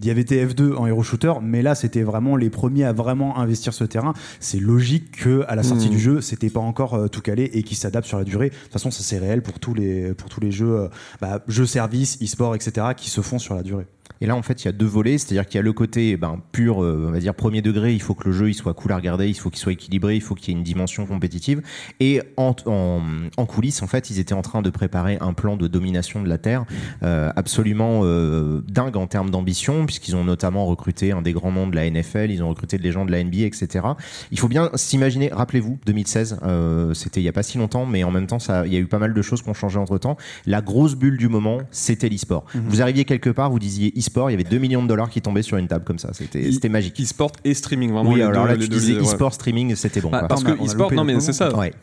[0.01, 3.37] Il y avait TF2 en hero shooter, mais là c'était vraiment les premiers à vraiment
[3.37, 4.13] investir ce terrain.
[4.39, 5.91] C'est logique que à la sortie Mhm.
[5.91, 8.49] du jeu, c'était pas encore euh, tout calé et qu'il s'adapte sur la durée.
[8.49, 10.87] De toute façon, ça c'est réel pour tous les pour tous les jeux, euh,
[11.21, 12.87] bah, jeux services, e-sport, etc.
[12.97, 13.85] qui se font sur la durée.
[14.23, 16.15] Et là, en fait, il y a deux volets, c'est-à-dire qu'il y a le côté
[16.15, 18.75] ben, pur, euh, on va dire premier degré, il faut que le jeu il soit
[18.75, 21.07] cool à regarder, il faut qu'il soit équilibré, il faut qu'il y ait une dimension
[21.07, 21.63] compétitive.
[21.99, 23.01] Et en, en,
[23.35, 26.29] en coulisses, en fait, ils étaient en train de préparer un plan de domination de
[26.29, 26.65] la Terre
[27.01, 31.67] euh, absolument euh, dingue en termes d'ambition, puisqu'ils ont notamment recruté un des grands noms
[31.67, 33.85] de la NFL, ils ont recruté des gens de la NBA, etc.
[34.31, 38.05] Il faut bien s'imaginer, rappelez-vous, 2016, euh, c'était il y a pas si longtemps, mais
[38.05, 39.97] en même temps, il y a eu pas mal de choses qui ont changé entre
[39.97, 40.15] temps.
[40.45, 42.45] La grosse bulle du moment, c'était l'e-sport.
[42.55, 45.21] Vous arriviez quelque part, vous disiez e-sport, il y avait 2 millions de dollars qui
[45.21, 46.11] tombaient sur une table comme ça.
[46.13, 46.99] C'était magique.
[47.01, 48.09] E-sport et streaming, vraiment.
[48.11, 49.01] Oui, les alors deux- là, les tu deux disais ouais.
[49.01, 50.09] e-sport streaming, c'était bon.
[50.09, 51.53] Bah, parce que e-sport, non mais c'est ça.
[51.57, 51.73] Ouais.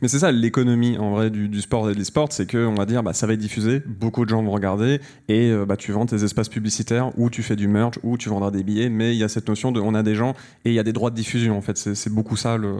[0.00, 2.74] Mais c'est ça l'économie en vrai du, du sport et de l'e-sport, c'est que on
[2.74, 5.76] va dire bah ça va être diffusé, beaucoup de gens vont regarder et euh, bah
[5.76, 8.88] tu vends tes espaces publicitaires ou tu fais du merch ou tu vendras des billets,
[8.88, 10.34] mais il y a cette notion de on a des gens
[10.64, 12.74] et il y a des droits de diffusion en fait, c'est beaucoup ça le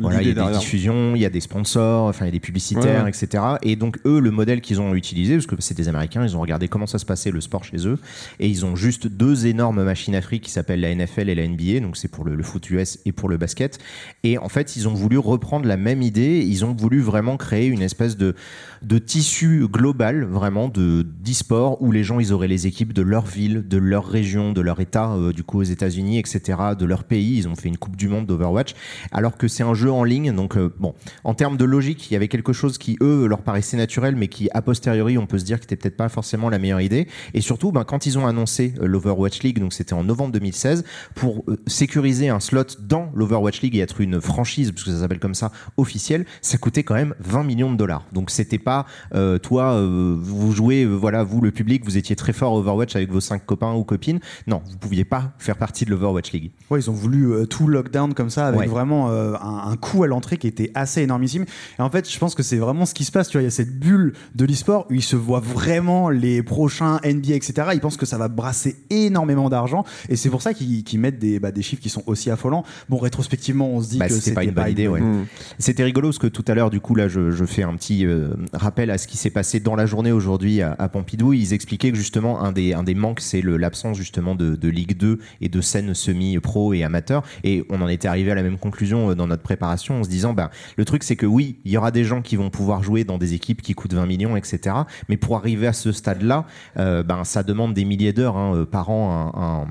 [0.00, 2.32] Voilà, il y a des diffusions, il y a des sponsors, enfin il y a
[2.32, 3.42] des publicitaires, Ouais, etc.
[3.62, 6.40] Et donc eux, le modèle qu'ils ont utilisé, parce que c'est des Américains, ils ont
[6.40, 7.98] regardé comment ça se passait le sport chez eux,
[8.40, 11.46] et ils ont juste deux énormes machines à fric qui s'appellent la NFL et la
[11.46, 13.78] NBA, donc c'est pour le, le foot US et pour le basket.
[14.24, 17.66] Et en fait, ils ont voulu reprendre la même idée, ils ont voulu vraiment créer
[17.66, 18.34] une espèce de
[18.82, 23.24] de tissu global, vraiment de d'e-sport où les gens ils auraient les équipes de leur
[23.26, 27.04] ville, de leur région, de leur état, euh, du coup aux États-Unis, etc., de leur
[27.04, 27.38] pays.
[27.38, 28.74] Ils ont fait une Coupe du Monde d'Overwatch,
[29.12, 30.34] alors que c'est un jeu en ligne.
[30.34, 33.42] Donc euh, bon, en termes de logique, il y avait quelque chose qui eux leur
[33.42, 36.50] paraissait naturel, mais qui a posteriori on peut se dire que c'était peut-être pas forcément
[36.50, 37.08] la meilleure idée.
[37.34, 40.84] Et surtout, ben, quand ils ont annoncé euh, l'Overwatch League, donc c'était en novembre 2016,
[41.14, 45.18] pour sécuriser un slot dans l'Overwatch League et être une franchise, parce que ça s'appelle
[45.18, 48.06] comme ça, officielle, ça coûtait quand même 20 millions de dollars.
[48.12, 48.75] Donc c'était pas
[49.14, 52.56] euh, toi, euh, vous jouez, euh, voilà, vous le public, vous étiez très fort à
[52.58, 54.18] Overwatch avec vos cinq copains ou copines.
[54.46, 56.50] Non, vous pouviez pas faire partie de l'Overwatch League.
[56.70, 58.66] Ouais, ils ont voulu euh, tout lockdown comme ça avec Ouais.
[58.66, 61.44] vraiment euh, un, un coût à l'entrée qui était assez énormissime.
[61.78, 63.28] Et en fait, je pense que c'est vraiment ce qui se passe.
[63.28, 66.42] Tu vois, il y a cette bulle de l'e-sport où ils se voient vraiment les
[66.42, 67.68] prochains NBA, etc.
[67.74, 71.38] Ils pensent que ça va brasser énormément d'argent et c'est pour ça qu'ils mettent des,
[71.38, 72.64] bah, des chiffres qui sont aussi affolants.
[72.88, 75.00] Bon, rétrospectivement, on se dit Bah, que c'était pas une bonne idée, ouais.
[75.00, 75.26] Mm.
[75.58, 78.06] C'était rigolo parce que tout à l'heure, du coup, là, je, je fais un petit
[78.06, 81.32] euh, rappel à ce qui s'est passé dans la journée aujourd'hui à, Pompidou.
[81.32, 84.96] Ils expliquaient que justement, un des, un des manques, c'est l'absence justement de, de Ligue
[84.96, 87.22] 2 et de scènes semi-pro et amateurs.
[87.44, 90.08] Et on en était arrivé à la même conclusion euh, dans notre préparation en se
[90.08, 92.82] disant, bah, le truc, c'est que oui, il y aura des gens qui vont pouvoir
[92.82, 94.76] jouer dans des équipes qui coûtent 20 millions, etc.
[95.08, 96.46] Mais pour arriver à ce stade-là,
[96.78, 99.32] euh, ben, ça demande des milliers d'heures hein, euh, par an.
[99.36, 99.66] Un-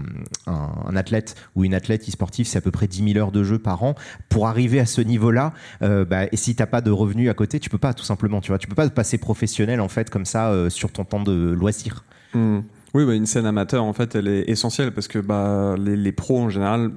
[0.47, 3.59] un athlète ou une athlète e-sportive, c'est à peu près 10 000 heures de jeu
[3.59, 3.95] par an.
[4.29, 7.59] Pour arriver à ce niveau-là, euh, bah, et si t'as pas de revenus à côté,
[7.59, 10.26] tu peux pas tout simplement, tu vois, tu peux pas passer professionnel en fait comme
[10.26, 12.03] ça euh, sur ton temps de loisir.
[12.34, 12.59] Mm.
[12.93, 16.11] Oui, bah, une scène amateur, en fait, elle est essentielle parce que bah, les, les
[16.13, 16.91] pros, en général,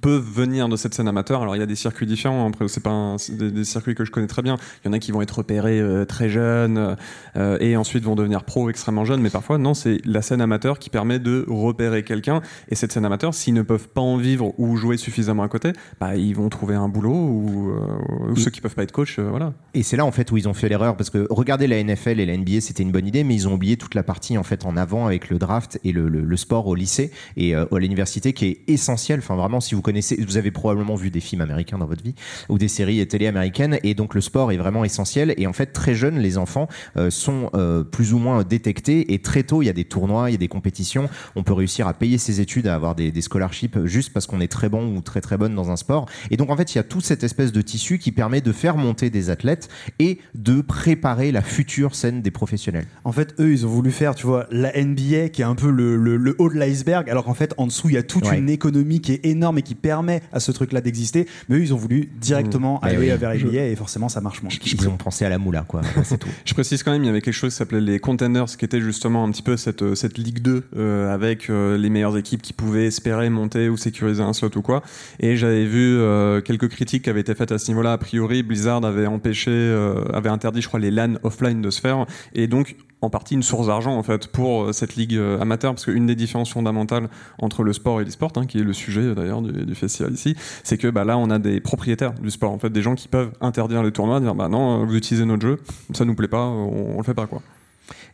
[0.00, 1.42] peuvent venir de cette scène amateur.
[1.42, 2.48] Alors, il y a des circuits différents.
[2.48, 4.56] Après, c'est pas un- des, des circuits que je connais très bien.
[4.84, 6.96] Il y en a qui vont être repérés euh, très jeunes
[7.36, 9.20] euh, et ensuite vont devenir pros extrêmement jeunes.
[9.20, 12.40] Mais parfois, non, c'est la scène amateur qui permet de repérer quelqu'un.
[12.68, 15.72] Et cette scène amateur, s'ils ne peuvent pas en vivre ou jouer suffisamment à côté,
[16.00, 19.18] bah, ils vont trouver un boulot ou, euh, ou ceux qui peuvent pas être coach,
[19.18, 19.52] voilà.
[19.74, 22.20] Et c'est là en fait où ils ont fait l'erreur parce que regarder la NFL
[22.20, 24.42] et la NBA c'était une bonne idée mais ils ont oublié toute la partie en
[24.42, 27.66] fait en avant avec le draft et le, le- le sport au lycée et à
[27.72, 29.18] l'université qui est essentiel.
[29.20, 32.14] Enfin vraiment si vous connaissez, vous avez probablement vu des films américains dans votre vie
[32.48, 35.34] ou des séries télé américaines, et donc le sport est vraiment essentiel.
[35.36, 39.18] Et en fait, très jeunes, les enfants euh, sont euh, plus ou moins détectés, et
[39.20, 41.08] très tôt, il y a des tournois, il y a des compétitions.
[41.36, 44.40] On peut réussir à payer ses études, à avoir des, des scholarships juste parce qu'on
[44.40, 46.06] est très bon ou très très bonne dans un sport.
[46.30, 48.52] Et donc en fait, il y a toute cette espèce de tissu qui permet de
[48.52, 52.86] faire monter des athlètes et de préparer la future scène des professionnels.
[53.04, 55.70] En fait, eux, ils ont voulu faire, tu vois, la NBA qui est un peu
[55.70, 58.26] le, le- le haut de l'iceberg, alors qu'en fait, en dessous, il y a toute
[58.28, 58.38] Ouais.
[58.38, 61.26] une économie qui est énorme et qui permet à ce truc-là d'exister.
[61.48, 62.84] Mais eux, ils ont voulu directement Mmh.
[62.86, 63.18] aller Eh oui.
[63.18, 64.50] vers NBA et forcément, ça marche moins.
[64.64, 65.80] Ils ont pensé à la moula, quoi.
[66.02, 66.28] C'est tout.
[66.44, 68.80] Je précise quand même, il y avait quelque chose qui s'appelait les Contenders, qui était
[68.80, 72.42] justement un petit peu cette, euh, cette Ligue 2 euh, avec euh, les meilleures équipes
[72.42, 74.82] qui pouvaient espérer monter ou sécuriser un slot ou quoi.
[75.20, 77.92] Et j'avais vu euh, quelques critiques qui avaient été faites à ce niveau-là.
[77.92, 81.80] A priori, Blizzard avait empêché, euh, avait interdit, je crois, les LAN offline de se
[81.80, 82.04] faire.
[82.34, 85.72] Et donc, en partie une source d'argent en fait pour euh, cette ligue euh, amateur.
[85.72, 89.00] Parce qu'une des différences fondamentales entre le sport et l'e-sport hein, qui est le sujet
[89.00, 90.34] euh, d'ailleurs du, festival ici
[90.64, 93.06] c'est que bah, là on a des propriétaires du sport en fait des gens qui
[93.06, 95.58] peuvent interdire les tournois dire bah non vous utilisez notre jeu
[95.92, 97.42] ça nous plaît pas on, on le fait pas quoi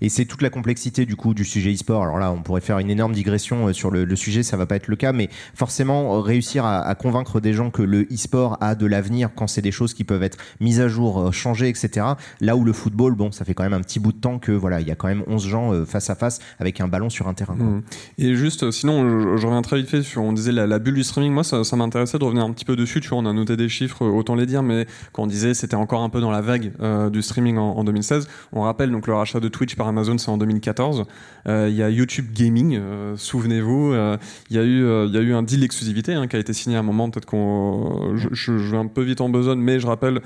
[0.04, 2.02] Et c'est toute la complexité du coup du sujet e-sport.
[2.02, 4.76] Alors là, on pourrait faire une énorme digression euh, sur le, sujet, ça va pas
[4.76, 8.84] être le cas, mais forcément réussir à, convaincre des gens que le e-sport a de
[8.84, 12.06] l'avenir quand c'est des choses qui peuvent être mises à jour, euh, changées, etc.
[12.42, 14.52] Là où le football, bon, ça fait quand même un petit bout de temps que
[14.52, 17.08] voilà, il y a quand même 11 gens euh, face à face avec un ballon
[17.08, 17.54] sur un terrain.
[17.54, 17.82] Mhm.
[18.18, 21.02] Et juste, sinon, je, je reviens très vite fait sur, on disait la, bulle du
[21.02, 21.32] streaming.
[21.32, 23.00] Moi, ça, m'intéressait de revenir un petit peu dessus.
[23.00, 25.76] Tu vois, on a noté des chiffres, autant les dire, mais quand on disait c'était
[25.76, 26.72] encore un peu dans la vague
[27.10, 30.28] du streaming en, en 2016, on rappelle donc le rachat de Twitch par Amazon, c'est
[30.28, 31.04] en 2014.
[31.46, 34.16] Euh, Il y a YouTube Gaming, euh, souvenez-vous, euh,
[34.50, 36.76] il y a eu, y a eu un deal d'exclusivité hein, qui a été signé
[36.76, 37.10] à un moment.
[37.10, 40.20] Peut-être qu'on, je, vais un peu vite en besogne, mais je rappelle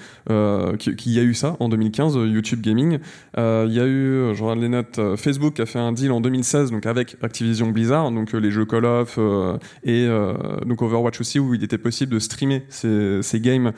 [0.78, 2.98] qu'il y a eu ça en 2015, euh, YouTube Gaming.
[3.36, 6.70] Il y a eu, je regarde les notes, Facebook a fait un deal en 2016
[6.70, 9.18] donc avec Activision Blizzard, donc les jeux Call of
[9.84, 10.08] et
[10.66, 13.72] donc Overwatch aussi, où il était possible de streamer ces, ces games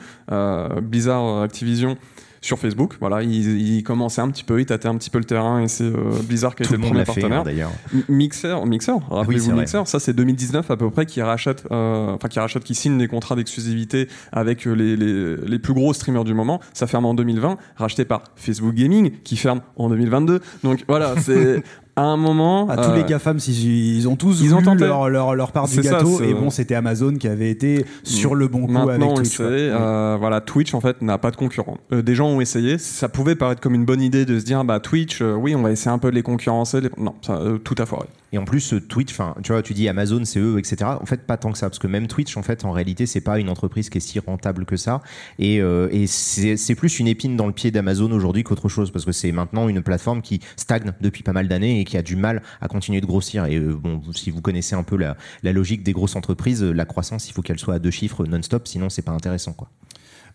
[0.81, 1.97] Blizzard Activision
[2.41, 2.95] sur Facebook.
[2.99, 5.67] Voilà, ils, ils commençaient un petit peu, ils tâtaient un petit peu le terrain et
[5.67, 7.43] c'est euh, Blizzard qui a Tout été le premier fait hein, partenaire.
[7.43, 7.71] d'ailleurs.
[8.09, 9.51] Mixer, Mixer, rappelez-vous.
[9.53, 12.97] Mixer, ça c'est 2019 à peu près qui rachète, euh, enfin qui rachète, qui signe
[12.97, 16.59] des contrats d'exclusivité avec euh, les, les, les plus gros streamers du moment.
[16.73, 20.41] Ça ferme en 2020, racheté par Facebook Gaming qui ferme en 2022.
[20.63, 21.61] Donc voilà, c'est
[22.01, 22.67] à un moment.
[22.69, 24.85] À tous euh, les GAFAM, ils, ils ont tous ils ils ont tenté.
[24.85, 26.21] leur, leur, leur part du ça, gâteau.
[26.21, 29.15] et bon, c'était Amazon qui avait été sur le bon coup Maintenant, avec on le
[29.23, 29.37] Twitch.
[29.37, 31.77] sait, euh, voilà, Twitch en fait n'a pas de concurrent.
[31.93, 34.63] Euh, des gens ont essayé, ça pouvait paraître comme une bonne idée de se dire
[34.63, 36.81] bah Twitch, euh, oui, on va essayer un peu de les concurrencer.
[36.81, 38.07] les- Non, ça, euh, tout a foiré.
[38.33, 40.91] Et en plus, Twitch, enfin, tu vois, tu dis Amazon, c'est eux, etc.
[41.01, 43.21] En fait, pas tant que ça, parce que même Twitch, en fait, en réalité, c'est
[43.21, 45.01] pas une entreprise qui est si rentable que ça.
[45.37, 49.05] Et, euh, et c'est plus une épine dans le pied d'Amazon aujourd'hui qu'autre chose, parce
[49.05, 52.15] que c'est maintenant une plateforme qui stagne depuis pas mal d'années et qui a du
[52.15, 53.45] mal à continuer de grossir.
[53.45, 56.85] Et euh, bon, si vous connaissez un peu la, la logique des grosses entreprises, la
[56.85, 59.69] croissance, il faut qu'elle soit à deux chiffres non-stop, sinon c'est pas intéressant, quoi.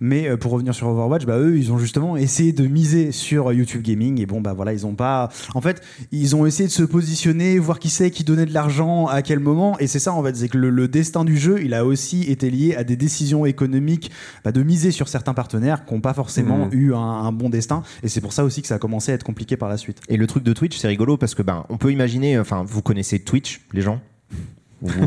[0.00, 3.52] Mais euh, pour revenir sur Overwatch, bah eux, ils ont justement essayé de miser sur
[3.52, 5.28] YouTube Gaming et bon bah voilà, ils ont pas.
[5.54, 5.82] En fait,
[6.12, 9.38] ils ont essayé de se positionner, voir qui c'est qui donnait de l'argent à quel
[9.40, 9.78] moment.
[9.78, 12.22] Et c'est ça en fait, c'est que le, le destin du jeu, il a aussi
[12.30, 14.10] été lié à des décisions économiques
[14.44, 16.70] bah, de miser sur certains partenaires qui n'ont pas forcément Mhm.
[16.72, 17.82] eu un, un bon destin.
[18.02, 20.00] Et c'est pour ça aussi que ça a commencé à être compliqué par la suite.
[20.08, 22.82] Et le truc de Twitch, c'est rigolo parce que ben, on peut imaginer, enfin, vous
[22.82, 24.00] connaissez Twitch, les gens?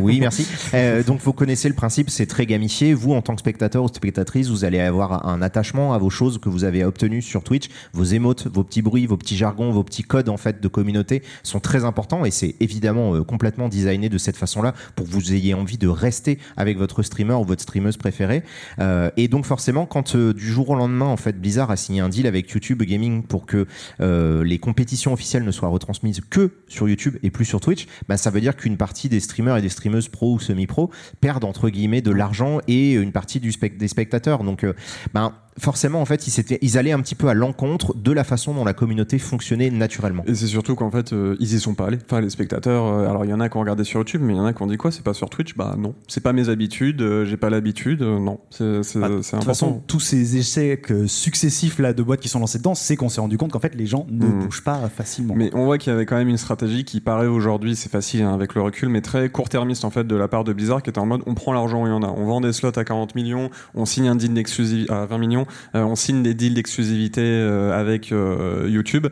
[0.01, 0.47] Oui, merci.
[0.73, 2.93] Euh, donc vous connaissez le principe, c'est très gamifié.
[2.93, 6.39] Vous, en tant que spectateur ou spectatrice, vous allez avoir un attachement à vos choses
[6.39, 7.69] que vous avez obtenues sur Twitch.
[7.93, 11.23] Vos émotes, vos petits bruits, vos petits jargons, vos petits codes en fait de communauté
[11.43, 15.33] sont très importants et c'est évidemment euh, complètement designé de cette façon-là pour que vous
[15.33, 18.43] ayez envie de rester avec votre streamer ou votre streameuse préférée.
[18.79, 22.01] Euh, et donc forcément, quand euh, du jour au lendemain, en fait, Blizzard a signé
[22.01, 23.65] un deal avec YouTube Gaming pour que
[24.01, 28.17] euh, les compétitions officielles ne soient retransmises que sur YouTube et plus sur Twitch, bah,
[28.17, 30.89] ça veut dire qu'une partie des streamers et des streameuses pro ou semi-pro
[31.21, 34.43] perdent entre guillemets de l'argent et une partie du spec- des spectateurs.
[34.43, 34.73] Donc, euh,
[35.13, 38.23] ben, forcément, en fait, ils, s'étaient- ils allaient un petit peu à l'encontre de la
[38.23, 40.23] façon dont la communauté fonctionnait naturellement.
[40.27, 41.99] Et c'est surtout qu'en fait, euh, ils y sont pas allés.
[42.05, 44.33] Enfin, les spectateurs, euh, alors il y en a qui ont regardé sur YouTube, mais
[44.33, 45.55] il y en a qui ont dit quoi C'est pas sur Twitch?
[45.55, 45.93] Bah non.
[46.07, 48.39] C'est pas mes habitudes, euh, j'ai pas l'habitude, euh, non.
[48.49, 52.29] C'est c'est- Bah, c'est de toute façon, tous ces échecs successifs là de boîtes qui
[52.29, 54.39] sont lancées dedans, c'est qu'on s'est rendu compte qu'en fait les gens ne Mhm.
[54.45, 55.33] bougent pas facilement.
[55.35, 58.23] Mais on voit qu'il y avait quand même une stratégie qui paraît aujourd'hui, c'est facile
[58.23, 60.89] hein, avec le recul, mais très court-termiste en fait de la part de Blizzard qui
[60.89, 62.77] était en mode on prend l'argent où il y en a, on vend des slots
[62.77, 66.53] à 40 millions, on signe un deal d'exclusivité à 20 millions, on signe des deals
[66.53, 69.07] d'exclusivité euh, avec euh, YouTube.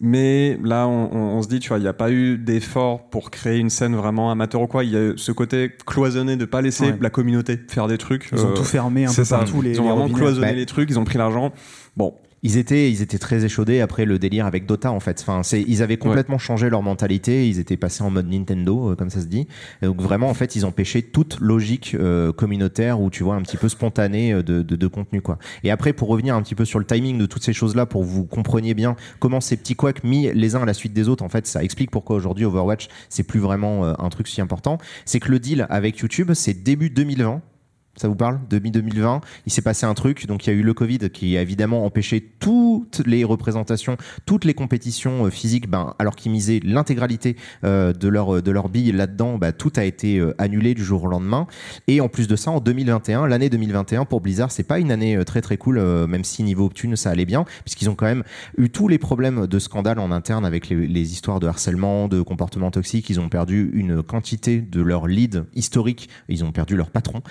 [0.00, 3.10] Mais là, on, on- on se dit, tu vois, il n'y a pas eu d'effort
[3.10, 4.84] pour créer une scène vraiment amateur ou quoi.
[4.84, 6.98] Il y a ce côté cloisonné de pas laisser Ouais.
[7.00, 8.28] la communauté faire des trucs.
[8.32, 9.38] Ils ont euh, tout fermé un peu ça.
[9.38, 10.18] partout les Ils ont les vraiment robinets.
[10.20, 11.52] cloisonné les trucs, ils ont pris l'argent.
[11.96, 15.20] Bon, ils étaient, ils étaient très échaudés après le délire avec Dota en fait.
[15.20, 17.48] Enfin, c'est, ils avaient complètement changé leur mentalité.
[17.48, 19.46] Ils étaient passés en mode Nintendo, euh, comme ça se dit.
[19.82, 23.34] Et donc vraiment, en fait, ils ont pêché toute logique euh, communautaire ou tu vois
[23.34, 25.38] un petit peu spontanée euh, de, de, de, contenu quoi.
[25.64, 27.86] Et après, pour revenir un petit peu sur le timing de toutes ces choses là,
[27.86, 30.92] pour que vous compreniez bien comment ces petits couacs mis les uns à la suite
[30.92, 34.40] des autres, en fait, ça explique pourquoi aujourd'hui Overwatch c'est plus vraiment un truc si
[34.40, 34.78] important.
[35.04, 37.42] C'est que le deal avec YouTube, c'est début 2020
[37.98, 38.38] ça vous parle?
[38.48, 40.26] Demi 2020, il s'est passé un truc.
[40.26, 43.96] Donc il y a eu le Covid qui a évidemment empêché toutes les représentations,
[44.26, 45.68] toutes les compétitions euh, physiques.
[45.68, 49.84] Ben, alors qu'ils misaient l'intégralité euh, de leur de leur bille là-dedans, ben, tout a
[49.84, 51.46] été euh, annulé du jour au lendemain.
[51.88, 55.22] Et en plus de ça, en 2021, l'année 2021 pour Blizzard, c'est pas une année
[55.24, 58.22] très très cool, même si niveau Optune ça allait bien, puisqu'ils ont quand même
[58.56, 62.70] eu tous les problèmes de scandale en interne avec les, histoires de harcèlement, de comportement
[62.70, 63.08] toxique.
[63.10, 66.08] Ils ont perdu une quantité de leur lead historique.
[66.28, 67.22] Ils ont perdu leur patron.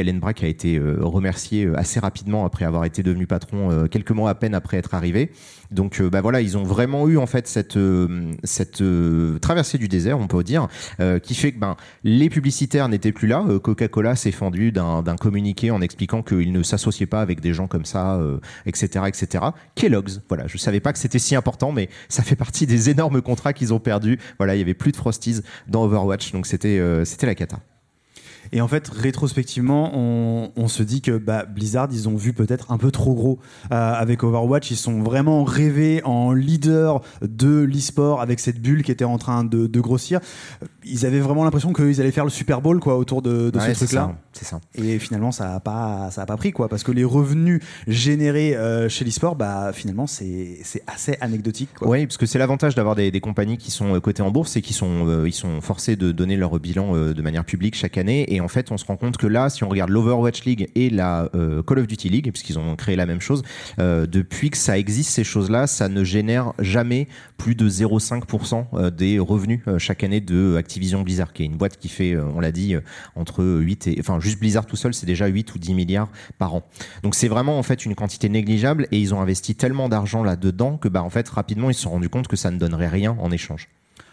[0.00, 3.86] Allen Brack a été euh, remercié euh, assez rapidement après avoir été devenu patron euh,
[3.86, 5.30] quelques mois à peine après être arrivé.
[5.70, 7.78] Donc bah voilà, ils ont vraiment eu en fait cette
[8.44, 8.82] cette
[9.40, 10.68] traversée du désert, on peut dire,
[11.22, 13.42] qui fait que ben les publicitaires n'étaient plus là.
[13.62, 17.86] Coca-Cola s'est fendu d'un communiqué en expliquant qu'il ne s'associait pas avec des gens comme
[17.86, 18.20] ça,
[18.66, 19.46] etc., etc.
[19.74, 23.22] Kellogg's, voilà, je savais pas que c'était si important, mais ça fait partie des énormes
[23.22, 24.18] contrats qu'ils ont perdus.
[24.36, 27.60] Voilà, il y avait plus de Frosties dans Overwatch, donc c'était c'était la cata.
[28.52, 32.78] Et en fait, rétrospectivement, on, se dit que bah, Blizzard, ils ont vu peut-être un
[32.78, 33.38] peu trop gros
[33.72, 34.70] euh, avec Overwatch.
[34.70, 39.44] Ils sont vraiment rêvés en leader de l'e-sport avec cette bulle qui était en train
[39.44, 40.20] de, grossir.
[40.84, 44.14] Ils avaient vraiment l'impression qu'ils allaient faire le Super Bowl quoi, autour de, ce truc-là.
[44.32, 44.60] C'est ça.
[44.74, 48.54] Et finalement, ça n'a pas, ça a pas pris quoi, parce que les revenus générés
[48.54, 51.70] euh, chez l'e-sport, bah, finalement, c'est assez anecdotique.
[51.80, 54.62] Oui, parce que c'est l'avantage d'avoir des, compagnies qui sont euh, cotées en bourse et
[54.62, 58.32] qui sont, ils sont forcés de donner leur bilan de manière publique chaque année.
[58.32, 60.90] Et en fait, on se rend compte que là, si on regarde l'Overwatch League et
[60.90, 63.42] la euh, Call of Duty League, puisqu'ils ont créé la même chose,
[63.78, 68.90] euh, depuis que ça existe, ces choses-là, ça ne génère jamais plus de 0,5% euh,
[68.90, 72.52] des revenus chaque année de Activision Blizzard, qui est une boîte qui fait, on l'a
[72.52, 72.74] dit,
[73.16, 73.96] entre 8 et.
[74.00, 76.62] Enfin, juste Blizzard tout seul, c'est déjà 8 ou 10 milliards par an.
[77.02, 80.76] Donc c'est vraiment en fait une quantité négligeable et ils ont investi tellement d'argent là-dedans
[80.76, 83.16] que bah, en fait, rapidement, ils se sont rendus compte que ça ne donnerait rien
[83.20, 83.68] en échange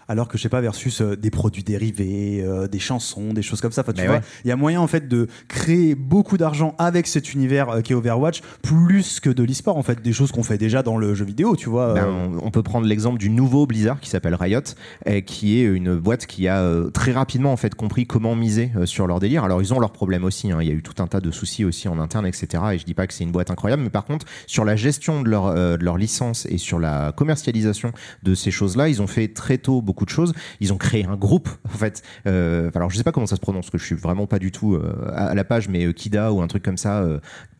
[0.09, 3.61] alors que je sais pas versus euh, des produits dérivés, euh, des chansons, des choses
[3.61, 3.81] comme ça.
[3.81, 7.33] Enfin, tu vois, il y a moyen en fait de créer beaucoup d'argent avec cet
[7.33, 10.57] univers euh, qui est Overwatch, plus que de l'e-sport en fait, des choses qu'on fait
[10.57, 11.93] déjà dans le jeu vidéo, tu vois.
[11.93, 12.07] Ben,
[12.41, 14.61] on, peut prendre l'exemple du nouveau Blizzard qui s'appelle Riot,
[15.05, 19.05] et qui est une boîte qui a très rapidement en fait compris comment miser sur
[19.05, 19.43] leur délire.
[19.43, 20.57] Alors ils ont leurs problèmes aussi, hein.
[20.61, 22.63] il y a eu tout un tas de soucis aussi en interne, etc.
[22.73, 25.21] Et je dis pas que c'est une boîte incroyable, mais par contre sur la gestion
[25.21, 27.91] de leur, de leur licence et sur la commercialisation
[28.23, 30.33] de ces choses-là, ils ont fait très tôt beaucoup de choses.
[30.59, 32.03] Ils ont créé un groupe, en fait.
[32.27, 34.39] Euh, alors, je sais pas comment ça se prononce, parce que je suis vraiment pas
[34.39, 37.05] du tout euh, à, la page, mais euh, Kida ou un truc comme ça.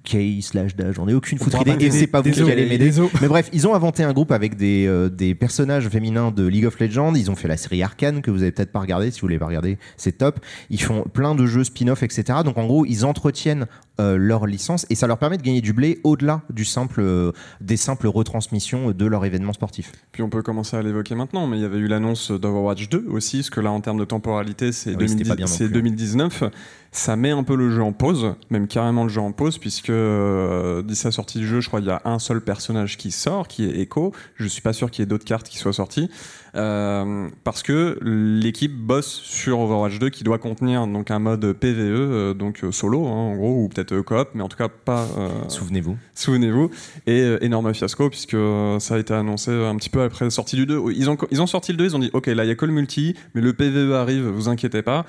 [0.06, 2.90] K slash dash, j'en ai aucune foutre idée et c'est pas vous qui allez m'aider.
[3.22, 6.80] Mais bref, ils ont inventé un groupe avec des, des personnages féminins de League of
[6.80, 7.14] Legends.
[7.16, 9.12] Ils ont fait la série Arcane que vous avez peut-être pas regardé.
[9.12, 10.40] Si vous l'avez pas regardé, c'est top.
[10.70, 12.40] Ils font plein de jeux spin-off, etc.
[12.46, 13.68] Donc en gros, ils entretiennent
[13.98, 18.08] leur licence et ça leur permet de gagner du blé au-delà du simple, des simples
[18.08, 19.92] retransmissions de leur événement sportif.
[20.14, 23.06] Puis on peut commencer à l'évoquer maintenant, mais il y avait eu l'annonce d'Overwatch 2
[23.10, 26.44] aussi, parce que là en termes de temporalité, c'est 2019
[26.92, 29.92] ça met un peu le jeu en pause, même carrément le jeu en pause, puisque
[29.92, 33.12] euh, d'ici la sortie du jeu, je crois qu'il y a un seul personnage qui
[33.12, 34.12] sort, qui est Echo.
[34.36, 36.10] Je suis pas sûr qu'il y ait d'autres cartes qui soient sorties,
[36.56, 41.78] euh, parce que l'équipe bosse sur Overwatch 2, qui doit contenir donc un mode PVE,
[41.78, 45.08] euh, donc solo, hein, en gros, ou peut-être coop, mais en tout cas pas.
[45.48, 45.96] souvenez-vous.
[46.16, 46.72] Souvenez-vous.
[47.06, 48.38] Et énorme fiasco, puisque
[48.80, 50.82] ça a été annoncé un petit peu après la sortie du 2.
[50.96, 52.56] Ils ont, ils ont sorti le 2, ils ont dit, ok, là il y a
[52.56, 55.06] que le multi, mais le PVE arrive, vous inquiétez pas.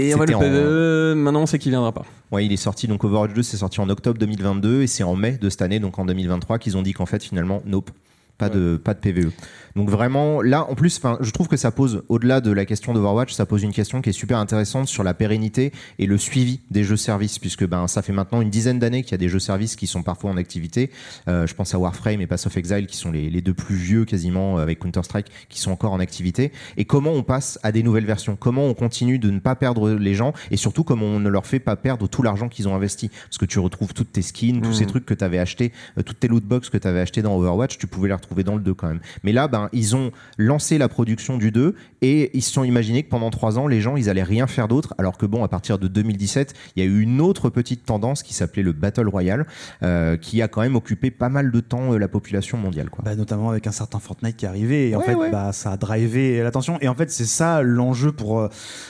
[0.00, 2.04] Et le PVE, maintenant on sait qu'il viendra pas.
[2.30, 5.16] Ouais, il est sorti, donc Overwatch 2 c'est sorti en octobre 2022 et c'est en
[5.16, 7.90] mai de cette année, donc en 2023, qu'ils ont dit qu'en fait finalement, nope,
[8.38, 9.32] pas, de, pas de PVE.
[9.78, 13.32] Donc vraiment, là, en plus, je trouve que ça pose, au-delà de la question d'Overwatch,
[13.32, 16.84] ça pose une question qui est super intéressante sur la pérennité et le suivi des
[16.84, 19.86] jeux-services, puisque ben, ça fait maintenant une dizaine d'années qu'il y a des jeux-services qui
[19.88, 20.90] sont parfois en activité.
[21.26, 23.76] Euh, je pense à Warframe et Pass of Exile, qui sont les, les deux plus
[23.76, 26.52] vieux quasiment, euh, avec Counter-Strike, qui sont encore en activité.
[26.76, 28.36] Et comment on passe à des nouvelles versions?
[28.36, 30.32] Comment on continue de ne pas perdre les gens?
[30.50, 33.08] Et surtout, comment on ne leur fait pas perdre tout l'argent qu'ils ont investi?
[33.08, 34.88] Parce que tu retrouves toutes tes skins, tous ces mmh.
[34.88, 37.36] trucs que tu avais achetés, euh, toutes tes loot box que tu avais acheté dans
[37.36, 39.00] Overwatch, tu pouvais les retrouver retrouver dans le 2 quand même.
[39.22, 43.02] Mais là, ben, ils ont lancé la production du 2 et ils se sont imaginés
[43.02, 44.94] que pendant 3 ans, les gens, ils allaient rien faire d'autre.
[44.98, 48.22] Alors que bon, à partir de 2017, il y a eu une autre petite tendance
[48.22, 49.46] qui s'appelait le Battle Royale,
[49.82, 52.90] euh, qui a quand même occupé pas mal de temps euh, la population mondiale.
[52.90, 53.04] Quoi.
[53.04, 54.90] Bah, notamment avec un certain Fortnite qui est arrivé.
[54.90, 55.30] Et en Ouais, fait, ouais.
[55.30, 56.78] bah, ça a drivé l'attention.
[56.80, 58.48] Et en fait, c'est ça l'enjeu pour euh,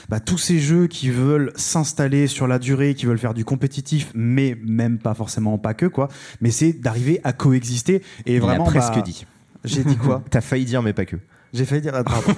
[0.09, 4.11] bah, tous ces jeux qui veulent s'installer sur la durée, qui veulent faire du compétitif,
[4.15, 6.09] mais même pas forcément pas que, quoi.
[6.41, 8.01] Mais c'est d'arriver à coexister.
[8.25, 8.65] Et vraiment.
[8.65, 9.25] a presque bah, dit.
[9.63, 11.17] J'ai dit quoi T'as failli dire, mais pas que.
[11.53, 12.33] J'ai failli dire, ah, pardon.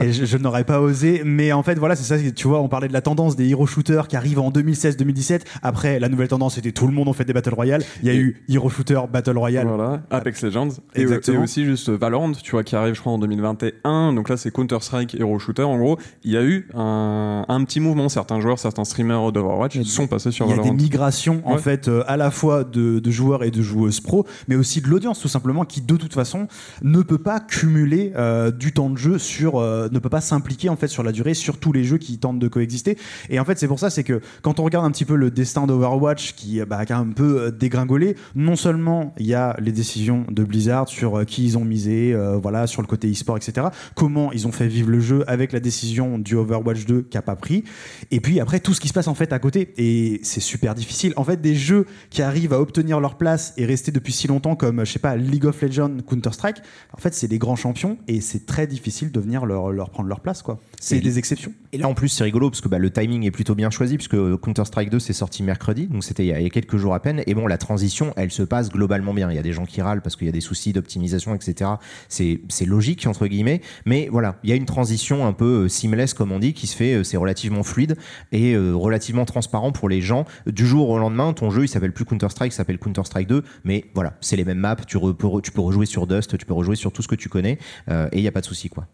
[0.00, 1.22] et je, je n'aurais pas osé.
[1.24, 2.16] Mais en fait, voilà, c'est ça.
[2.34, 5.40] Tu vois, on parlait de la tendance des hero shooters qui arrivent en 2016-2017.
[5.62, 7.82] Après, la nouvelle tendance, c'était tout le monde ont fait des battle royale.
[8.02, 9.66] Il y a Et- eu hero shooter, battle royale.
[9.66, 10.68] Voilà, Apex Legends.
[10.94, 14.12] Et, et aussi juste Valorant, tu vois, qui arrive, je crois, en 2021.
[14.12, 15.62] Donc là, c'est Counter-Strike Hero Shooter.
[15.62, 18.08] En gros, il y a eu un, un petit mouvement.
[18.08, 20.76] Certains joueurs, certains streamers d'Overwatch sont passés sur Il y a des Valorant.
[20.76, 21.58] migrations en Ouais.
[21.58, 24.88] fait euh, à la fois de, de joueurs et de joueuses pro, mais aussi de
[24.88, 26.46] l'audience tout simplement qui de toute façon
[26.82, 30.68] ne peut pas cumuler euh, du temps de jeu sur, euh, ne peut pas s'impliquer
[30.68, 32.96] en fait sur la durée sur tous les jeux qui tentent de coexister.
[33.30, 35.30] Et en fait c'est pour ça c'est que quand on regarde un petit peu le
[35.30, 39.56] destin d'Overwatch qui, euh, bah, a un peu euh, dégringolé, non seulement il y a
[39.60, 43.68] les décisions de Blizzard sur qui ils ont misé, voilà sur le côté e-sport etc.
[43.94, 47.22] Comment ils ont fait vivre le jeu avec la décision du Overwatch 2 qui a
[47.22, 47.64] pas pris.
[48.10, 49.72] Et puis après, tout ce qui se passe en fait à côté.
[49.76, 51.12] Et c'est super difficile.
[51.16, 54.56] En fait, des jeux qui arrivent à obtenir leur place et rester depuis si longtemps,
[54.56, 56.58] comme, je sais pas, League of Legends, Counter-Strike,
[56.92, 60.08] en fait, c'est des grands champions et c'est très difficile de venir leur, leur prendre
[60.08, 60.60] leur place, quoi.
[60.80, 61.52] C'est des exceptions.
[61.74, 63.96] Et là en plus c'est rigolo parce que bah, le timing est plutôt bien choisi
[63.96, 66.76] puisque Counter-Strike 2 c'est sorti mercredi donc c'était il y a il y a quelques
[66.76, 67.22] jours à peine.
[67.26, 69.30] Et bon la transition elle se passe globalement bien.
[69.30, 71.70] Il y a des gens qui râlent parce qu'il y a des soucis d'optimisation etc
[72.08, 73.62] c'est logique entre guillemets.
[73.86, 76.66] Mais voilà il y a une transition un peu euh, seamless comme on dit qui
[76.66, 77.96] se fait euh, c'est relativement fluide
[78.32, 80.24] et euh, relativement transparent pour les gens.
[80.46, 83.84] Du jour au lendemain ton jeu il s'appelle plus Counter-Strike il s'appelle Counter-Strike 2 mais
[83.94, 84.76] voilà c'est les mêmes maps.
[84.86, 87.28] Tu, re- tu peux rejouer sur Dust tu peux rejouer sur tout ce que tu
[87.28, 87.58] connais.
[87.90, 88.86] Euh, et il y a pas de souci quoi.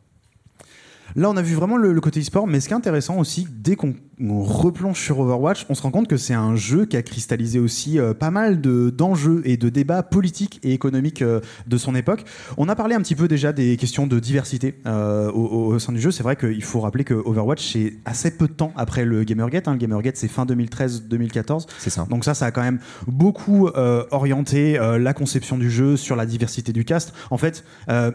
[1.17, 3.47] Là, on a vu vraiment le, le côté e-sport, mais ce qui est intéressant aussi,
[3.51, 6.97] dès qu'on on replonge sur Overwatch, on se rend compte que c'est un jeu qui
[6.97, 11.41] a cristallisé aussi euh, pas mal de- d'enjeux et de débats politiques et économiques euh,
[11.67, 12.25] de son époque.
[12.57, 16.01] On a parlé un petit peu déjà des questions de diversité euh, au, sein du
[16.01, 16.11] jeu.
[16.11, 19.69] C'est vrai qu'il faut rappeler que Overwatch, c'est assez peu de temps après le Gamergate.
[19.69, 19.73] hein.
[19.73, 21.67] Le Gamergate, c'est fin 2013-2014.
[21.79, 23.69] c'est ça Donc ça, ça a quand même beaucoup
[24.11, 27.13] orienté la conception du jeu sur la diversité du cast.
[27.31, 27.65] En fait,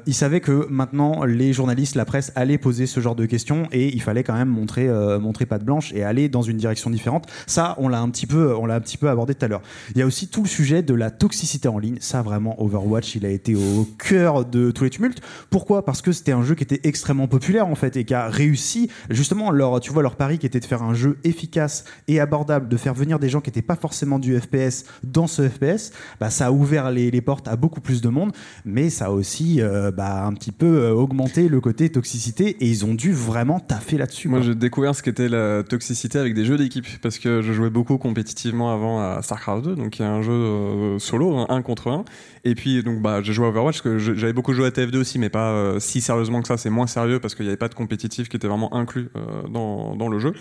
[0.06, 3.94] ils savaient que maintenant, les journalistes, la presse allaient poser ce genre de questions et
[3.94, 4.88] il fallait quand même montrer,
[5.20, 7.28] montrer patte blanche et aller dans une direction différente.
[7.48, 9.62] Ça, on l'a un petit peu, on l'a un petit peu abordé tout à l'heure.
[9.92, 11.98] Il y a aussi tout le sujet de la toxicité en ligne.
[12.00, 15.22] Ça, vraiment, Overwatch, il a été au cœur de tous les tumultes.
[15.50, 15.86] Pourquoi?
[15.86, 18.90] Parce que c'était un jeu qui était extrêmement populaire en fait et qui a réussi
[19.10, 22.68] justement leur, tu vois, leur pari qui était de faire un jeu efficace et abordable,
[22.68, 25.92] de faire venir des gens qui n'étaient pas forcément du FPS dans ce FPS.
[26.20, 28.32] Bah, ça a ouvert les, les portes à beaucoup plus de monde,
[28.66, 32.68] mais ça a aussi euh, bah, un petit peu euh, augmenté le côté toxicité et
[32.68, 34.28] ils ont dû vraiment taffer là-dessus.
[34.28, 35.83] Moi, j'ai découvert ce qu'était la toxicité
[36.16, 39.92] avec des jeux d'équipe parce que je jouais beaucoup compétitivement avant à StarCraft 2, donc
[39.92, 42.06] qui est un jeu euh, solo, hein, un contre un.
[42.44, 44.98] Et puis, donc, bah, j'ai joué à Overwatch parce que j'avais beaucoup joué à TF2
[44.98, 46.58] aussi, mais pas euh, si sérieusement que ça.
[46.58, 49.48] C'est moins sérieux parce qu'il n'y avait pas de compétitif qui était vraiment inclus euh,
[49.48, 50.34] dans, dans le jeu.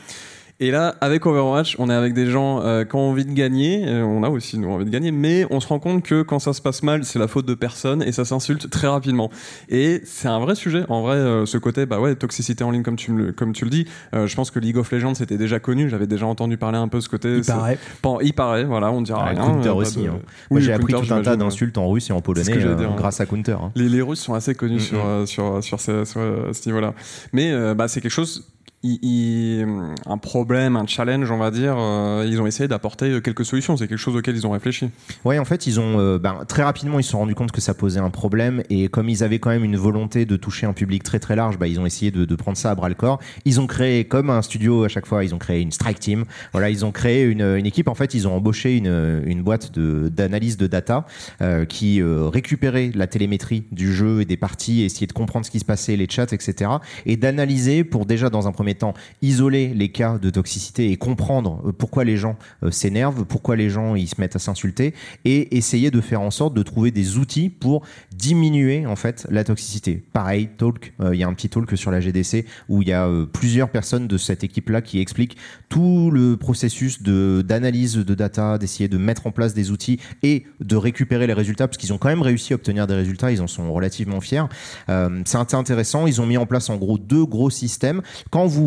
[0.60, 3.84] Et là, avec Overwatch, on est avec des gens euh, qui ont envie de gagner.
[3.88, 6.38] euh, on a aussi nous envie de gagner, mais on se rend compte que quand
[6.38, 9.28] ça se passe mal, c'est la faute de personne et ça s'insulte très rapidement.
[9.68, 10.84] Et c'est un vrai sujet.
[10.88, 13.64] En vrai, euh, ce côté, bah ouais, toxicité en ligne, comme tu, me comme tu
[13.64, 13.86] le dis.
[14.14, 15.88] euh, je pense que League of Legends c'était déjà connu.
[15.88, 17.38] J'avais déjà entendu parler un peu de ce côté.
[17.38, 17.78] Il paraît.
[18.00, 19.40] Pan- il paraît, voilà, on dira Ah, rien.
[19.40, 20.20] Counter aussi, de- hein.
[20.22, 22.90] Oui, Moi, j'ai appris tout un tas d'insultes en russe et en polonais euh, dire,
[22.90, 22.94] hein.
[22.96, 23.56] grâce à Counter.
[23.60, 23.72] hein.
[23.74, 25.26] Les, les Russes sont assez connus Mm, sur, mm.
[25.26, 26.20] sur, sur, ce, sur,
[26.52, 26.94] ce niveau-là.
[27.32, 28.48] Mais euh, bah, c'est quelque chose.
[28.84, 33.76] Un problème, un challenge, on va dire, euh, ils ont essayé d'apporter quelques solutions.
[33.76, 34.90] C'est quelque chose auquel ils ont réfléchi.
[35.24, 37.60] Ouais, en fait, ils ont euh, ben, très rapidement, ils se sont rendus compte que
[37.60, 40.72] ça posait un problème et comme ils avaient quand même une volonté de toucher un
[40.72, 43.20] public très très large, bah, ils ont essayé de, prendre ça à bras le corps.
[43.44, 46.24] Ils ont créé, comme un studio à chaque fois, ils ont créé une strike team.
[46.52, 47.88] Voilà, ils ont créé une, équipe.
[47.88, 51.06] En fait, ils ont embauché une, une boîte d'analyse de, data
[51.40, 55.60] euh, qui récupérait la télémétrie du jeu et des parties, essayer de comprendre ce qui
[55.60, 56.70] se passait, les chats, etc.
[57.06, 61.62] Et d'analyser pour déjà dans un premier temps isoler les cas de toxicité et comprendre
[61.66, 64.94] euh, pourquoi les gens euh, s'énervent, pourquoi les gens ils se mettent à s'insulter
[65.24, 67.82] et essayer de faire en sorte de trouver des outils pour
[68.14, 70.02] diminuer en fait la toxicité.
[70.12, 72.92] Pareil, talk, euh, il y a un petit talk sur la GDC où il y
[72.92, 75.36] a plusieurs personnes de cette équipe-là qui expliquent
[75.68, 80.44] tout le processus de d'analyse de data, d'essayer de mettre en place des outils et
[80.60, 83.40] de récupérer les résultats parce qu'ils ont quand même réussi à obtenir des résultats, ils
[83.40, 84.44] en sont relativement fiers.
[84.88, 88.02] Euh, c'est intéressant, ils ont mis en place en gros deux gros systèmes.
[88.30, 88.61] Quand vous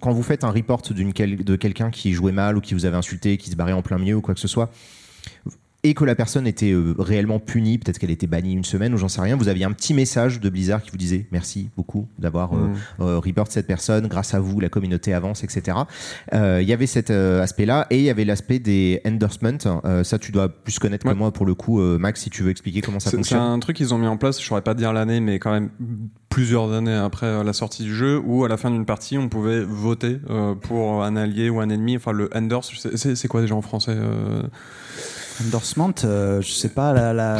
[0.00, 3.36] quand vous faites un report de quelqu'un qui jouait mal ou qui vous avait insulté,
[3.36, 4.70] qui se barrait en plein milieu ou quoi que ce soit,
[5.84, 8.96] et que la personne était euh, réellement punie, peut-être qu'elle était bannie une semaine ou
[8.96, 12.08] j'en sais rien, vous aviez un petit message de Blizzard qui vous disait merci beaucoup
[12.18, 12.74] d'avoir euh, Mm.
[13.02, 15.76] euh, report cette personne, grâce à vous la communauté avance, etc.
[16.34, 19.58] Euh, Il y avait cet aspect-là et il y avait l'aspect des endorsements.
[20.02, 21.12] Ça, tu dois plus connaître Ouais.
[21.12, 23.40] que moi pour le coup, Max, si tu veux expliquer comment ça C'est c'est fonctionne.
[23.40, 25.70] un truc qu'ils ont mis en place, je saurais pas dire l'année, mais quand même
[26.28, 29.62] plusieurs années après la sortie du jeu, où à la fin d'une partie, on pouvait
[29.62, 30.18] voter
[30.62, 31.96] pour un allié ou un ennemi.
[31.96, 33.96] Enfin, le endorse, c'est- quoi déjà en français
[35.44, 37.12] Endorsement, euh, je sais pas, la.
[37.12, 37.36] la...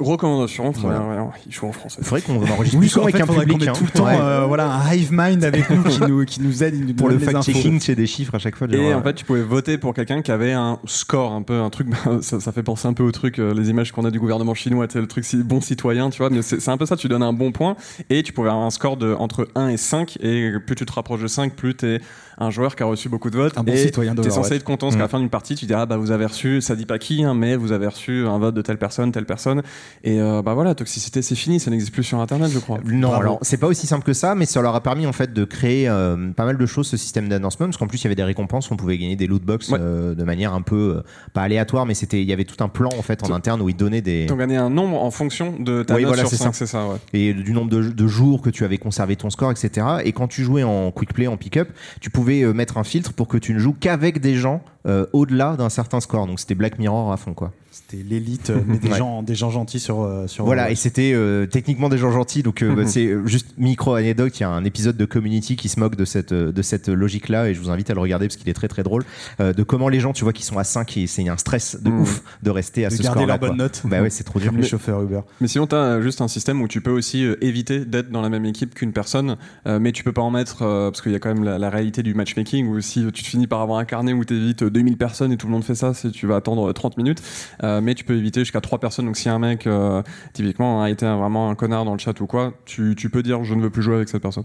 [0.00, 0.98] Recommandation, très Voilà.
[1.00, 1.98] bien, ouais, il joue en français.
[2.00, 3.68] Il faudrait qu'on enregistre Oui, plus en avec fait, un faudrait qu'on public.
[3.68, 3.72] hein.
[3.76, 4.18] tout le temps Ouais.
[4.20, 6.74] euh, voilà, un hive mind avec nous qui nous, qui nous aide.
[6.88, 8.66] nous pour le fact-checking, c'est des chiffres à chaque fois.
[8.68, 11.42] genre, Et euh, en fait, tu pouvais voter pour quelqu'un qui avait un score, un
[11.42, 11.88] peu un truc.
[12.22, 14.54] ça, ça fait penser un peu au truc, euh, les images qu'on a du gouvernement
[14.54, 16.30] chinois, tu le truc si- bon citoyen, tu vois.
[16.30, 16.96] Mais c'est c'est un peu ça.
[16.96, 17.76] Tu donnes un bon point
[18.08, 20.92] et tu pouvais avoir un score de entre 1 et 5 et plus tu te
[20.92, 22.00] rapproches de 5, plus t'es
[22.42, 23.56] un joueur qui a reçu beaucoup de votes.
[23.58, 24.42] Un bon et citoyen T'es d'Overwatch.
[24.44, 25.02] censé être content parce qu'à Mm.
[25.04, 27.22] la fin d'une partie, tu dis ah bah vous avez reçu, ça dit pas qui,
[27.22, 29.62] hein, mais vous avez reçu un vote de telle personne, telle personne.
[30.04, 32.78] Et euh, bah voilà, toxicité, c'est fini, ça n'existe plus sur Internet, je crois.
[32.84, 33.20] Non, Bravo.
[33.22, 35.44] alors c'est pas aussi simple que ça, mais ça leur a permis en fait de
[35.44, 38.14] créer euh, pas mal de choses ce système d'annoncement, parce qu'en plus il y avait
[38.14, 39.78] des récompenses, on pouvait gagner des loot box Ouais.
[39.80, 41.02] euh, de manière un peu euh,
[41.32, 43.68] pas aléatoire, mais c'était il y avait tout un plan en fait en interne où
[43.68, 46.30] ils donnaient des T'en gagnais un nombre en fonction de ta Oui, note voilà, sur
[46.30, 46.52] c'est 5, ça.
[46.52, 46.96] c'est ça, ouais.
[47.12, 49.86] et du nombre de, de jours que tu avais conservé ton score, etc.
[50.04, 51.68] Et quand tu jouais en quick play, en pick-up,
[52.00, 55.06] tu pouvais euh, mettre un filtre pour que tu ne joues qu'avec des gens euh,
[55.12, 56.26] au-delà d'un certain score.
[56.26, 57.52] Donc c'était Black Mirror à fond quoi.
[57.88, 58.98] C'était l'élite, euh, mais des, Ouais.
[58.98, 60.02] gens, des gens gentils sur.
[60.02, 60.78] euh, sur Voilà, et Overwatch.
[60.80, 64.38] c'était euh, techniquement des gens gentils, donc euh, bah, c'est euh, juste micro anecdote.
[64.38, 66.88] Il y a un épisode de Community qui se moque de cette euh, de cette
[66.88, 69.04] logique-là, et je vous invite à le regarder parce qu'il est très très drôle.
[69.40, 71.78] euh, de comment les gens, tu vois, qui sont à 5 et c'est un stress
[71.82, 72.00] de Mm.
[72.00, 73.32] ouf de rester à de ce garder score-là.
[73.34, 73.64] leur bonne quoi.
[73.64, 73.82] note.
[73.84, 74.52] Bah ouais, c'est trop dur.
[74.52, 75.20] Les Mais- chauffeurs Uber.
[75.40, 78.20] Mais sinon, tu as juste un système où tu peux aussi euh, éviter d'être dans
[78.22, 79.36] la même équipe qu'une personne,
[79.66, 81.58] euh, mais tu peux pas en mettre, euh, parce qu'il y a quand même la,
[81.58, 84.34] la réalité du matchmaking, où si tu te finis par avoir un carnet où tu
[84.34, 86.96] évites 2000 personnes et tout le monde fait ça, c'est- tu vas attendre euh, 30
[86.98, 87.22] minutes,
[87.62, 89.04] Euh, mais tu peux éviter jusqu'à 3 personnes.
[89.06, 90.02] Donc si un mec, euh,
[90.32, 93.22] typiquement, a été un- vraiment un connard dans le chat ou quoi, tu, tu peux
[93.22, 94.44] dire je ne veux plus jouer avec cette personne.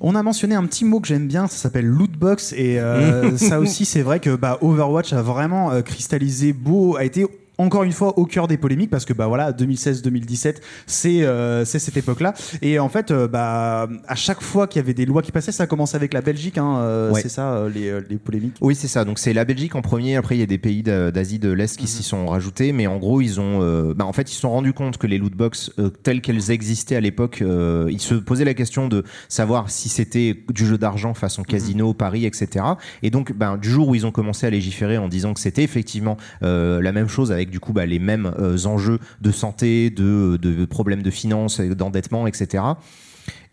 [0.00, 3.60] On a mentionné un petit mot que j'aime bien, ça s'appelle lootbox et euh, ça
[3.60, 7.24] aussi c'est vrai que bah, Overwatch a vraiment euh, cristallisé beau, a été
[7.58, 10.56] encore une fois au cœur des polémiques parce que bah voilà 2016-2017
[10.86, 14.84] c'est euh, c'est cette époque-là et en fait euh, bah à chaque fois qu'il y
[14.84, 17.20] avait des lois qui passaient ça a commencé avec la Belgique hein, euh, Ouais.
[17.22, 18.56] c'est ça euh, les, euh, les polémiques?
[18.60, 19.04] Oui, c'est ça.
[19.04, 20.16] Donc c'est la Belgique en premier.
[20.16, 22.86] Après, il y a des pays d'A- d'Asie de l'Est qui s'y sont rajoutés, mais
[22.86, 25.34] en gros, ils ont, bah, en fait, ils se sont rendus compte que les loot
[25.34, 25.70] box
[26.02, 30.42] telles qu'elles existaient à l'époque, euh, ils se posaient la question de savoir si c'était
[30.52, 32.64] du jeu d'argent façon casino, paris, etc.
[33.02, 35.62] Et donc, ben, du jour où ils ont commencé à légiférer en disant que c'était
[35.62, 39.90] effectivement euh, la même chose avec du coup bah, les mêmes euh, enjeux de santé,
[39.90, 42.62] de problèmes de finances, d'endettement, etc.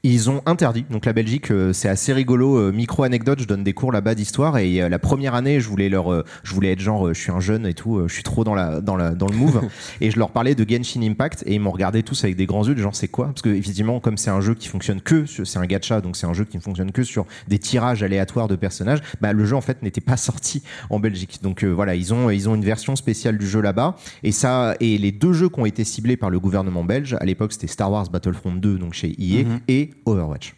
[0.04, 0.84] Ils ont interdit.
[0.90, 2.58] Donc la Belgique, euh, c'est assez rigolo.
[2.58, 5.70] Euh, micro anecdote, je donne des cours là-bas d'histoire et euh, la première année, je
[5.70, 8.08] voulais leur, euh, je voulais être genre, euh, je suis un jeune et tout, euh,
[8.08, 9.62] je suis trop dans la, dans la, dans le move
[10.02, 12.66] et je leur parlais de Genshin Impact et ils m'ont regardé tous avec des grands
[12.68, 13.28] yeux, genre c'est quoi?
[13.28, 16.26] Parce que effectivement, comme c'est un jeu qui fonctionne que, c'est un gacha, donc c'est
[16.26, 19.02] un jeu qui ne fonctionne que sur des tirages aléatoires de personnages.
[19.22, 21.42] Bah le jeu en fait n'était pas sorti en Belgique.
[21.44, 24.76] Donc euh, voilà, ils ont, ils ont une version spéciale du jeu là-bas et ça
[24.80, 27.68] et les deux jeux qui ont été ciblés par le gouvernement belge à l'époque, c'était
[27.68, 29.60] Star Wars Battlefront 2, donc chez EA Mhm.
[29.68, 30.54] et Overwatch.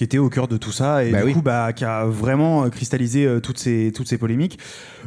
[0.00, 1.32] Qui était au cœur de tout ça et Bah du oui.
[1.34, 4.58] coup bah, qui a vraiment euh, cristallisé euh, toutes ces toutes ces polémiques.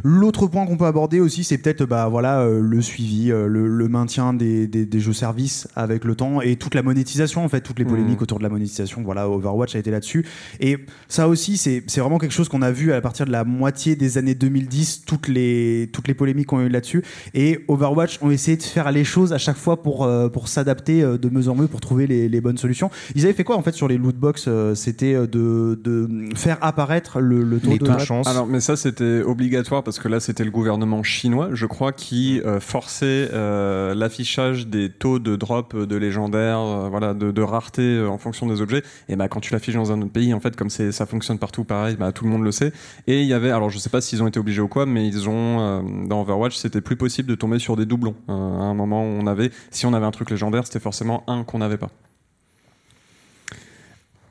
[0.04, 3.68] L'autre point qu'on peut aborder aussi c'est peut-être bah voilà euh, le suivi, euh, le,
[3.68, 7.50] le maintien des, des, des jeux services avec le temps et toute la monétisation en
[7.50, 8.22] fait toutes les polémiques Mhm.
[8.24, 9.02] autour de la monétisation.
[9.02, 10.28] Voilà Overwatch a été là-dessus
[10.60, 13.44] et ça aussi c'est c'est vraiment quelque chose qu'on a vu à partir de la
[13.46, 17.02] moitié des années 2010 toutes les toutes les polémiques qu'on a eu là-dessus
[17.34, 21.30] et Overwatch ont essayé de faire les choses à chaque fois pour pour s'adapter de
[21.30, 22.92] mieux en mieux pour trouver les, les bonnes solutions.
[23.16, 24.48] Ils avaient fait quoi en fait sur les loot box
[24.84, 28.28] C'était euh, de, de faire apparaître le, le taux Les de taux chance.
[28.28, 32.42] Alors, mais ça, c'était obligatoire parce que là, c'était le gouvernement chinois, je crois, qui
[32.42, 38.06] euh, forçait euh, l'affichage des taux de drop de légendaires, euh, voilà, de, de rareté
[38.06, 38.84] en fonction des objets.
[39.08, 41.64] Et bah, quand tu l'affiches dans un autre pays, en fait, comme ça fonctionne partout
[41.64, 42.74] pareil, bah, tout le monde le sait.
[43.08, 45.08] Et il y avait, alors je sais pas s'ils ont été obligés ou quoi, mais
[45.08, 48.16] ils ont, euh, dans Overwatch, c'était plus possible de tomber sur des doublons.
[48.28, 51.46] Euh, à un moment, on avait, si on avait un truc légendaire, c'était forcément un
[51.46, 51.90] qu'on n'avait pas.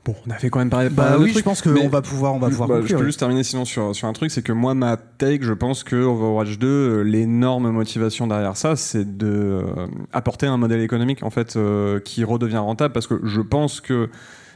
[0.05, 2.01] Bon, on a fait quand même parler Bah pas de oui, je pense qu'on va
[2.01, 3.07] pouvoir on va pouvoir bah, je conclure, peux oui.
[3.09, 5.95] juste terminer sinon sur, sur un truc, c'est que moi, ma take, je pense que
[5.95, 9.63] Overwatch 2, euh, l'énorme motivation derrière ça, c'est de euh,
[10.11, 14.09] apporter un modèle économique en fait euh, qui redevient rentable parce que je pense que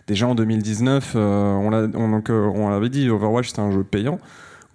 [0.07, 3.72] déjà en 2019, euh, on l'a- on- donc, euh, on l'avait dit, Overwatch c'était un
[3.72, 4.19] jeu payant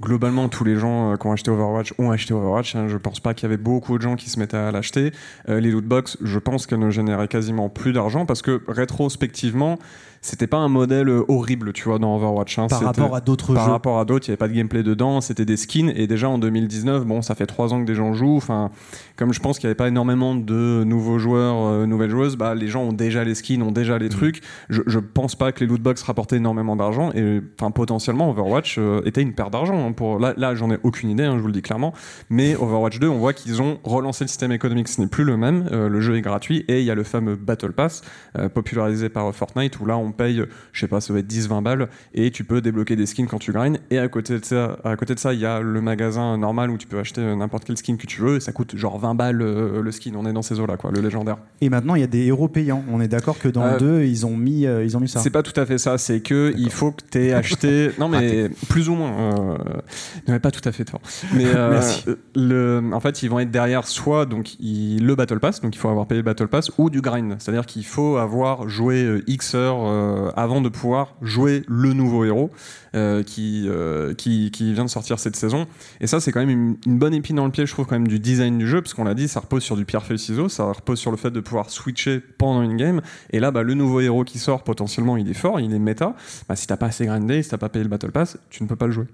[0.01, 2.75] globalement, tous les gens qui ont acheté Overwatch ont acheté Overwatch.
[2.75, 2.89] Hein.
[2.89, 5.13] Je pense pas qu'il y avait beaucoup de gens qui se mettaient à l'acheter.
[5.47, 9.79] les lootbox, je pense qu'elles ne généraient quasiment plus d'argent parce que rétrospectivement,
[10.25, 12.57] c'était pas un modèle euh, horrible, tu vois, dans Overwatch.
[12.61, 12.69] Hein.
[12.69, 13.55] Par rapport à d'autres jeux.
[13.55, 15.93] Par rapport à d'autres, il n'y avait pas de gameplay dedans, c'était des skins.
[15.97, 18.37] Et déjà en 2019, bon, ça fait trois ans que des gens jouent.
[18.37, 18.71] Enfin,
[19.17, 22.55] comme je pense qu'il n'y avait pas énormément de nouveaux joueurs, euh, nouvelles joueuses, bah,
[22.55, 24.11] les gens ont déjà les skins, ont déjà les mm.
[24.11, 24.43] trucs.
[24.71, 27.11] Je, je pense pas que les lootbox rapportaient énormément d'argent.
[27.17, 29.89] Et enfin, potentiellement, Overwatch euh, était une perte d'argent.
[29.89, 31.93] Hein, pour là, là j'en ai aucune idée, hein, je vous le dis clairement.
[32.31, 34.87] Mais Overwatch 2, on voit qu'ils ont relancé le système économique.
[34.87, 35.69] Ce n'est plus le même.
[35.73, 38.03] le jeu est gratuit et il y a le fameux Battle Pass
[38.55, 41.89] popularisé par Fortnite où là, on paye, je sais pas, ça va être 10-20 balles,
[42.15, 43.79] et tu peux débloquer des skins quand tu grindes.
[43.91, 46.71] Et à côté de ça, à côté de ça, il y a le magasin normal
[46.71, 49.15] où tu peux acheter n'importe quel skin que tu veux, et ça coûte genre 20
[49.15, 50.13] balles euh, le skin.
[50.17, 51.39] On est dans ces eaux-là, quoi, le légendaire.
[51.61, 52.85] Et maintenant, il y a des héros payants.
[52.91, 55.09] On est d'accord que dans le 2, euh, ils ont mis, euh, ils ont mis
[55.09, 55.21] ça.
[55.21, 55.99] C'est pas tout à fait ça.
[55.99, 57.91] C'est que il faut que tu aies acheté.
[57.99, 59.57] non, mais plus ou moins.
[60.29, 61.01] Euh, pas tout à fait tort.
[61.35, 61.47] Mais
[62.35, 65.79] le, en fait, ils vont être derrière soit donc il, le Battle Pass, donc il
[65.79, 67.37] faut avoir payé le Battle Pass, ou du grind.
[67.39, 69.79] C'est-à-dire qu'il faut avoir joué X heures
[70.37, 72.51] avant de pouvoir jouer le nouveau héros
[72.95, 75.67] euh, qui, euh, qui, qui, vient de sortir cette saison.
[76.01, 77.95] Et ça, c'est quand même une, une, bonne épine dans le pied, je trouve, quand
[77.95, 80.65] même, du design du jeu, parce qu'on l'a dit, ça repose sur du pierre-feuille-ciseau, ça
[80.65, 83.01] repose sur le fait de pouvoir switcher pendant une game.
[83.31, 86.15] Et là, bah, le nouveau héros qui sort, potentiellement, il est fort, il est méta.
[86.49, 88.69] Bah, si t'as pas assez grindé, si t'as pas payé le Battle Pass, tu ne
[88.69, 89.07] peux pas le jouer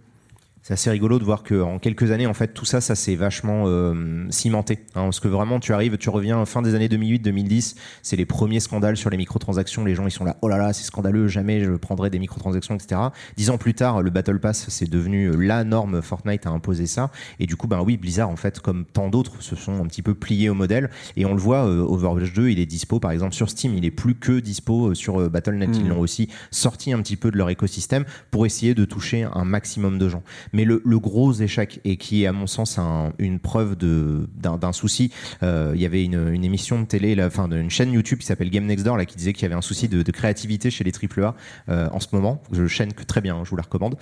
[0.68, 3.64] c'est assez rigolo de voir qu'en quelques années, en fait, tout ça, ça s'est vachement
[3.66, 4.80] euh, cimenté.
[4.94, 8.60] Hein, parce que vraiment, tu arrives, tu reviens fin des années 2008-2010, c'est les premiers
[8.60, 9.86] scandales sur les microtransactions.
[9.86, 12.74] Les gens, ils sont là, oh là là, c'est scandaleux, jamais je prendrai des microtransactions,
[12.74, 13.00] etc.
[13.38, 16.02] Dix ans plus tard, le Battle Pass, c'est devenu la norme.
[16.02, 17.10] Fortnite a imposé ça.
[17.40, 20.02] Et du coup, ben oui, Blizzard, en fait, comme tant d'autres, se sont un petit
[20.02, 20.90] peu pliés au modèle.
[21.16, 23.74] Et on le voit, euh, Overwatch 2, il est dispo, par exemple, sur Steam.
[23.74, 25.70] Il est plus que dispo euh, sur Battle.net.
[25.72, 25.88] Ils hmm.
[25.88, 29.98] l'ont aussi sorti un petit peu de leur écosystème pour essayer de toucher un maximum
[29.98, 30.22] de gens.
[30.57, 32.78] Mais le, gros échec et qui est à mon sens
[33.18, 35.12] une preuve d'un souci.
[35.42, 38.64] Euh, il y avait une, émission de télé, enfin une chaîne YouTube qui s'appelle Game
[38.64, 41.34] Next Door qui disait qu'il y avait un souci de, créativité chez les AAA
[41.68, 42.42] euh, en ce moment.
[42.52, 43.96] Je chaîne que très bien, hein, je vous la recommande.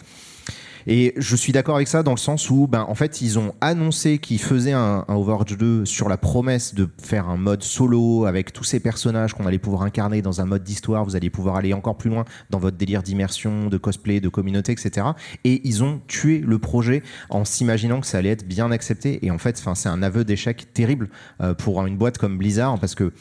[0.87, 3.55] Et je suis d'accord avec ça dans le sens où, ben, en fait, ils ont
[3.61, 8.53] annoncé qu'ils faisaient un, Overwatch 2 sur la promesse de faire un mode solo avec
[8.53, 11.05] tous ces personnages qu'on allait pouvoir incarner dans un mode d'histoire.
[11.05, 14.73] Vous allez pouvoir aller encore plus loin dans votre délire d'immersion, de cosplay, de communauté,
[14.73, 15.09] etc.
[15.45, 19.25] Et ils ont tué le projet en s'imaginant que ça allait être bien accepté.
[19.27, 21.09] Et en fait, c'est un aveu d'échec terrible
[21.41, 23.13] euh, pour une boîte comme Blizzard parce que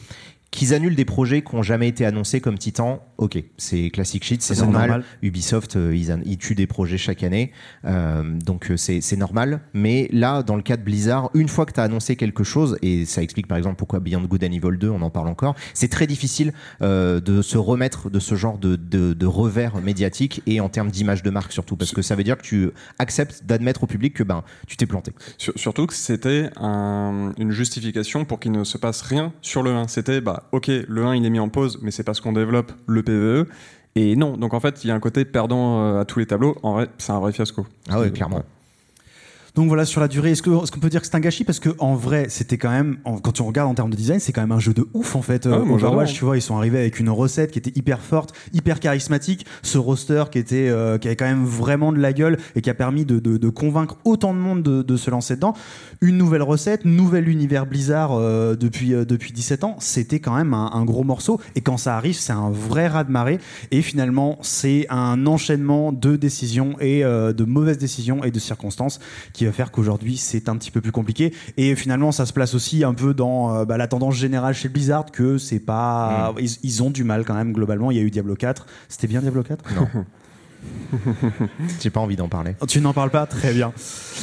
[0.50, 4.42] Qu'ils annulent des projets qui n'ont jamais été annoncés comme Titan, ok, c'est classique shit,
[4.42, 5.04] c'est normal.
[5.22, 7.52] Ubisoft, euh, ils, tuent des projets chaque année,
[7.84, 9.60] euh, donc euh, c'est normal.
[9.74, 12.78] Mais là, dans le cas de Blizzard, une fois que tu as annoncé quelque chose,
[12.80, 15.56] et ça explique par exemple pourquoi Beyond Good and Evil 2, on en parle encore,
[15.74, 20.68] c'est très difficile de se remettre de ce genre de, de, revers médiatique et en
[20.68, 23.86] termes d'image de marque surtout, parce que ça veut dire que tu acceptes d'admettre au
[23.86, 25.12] public que ben, tu t'es planté.
[25.36, 29.88] surtout que c'était une justification pour qu'il ne se passe rien sur le 1.
[29.88, 32.72] C'était bah, ok, le 1 il est mis en pause, mais c'est parce qu'on développe
[32.86, 33.48] le PVE.
[33.94, 36.26] Et non, donc en fait, il y a un côté perdant euh, à tous les
[36.26, 36.56] tableaux.
[36.62, 37.66] En vrai, c'est un vrai fiasco.
[37.88, 38.42] Ah ouais, clairement.
[39.56, 41.44] Donc voilà, sur la durée, est-ce qu'on peut dire que c'est un gâchis?
[41.44, 44.30] Parce que en vrai, c'était quand même, quand tu regardes en termes de design, c'est
[44.30, 45.48] quand même un jeu de ouf en fait.
[45.50, 48.80] Ah, Overwatch, tu vois, ils sont arrivés avec une recette qui était hyper forte, hyper
[48.80, 49.46] charismatique.
[49.62, 52.68] Ce roster qui était, euh, qui avait quand même vraiment de la gueule et qui
[52.68, 55.54] a permis de, de, de convaincre autant de monde de, de, se lancer dedans.
[56.02, 59.76] Une nouvelle recette, nouvel univers Blizzard euh, depuis euh, depuis 17 ans.
[59.78, 61.40] C'était quand même un, un, gros morceau.
[61.54, 63.38] Et quand ça arrive, c'est un vrai raz de marée.
[63.70, 68.98] Et finalement, c'est un enchaînement de décisions et de mauvaises décisions et de circonstances
[69.32, 71.32] qui va faire qu'aujourd'hui c'est un petit peu plus compliqué.
[71.56, 74.68] Et finalement, ça se place aussi un peu dans euh, bah, la tendance générale chez
[74.68, 76.32] Blizzard que c'est pas.
[76.32, 76.46] Mm.
[76.62, 77.90] Ils, ont du mal quand même globalement.
[77.90, 78.66] Il y a eu Diablo 4.
[78.88, 79.88] C'était bien Diablo 4 Non.
[81.80, 82.54] J'ai pas envie d'en parler.
[82.66, 83.26] Tu n'en parles pas?
[83.26, 83.72] Très bien.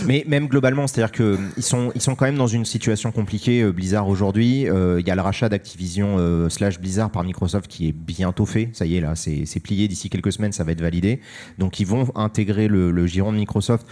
[0.06, 3.72] Mais même globalement, c'est-à-dire qu'ils sont, ils sont quand même dans une situation compliquée, euh,
[3.72, 4.68] Blizzard aujourd'hui.
[4.68, 6.18] Euh, il y a le rachat d'Activision
[6.50, 8.70] slash Blizzard par Microsoft qui est bientôt fait.
[8.74, 9.88] Ça y est, là, c'est plié.
[9.88, 11.22] D'ici quelques semaines, ça va être validé.
[11.60, 13.88] Donc, ils vont intégrer le, le giron de Microsoft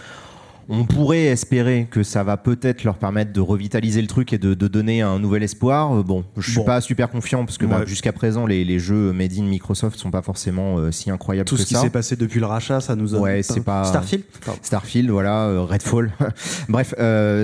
[0.68, 4.54] on pourrait espérer que ça va peut-être leur permettre de revitaliser le truc et de,
[4.54, 5.92] donner un nouvel espoir.
[5.92, 9.32] Euh, bon, je suis pas super confiant parce que bah, jusqu'à présent, les, jeux made
[9.38, 11.66] in Microsoft sont pas forcément euh, si incroyables Tout que ça.
[11.66, 13.18] Tout ce qui s'est passé depuis le rachat, ça nous a.
[13.18, 13.84] Ouais, c'est pas.
[13.84, 14.24] Starfield.
[14.62, 16.12] Starfield, voilà, euh, Redfall.
[16.68, 16.94] Bref,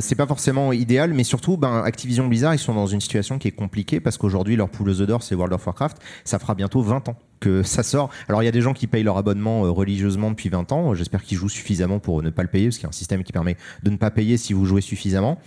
[0.01, 3.49] c'est pas forcément idéal, mais surtout, ben, Activision Blizzard, ils sont dans une situation qui
[3.49, 5.99] est compliquée parce qu'aujourd'hui, leur poule aux d'or, c'est World of Warcraft.
[6.25, 8.11] Ça fera bientôt 20 ans que ça sort.
[8.29, 10.95] Alors il y a des gens qui payent leur abonnement euh, religieusement depuis 20 ans.
[10.95, 13.23] J'espère qu'ils jouent suffisamment pour ne pas le payer, parce qu'il y a un système
[13.25, 15.39] qui permet de ne pas payer si vous jouez suffisamment.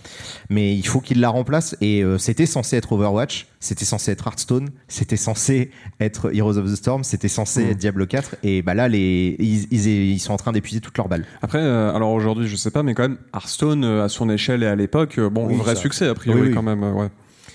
[0.50, 1.76] Mais il faut qu'ils la remplacent.
[1.80, 5.70] Et euh, c'était censé être Overwatch, c'était censé être Hearthstone, c'était censé
[6.00, 7.70] être Heroes of the Storm, c'était censé Mm.
[7.70, 8.36] être Diablo 4.
[8.42, 11.24] Et bah là, les, ils, ils- ils sont en train d'épuiser toutes leurs balles.
[11.42, 14.62] Après, euh, alors aujourd'hui, je sais pas, mais quand même, Hearthstone, euh, à son échelle
[14.62, 16.54] et à l'époque, euh, bon, Oui, vrai ça- succès a priori Oui, oui.
[16.54, 16.82] quand même.
[16.82, 17.08] euh, ouais.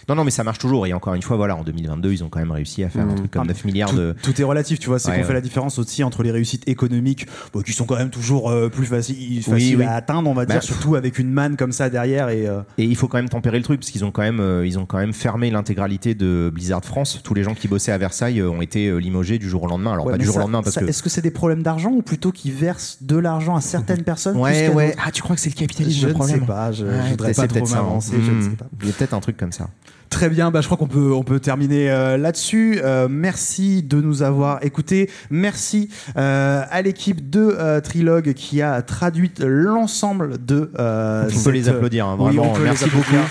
[0.09, 0.87] Non, non, mais ça marche toujours.
[0.87, 3.11] Et encore une fois, voilà, en 2022, ils ont quand même réussi à faire un
[3.11, 3.15] Mm.
[3.15, 4.15] truc comme Ah, 9 milliards tout, de.
[4.23, 4.99] tout est relatif, tu vois.
[4.99, 7.27] C'est Ouais, qu'on fait la différence aussi entre les réussites économiques,
[7.65, 9.83] qui sont quand même toujours euh, plus faciles, Oui, faciles oui.
[9.83, 12.29] à atteindre, on va Bah, dire, surtout avec une manne comme ça derrière.
[12.29, 14.39] Et, euh, Et il faut quand même tempérer le truc parce qu'ils ont quand même,
[14.39, 17.19] euh, ils ont quand même fermé l'intégralité de Blizzard France.
[17.23, 19.91] Tous les gens qui bossaient à Versailles ont été limogés du jour au lendemain.
[19.93, 20.85] Alors ouais, pas du jour ça- au lendemain parce ça- que.
[20.87, 24.37] Est-ce que c'est des problèmes d'argent ou plutôt qu'ils versent de l'argent à certaines personnes
[24.37, 24.95] Ouais, ouais.
[25.05, 27.09] Ah, tu crois que c'est le capitalisme Je le ne problème sais pas, je, je
[27.09, 27.83] voudrais pas c'est trop peut-être ça, hein.
[27.83, 28.41] m'avancer, je ne Hmm.
[28.51, 28.65] sais pas.
[28.81, 29.67] Il y a peut-être un truc comme ça.
[30.09, 32.79] Très bien, bah, je crois qu'on peut, on peut terminer euh, là-dessus.
[32.83, 35.09] Euh, merci de nous avoir écoutés.
[35.29, 40.71] Merci euh, à l'équipe de euh, Trilogue qui a traduit l'ensemble de.
[40.79, 42.53] euh, On peut les applaudir, hein, vraiment.
[42.57, 43.11] les Merci applaudir.
[43.11, 43.23] beaucoup.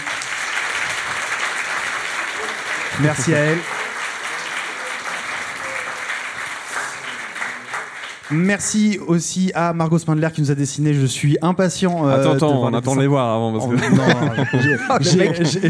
[3.03, 3.59] Merci à elle.
[8.31, 10.94] Merci aussi à Margot Spindler qui nous a dessiné.
[10.94, 12.07] Je suis impatient.
[12.09, 13.01] euh, attends, attends, on attend de dessins.
[13.01, 14.59] les voir avant parce que.
[14.62, 14.98] j'ai- Ah,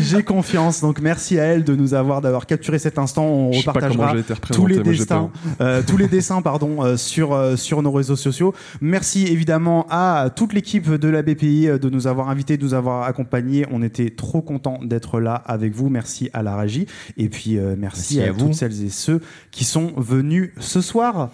[0.00, 0.80] j'ai- confiance.
[0.80, 3.24] Donc merci à elle de nous avoir d'avoir capturé cet instant.
[3.26, 4.14] On repartagera
[4.52, 5.30] tous les peur.
[5.60, 8.54] euh, tous les dessins pardon euh, sur euh, sur nos réseaux sociaux.
[8.80, 13.02] Merci évidemment à toute l'équipe de la BPI de nous avoir invités, de nous avoir
[13.04, 13.66] accompagnés.
[13.70, 15.88] On était trop contents d'être là avec vous.
[15.88, 18.46] Merci à la régie et puis merci, Merci à, à vous.
[18.46, 19.20] toutes celles et ceux
[19.50, 21.30] qui sont venus ce soir.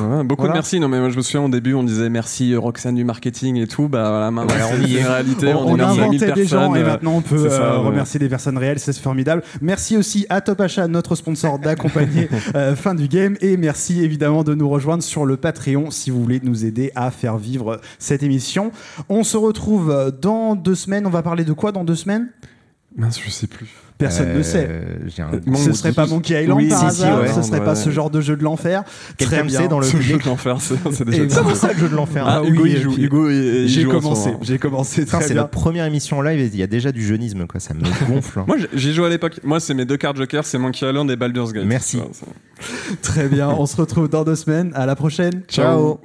[0.00, 0.52] Ouais, beaucoup Voilà.
[0.54, 0.80] de merci.
[0.80, 3.56] Non, mais moi, je me souviens au début, on disait merci euh, Roxane du marketing
[3.56, 3.88] et tout.
[3.88, 5.00] Bah voilà, maintenant, c'est y est.
[5.00, 5.54] une réalité.
[5.54, 7.20] on, On, on est merci à 1000 inventait des gens personnes, et euh, maintenant on
[7.20, 7.86] peut ça, euh, ouais.
[7.88, 9.42] remercier des personnes réelles, c'est formidable.
[9.60, 14.44] Merci aussi à Top Achat, notre sponsor, d'accompagner euh, Fin du Game et merci évidemment
[14.44, 18.22] de nous rejoindre sur le Patreon si vous voulez nous aider à faire vivre cette
[18.22, 18.72] émission.
[19.08, 21.06] On se retrouve dans deux semaines.
[21.06, 22.28] On va parler de quoi dans deux semaines?
[22.96, 23.66] Mince, je sais plus.
[23.98, 24.68] Personne ne Euh, sait.
[25.22, 27.32] un- Ce serait pas Monkey Island Oui, par si, si, hasard ouais.
[27.32, 27.76] Ce serait pas Ouais.
[27.76, 28.82] ce genre de jeu de l'enfer
[29.18, 29.60] Très le bien.
[29.62, 31.40] sait dans le Ce jeu de l'enfer, c'est c'est ça.
[31.40, 32.94] comment ça le jeu de l'enfer Ah, Ah Hugo, oui, il joue.
[32.98, 33.28] Hugo,
[33.66, 37.04] J'ai commencé, j'ai commencé c'est notre première émission live et il y a déjà du
[37.04, 37.60] jeunisme, quoi.
[37.60, 38.40] Ça me gonfle.
[38.40, 38.44] hein.
[38.48, 39.38] Moi, j'ai- joué à l'époque.
[39.44, 41.64] Moi, c'est mes deux cartes Joker, c'est Monkey Island et Baldur's Gate.
[41.64, 42.00] Merci.
[42.12, 44.72] C'est- Très bien, on se retrouve dans deux semaines.
[44.74, 45.42] À la prochaine.
[45.48, 45.98] Ciao.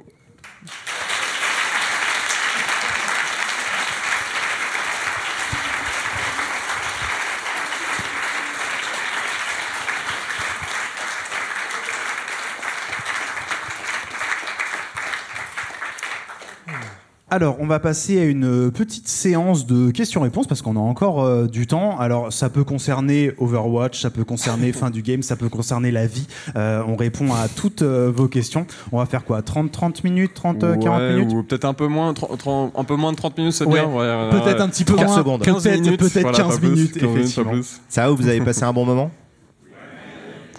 [17.32, 21.46] Alors, on va passer à une petite séance de questions-réponses parce qu'on a encore euh,
[21.46, 21.96] du temps.
[21.96, 26.08] Alors, ça peut concerner Overwatch, ça peut concerner fin du game, ça peut concerner la
[26.08, 26.26] vie.
[26.56, 28.66] Euh, on répond à toutes euh, vos questions.
[28.90, 29.42] On va faire quoi?
[29.42, 31.32] 30, 30 minutes 30, euh, 40 Ouais, minutes?
[31.32, 33.74] Ou peut-être un peu moins, 30 30 un peu moins de 30 minutes, c'est Ouais,
[33.74, 33.86] bien.
[33.86, 34.60] ouais, Peut-être ouais.
[34.62, 35.16] un petit peu 15 moins.
[35.16, 35.42] secondes.
[35.42, 37.52] 15 Peut-être minutes, peut-être voilà, 15 pas plus, minutes, 15 minutes, pas effectivement.
[37.52, 37.80] plus.
[37.88, 39.12] Ça va, vous avez passé un bon moment?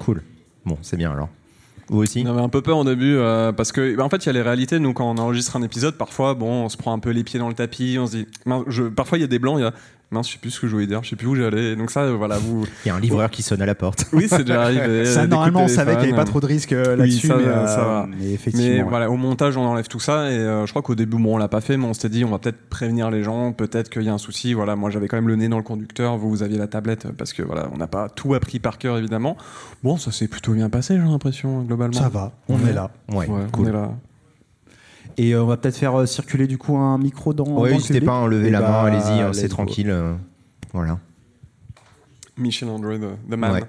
[0.05, 0.21] Cool.
[0.65, 1.27] Bon, c'est bien alors.
[1.91, 4.23] Vous aussi On avait un peu peur au début euh, parce que, bah, en fait,
[4.23, 4.79] il y a les réalités.
[4.79, 7.37] Nous, quand on enregistre un épisode, parfois, bon, on se prend un peu les pieds
[7.37, 7.97] dans le tapis.
[7.99, 8.27] On se dit,
[8.95, 9.59] parfois, il y a des blancs.
[9.59, 9.73] Il y a,
[10.11, 11.75] mince, je sais plus ce que je voulais dire, je sais plus où j'allais.
[11.75, 12.65] Donc ça, euh, voilà, vous.
[12.85, 14.05] Il y a un livreur qui sonne à la porte.
[14.13, 15.05] Oui, c'est déjà arrivé.
[15.11, 17.33] Ça, normalement, on savait qu'il n'y avait pas trop de risques euh, Oui, là-dessus, ça
[17.35, 18.07] euh, va.
[18.09, 18.67] mais effectivement.
[18.67, 18.89] Mais ouais.
[18.89, 20.29] voilà, au montage, on enlève tout ça.
[20.31, 22.25] Et euh, je crois qu'au début, bon, on l'a pas fait, mais on s'était dit,
[22.25, 23.53] on va peut-être prévenir les gens.
[23.53, 24.53] Peut-être qu'il y a un souci.
[24.53, 26.17] Voilà, moi, j'avais quand même le nez dans le conducteur.
[26.17, 28.97] Vous, vous aviez la tablette parce que voilà, on n'a pas tout appris par cœur,
[28.97, 29.37] évidemment.
[29.83, 31.97] Bon, ça s'est plutôt bien passé, j'ai l'impression, globalement.
[31.99, 32.69] Ça va, on Ouais.
[32.69, 32.91] est là.
[33.09, 33.65] Ouais, Ouais, cool.
[33.65, 33.91] on est là.
[35.17, 37.63] Et euh, on va peut-être faire euh, circuler du coup un micro dans.
[37.63, 39.89] Le n'hésitez pas à lever Eh la bah, main, allez-y, hein, c'est tranquille.
[39.89, 40.13] euh,
[40.73, 40.99] voilà,
[42.37, 43.51] Michel André, the, the man.
[43.53, 43.63] Ouais.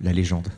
[0.00, 0.48] la légende.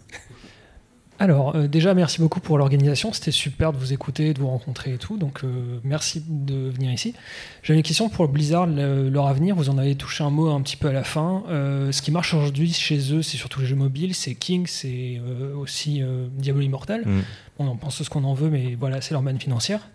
[1.18, 3.10] Alors, euh, déjà, merci beaucoup pour l'organisation.
[3.12, 5.16] C'était super de vous écouter, de vous rencontrer et tout.
[5.16, 7.14] Donc, euh, merci de venir ici.
[7.62, 9.56] J'avais une question pour Blizzard, le- leur avenir.
[9.56, 11.42] Vous en avez touché un mot un petit peu à la fin.
[11.48, 14.14] Euh, ce qui marche aujourd'hui chez eux, c'est surtout les jeux mobiles.
[14.14, 15.20] C'est King, c'est
[15.56, 16.02] aussi
[16.36, 17.02] Diablo Immortal.
[17.06, 17.20] Mm.
[17.58, 19.88] On en pense ce qu'on en veut, mais voilà, c'est leur manne financière.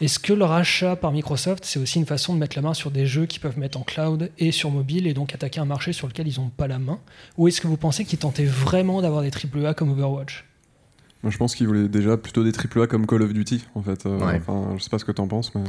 [0.00, 2.90] Est-ce que le rachat par Microsoft, c'est aussi une façon de mettre la main sur
[2.92, 5.92] des jeux qu'ils peuvent mettre en cloud et sur mobile et donc attaquer un marché
[5.92, 7.00] sur lequel ils n'ont pas la main?
[7.36, 10.44] Ou est-ce que vous pensez qu'ils tentaient vraiment d'avoir des AAA comme Overwatch?
[11.22, 14.06] Moi, je pense qu'ils voulaient déjà plutôt des AAA comme Call of Duty, en fait.
[14.06, 14.40] Euh, Ouais.
[14.46, 15.62] Enfin, je sais pas ce que t'en penses, mais.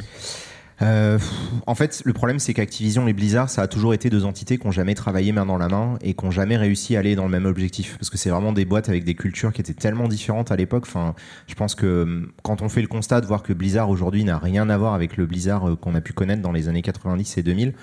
[0.81, 1.19] Euh,
[1.67, 4.65] en fait, le problème, c'est qu'Activision et Blizzard, ça a toujours été deux entités qui
[4.65, 7.25] n'ont jamais travaillé main dans la main et qui n'ont jamais réussi à aller dans
[7.25, 7.97] le même objectif.
[7.97, 10.85] Parce que c'est vraiment des boîtes avec des cultures qui étaient tellement différentes à l'époque.
[10.87, 11.15] Enfin,
[11.47, 14.37] je pense que hum, quand on fait le constat de voir que Blizzard aujourd'hui n'a
[14.37, 17.37] rien à voir avec le Blizzard euh, qu'on a pu connaître dans les années 90
[17.37, 17.73] et 2000,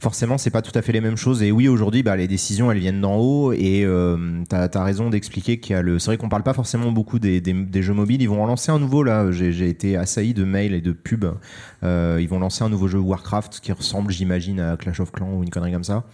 [0.00, 1.42] forcément, c'est pas tout à fait les mêmes choses.
[1.42, 3.52] Et oui, aujourd'hui, bah, les décisions, elles viennent d'en haut.
[3.52, 5.98] Et euh, t'as as raison d'expliquer qu'il y a le.
[5.98, 7.42] C'est vrai qu'on parle pas forcément beaucoup des,
[7.82, 8.22] jeux mobiles.
[8.22, 9.30] Ils vont en lancer un nouveau là.
[9.30, 11.34] J'ai été assailli de mails et de pubs.
[11.82, 15.32] Euh, ils vont lancer un nouveau jeu Warcraft qui ressemble, j'imagine, à Clash of Clans
[15.32, 16.04] ou une connerie comme ça.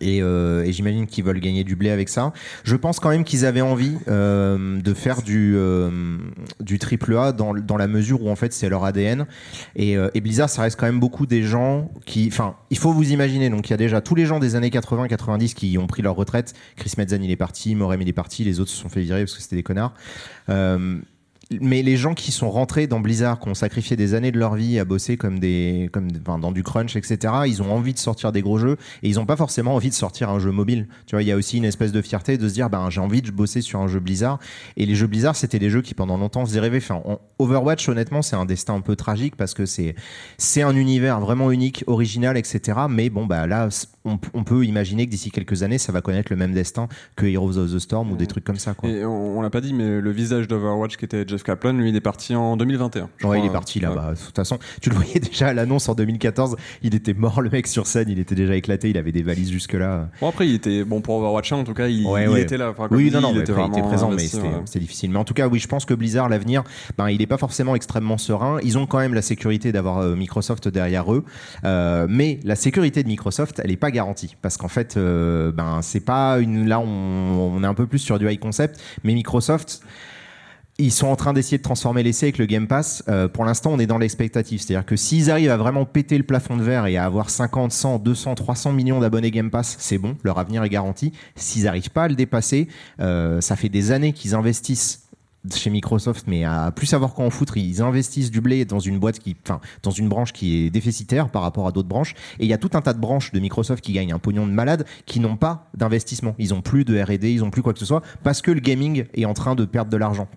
[0.00, 2.32] Et, euh, et j'imagine qu'ils veulent gagner du blé avec ça.
[2.64, 6.18] Je pense quand même qu'ils avaient envie euh, de faire du euh,
[6.78, 9.26] triple A dans, la mesure où en fait c'est leur ADN.
[9.76, 13.50] Et, Blizzard, ça reste quand même beaucoup des gens qui, enfin, il faut vous imaginer.
[13.50, 16.16] Donc il y a déjà tous les gens des années 80-90 qui ont pris leur
[16.16, 16.54] retraite.
[16.76, 19.22] Chris Metzen il est parti, Morem il est parti, les autres se sont fait virer
[19.22, 19.94] parce que c'était des connards.
[21.50, 24.54] Mais les gens qui sont rentrés dans Blizzard, qui ont sacrifié des années de leur
[24.54, 27.98] vie à bosser comme des, comme enfin, dans du crunch, etc., ils ont envie de
[27.98, 30.88] sortir des gros jeux et ils n'ont pas forcément envie de sortir un jeu mobile.
[31.06, 33.00] Tu vois, il y a aussi une espèce de fierté de se dire, ben j'ai
[33.00, 34.38] envie de bosser sur un jeu Blizzard.
[34.76, 36.78] Et les jeux Blizzard, c'était des jeux qui pendant longtemps faisaient rêver.
[36.78, 37.02] Enfin,
[37.38, 39.94] Overwatch, honnêtement, c'est un destin un peu tragique parce que c'est
[40.36, 42.78] c'est un univers vraiment unique, original, etc.
[42.90, 43.70] Mais bon, bah là,
[44.04, 47.24] on, on peut imaginer que d'ici quelques années, ça va connaître le même destin que
[47.24, 48.74] Heroes of the Storm ou des trucs comme ça.
[48.74, 48.90] Quoi.
[48.90, 51.90] Et on, on l'a pas dit, mais le visage d'Overwatch qui était Jeff Kaplan, lui,
[51.90, 53.02] il est parti en 2021.
[53.02, 53.90] Ouais, crois, il est parti là.
[53.90, 53.96] Ouais.
[53.96, 56.56] Bah, de toute façon, tu le voyais déjà à l'annonce en 2014.
[56.82, 58.08] Il était mort, le mec sur scène.
[58.08, 58.90] Il était déjà éclaté.
[58.90, 60.08] Il avait des valises jusque là.
[60.20, 61.86] Bon après, il était bon pour Overwatch 1 en tout cas.
[61.86, 62.42] Il, ouais, il ouais.
[62.42, 62.70] était là.
[62.70, 65.10] Enfin, oui, dit, non, non, il était, après, il était présent, mais c'était difficile.
[65.10, 66.64] Mais en tout cas, oui, je pense que Blizzard, l'avenir,
[66.96, 68.58] ben, il est pas forcément extrêmement serein.
[68.64, 71.24] Ils ont quand même la sécurité d'avoir euh, Microsoft derrière eux,
[71.64, 75.80] euh, mais la sécurité de Microsoft, elle est pas garantie parce qu'en fait, euh, ben,
[75.82, 76.68] c'est pas une.
[76.68, 79.82] Là, on, on est un peu plus sur du high concept, mais Microsoft
[80.80, 83.02] ils sont en train d'essayer de transformer l'essai avec le Game Pass.
[83.08, 84.60] Euh, pour l'instant, on est dans l'expectative.
[84.60, 87.72] C'est-à-dire que s'ils arrivent à vraiment péter le plafond de verre et à avoir 50,
[87.72, 91.12] 100, 200, 300 millions d'abonnés Game Pass, c'est bon, leur avenir est garanti.
[91.34, 92.68] S'ils n'arrivent pas à le dépasser,
[93.00, 95.08] euh, ça fait des années qu'ils investissent
[95.52, 98.98] chez Microsoft, mais à plus savoir quoi en foutre, ils investissent du blé dans une
[98.98, 102.14] boîte qui, enfin, dans une branche qui est déficitaire par rapport à d'autres branches.
[102.38, 104.46] Et il y a tout un tas de branches de Microsoft qui gagnent un pognon
[104.46, 106.34] de malade, qui n'ont pas d'investissement.
[106.38, 108.60] Ils ont plus de R&D, ils ont plus quoi que ce soit, parce que le
[108.60, 110.28] gaming est en train de perdre de l'argent.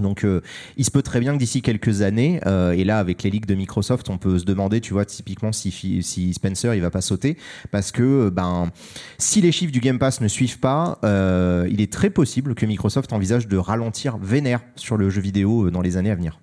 [0.00, 0.40] Donc, euh,
[0.76, 3.46] il se peut très bien que d'ici quelques années, euh, et là avec les ligues
[3.46, 7.36] de Microsoft, on peut se demander, tu vois, typiquement si, Spencer il va pas sauter,
[7.70, 8.70] parce que ben
[9.18, 12.66] si les chiffres du Game Pass ne suivent pas, euh, il est très possible que
[12.66, 16.40] Microsoft envisage de ralentir vénère sur le jeu vidéo euh, dans les années à venir.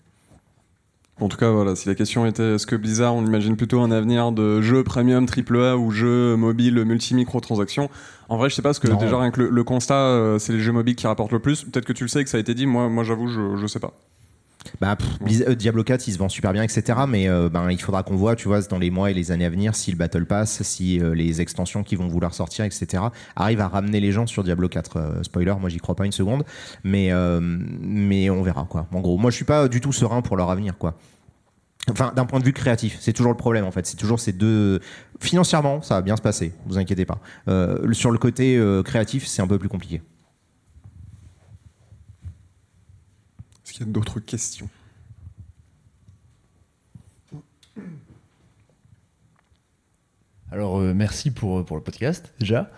[1.19, 3.89] En tout cas, voilà, si la question était est-ce que Blizzard, on imagine plutôt un
[3.89, 7.89] avenir de jeu premium AAA ou jeu mobile multi-micro-transactions?
[8.29, 8.97] En vrai, je sais pas, parce que Non.
[8.97, 11.63] déjà, rien que le, le constat, euh, c'est les jeux mobiles qui rapportent le plus.
[11.63, 13.55] Peut-être que tu le sais et que ça a été dit, moi, moi j'avoue, je,
[13.55, 13.93] je sais pas.
[14.81, 16.99] Bah, euh, Diablo 4, il se vend super bien, etc.
[17.07, 19.45] Mais euh, ben, il faudra qu'on voit, tu vois, dans les mois et les années
[19.45, 23.03] à venir, si le Battle Pass, si euh, les extensions qui vont vouloir sortir, etc.,
[23.35, 24.97] arrivent à ramener les gens sur Diablo 4.
[24.97, 26.43] Euh, spoiler, moi, j'y crois pas une seconde.
[26.83, 27.11] Mais,
[27.41, 28.87] mais on verra, quoi.
[28.93, 30.97] En gros, moi, je suis pas du tout serein pour leur avenir, quoi.
[31.89, 33.85] Enfin, d'un point de vue créatif, c'est toujours le problème en fait.
[33.85, 34.81] C'est toujours ces deux.
[35.21, 37.19] Financièrement, ça va bien se passer, vous inquiétez pas.
[37.93, 40.01] Sur le côté créatif, c'est un peu plus compliqué.
[43.77, 44.69] Qu'il y a d'autres questions
[50.51, 52.71] Alors, euh, merci pour, pour le podcast, déjà.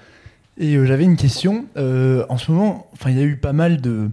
[0.60, 1.66] Et euh, j'avais une question.
[1.78, 4.10] Euh, en ce moment, enfin, il y a eu pas mal de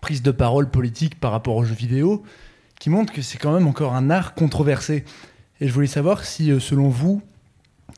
[0.00, 2.22] prises de parole politiques par rapport aux jeux vidéo
[2.78, 5.04] qui montrent que c'est quand même encore un art controversé.
[5.60, 7.20] Et je voulais savoir si, euh, selon vous,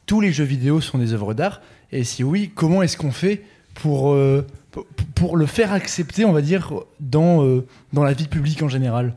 [0.07, 1.61] tous les jeux vidéo sont des œuvres d'art.
[1.93, 3.43] Et si oui, comment est-ce qu'on fait
[3.81, 4.47] pour, euh,
[5.15, 9.15] pour- le faire accepter, on va dire, dans, euh, dans la vie publique en général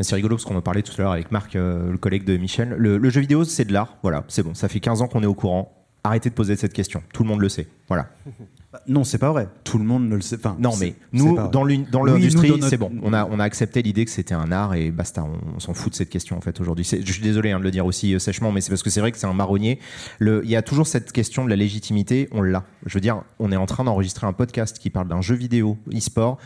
[0.00, 2.36] C'est rigolo parce qu'on en parlait tout à l'heure avec Marc, euh, le collègue de
[2.36, 2.70] Michel.
[2.78, 3.96] Le, le jeu vidéo, c'est de l'art.
[4.02, 4.54] Voilà, c'est bon.
[4.54, 5.74] Ça fait 15 ans qu'on est au courant.
[6.04, 7.02] Arrêtez de poser cette question.
[7.12, 7.66] Tout le monde le sait.
[7.88, 8.08] Voilà.
[8.72, 9.48] Bah, Non, c'est pas vrai.
[9.64, 10.36] Tout le monde ne le sait.
[10.36, 12.92] Enfin, Non, mais nous, pas dans Oui, l'industrie, c'est bon.
[13.02, 15.24] On a, on a accepté l'idée que c'était un art et basta.
[15.24, 16.84] On, on s'en fout de cette question en fait aujourd'hui.
[16.84, 19.00] Je suis désolé hein, de le dire aussi euh, sèchement, mais c'est parce que c'est
[19.00, 19.80] vrai que c'est un marronnier.
[20.20, 22.28] Le- Il y a toujours cette question de la légitimité.
[22.30, 22.64] On l'a.
[22.86, 25.76] Je veux dire, on est en train d'enregistrer un podcast qui parle d'un jeu vidéo
[25.92, 26.38] e-sport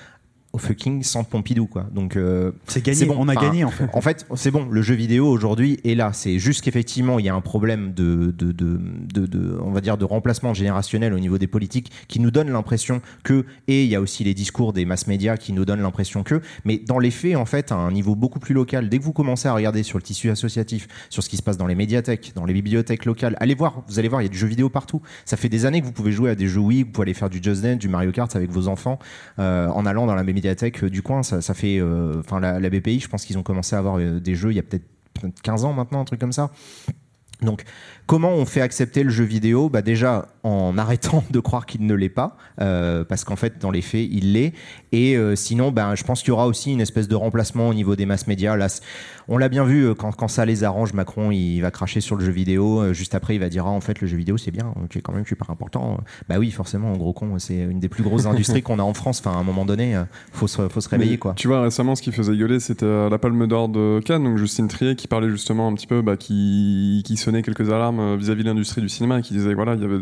[0.54, 1.86] au fucking centre Pompidou quoi.
[1.92, 3.04] Donc euh, c'est gagné.
[3.06, 3.16] bon.
[3.18, 3.88] On a Enfin, gagné en fait.
[3.92, 6.12] en fait, c'est bon, le jeu vidéo aujourd'hui est là.
[6.12, 8.80] C'est juste qu'effectivement, il y a un problème de, de, de,
[9.12, 12.50] de- de- on va dire, de remplacement générationnel au niveau des politiques qui nous donne
[12.50, 15.82] l'impression que, et il y a aussi les discours des mass médias qui nous donnent
[15.82, 18.98] l'impression que, mais dans les faits, en fait, à un niveau beaucoup plus local, dès
[18.98, 21.66] que vous commencez à regarder sur le tissu associatif, sur ce qui se passe dans
[21.66, 24.38] les médiathèques, dans les bibliothèques locales, allez voir, vous allez voir, il y a du
[24.38, 25.02] jeu vidéo partout.
[25.24, 27.14] Ça fait des années que vous pouvez jouer à des jeux Wii, vous pouvez aller
[27.14, 29.00] faire du Just Dance, du Mario Kart avec vos enfants,
[29.40, 31.22] euh, en allant dans la médiathèque euh, du coin.
[31.22, 34.20] Ça, ça fait, euh, enfin, la, BPI, je pense qu'ils ont commencé à avoir euh,
[34.20, 34.84] des jeux il y a peut-être
[35.42, 36.50] 15 ans maintenant, un truc comme ça.
[37.42, 37.64] Donc,
[38.06, 41.94] comment on fait accepter le jeu vidéo bah Déjà, en arrêtant de croire qu'il ne
[41.94, 44.52] l'est pas, euh, parce qu'en fait, dans les faits, il l'est.
[44.92, 47.74] Et euh, sinon, ben, je pense qu'il y aura aussi une espèce de remplacement au
[47.74, 48.56] niveau des masses médias.
[48.56, 48.68] Là,
[49.28, 52.16] on l'a bien vu, euh, quand, quand, ça les arrange, Macron, il va cracher sur
[52.16, 52.92] le jeu vidéo.
[52.92, 55.12] Juste après, il va dire, ah, en fait, le jeu vidéo, c'est bien, ok, quand
[55.12, 55.98] même super important.
[56.28, 58.94] Bah oui, forcément, en gros con, c'est une des plus grosses industries qu'on a en
[58.94, 59.20] France.
[59.24, 60.00] Enfin, à un moment donné,
[60.32, 61.32] faut se, faut se réveiller, quoi.
[61.36, 64.68] Tu vois, récemment, ce qui faisait gueuler, c'était la Palme d'Or de Cannes, donc Justine
[64.68, 68.48] Trier, qui parlait justement un petit peu, bah, qui, qui sonnait quelques alarmes vis-à-vis de
[68.48, 69.98] l'industrie du cinéma, qui disait, voilà, il y avait